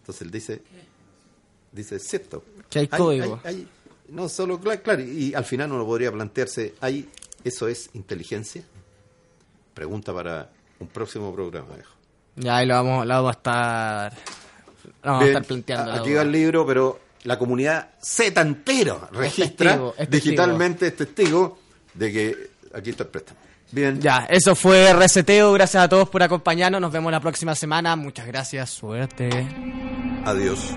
Entonces 0.00 0.22
él 0.22 0.30
dice, 0.30 0.62
dice, 1.72 1.96
es 1.96 2.04
cierto. 2.06 2.44
Que 2.68 2.80
hay 2.80 2.88
código. 2.88 3.40
hay- 3.44 3.54
hay- 3.54 3.68
no 4.08 4.28
solo, 4.28 4.60
claro, 4.60 4.82
claro, 4.82 5.00
y 5.02 5.32
al 5.34 5.44
final 5.46 5.72
uno 5.72 5.86
podría 5.86 6.12
plantearse, 6.12 6.74
¿hay, 6.80 7.08
¿eso 7.42 7.66
es 7.68 7.88
inteligencia? 7.94 8.62
Pregunta 9.72 10.12
para 10.12 10.50
un 10.78 10.88
próximo 10.88 11.32
programa, 11.34 11.74
viejo. 11.74 11.92
Ya 12.36 12.58
ahí 12.58 12.66
lo 12.66 12.74
vamos, 12.74 13.06
lo 13.06 13.14
vamos 13.14 13.30
a 13.30 13.32
estar. 13.38 14.12
lo 15.02 15.10
vamos 15.10 15.22
a 15.24 15.26
estar 15.28 15.44
planteando. 15.44 15.92
Aquí 15.92 16.12
va 16.12 16.22
el 16.22 16.30
libro, 16.32 16.66
pero 16.66 17.00
la 17.22 17.38
comunidad 17.38 17.92
Z 18.02 18.38
entero 18.40 19.08
registra 19.12 19.70
testigo, 19.70 19.90
es 19.96 19.96
testigo. 20.10 20.24
digitalmente, 20.24 20.86
es 20.88 20.96
testigo 20.96 21.58
de 21.94 22.12
que 22.12 22.50
aquí 22.74 22.90
está 22.90 23.04
el 23.04 23.08
préstamo. 23.08 23.38
Bien. 23.72 24.00
Ya, 24.00 24.26
eso 24.28 24.54
fue 24.54 24.92
Reseteo. 24.92 25.52
Gracias 25.52 25.82
a 25.82 25.88
todos 25.88 26.08
por 26.08 26.22
acompañarnos. 26.22 26.80
Nos 26.80 26.92
vemos 26.92 27.10
la 27.10 27.20
próxima 27.20 27.54
semana. 27.54 27.96
Muchas 27.96 28.26
gracias. 28.26 28.70
Suerte. 28.70 29.30
Adiós. 30.24 30.76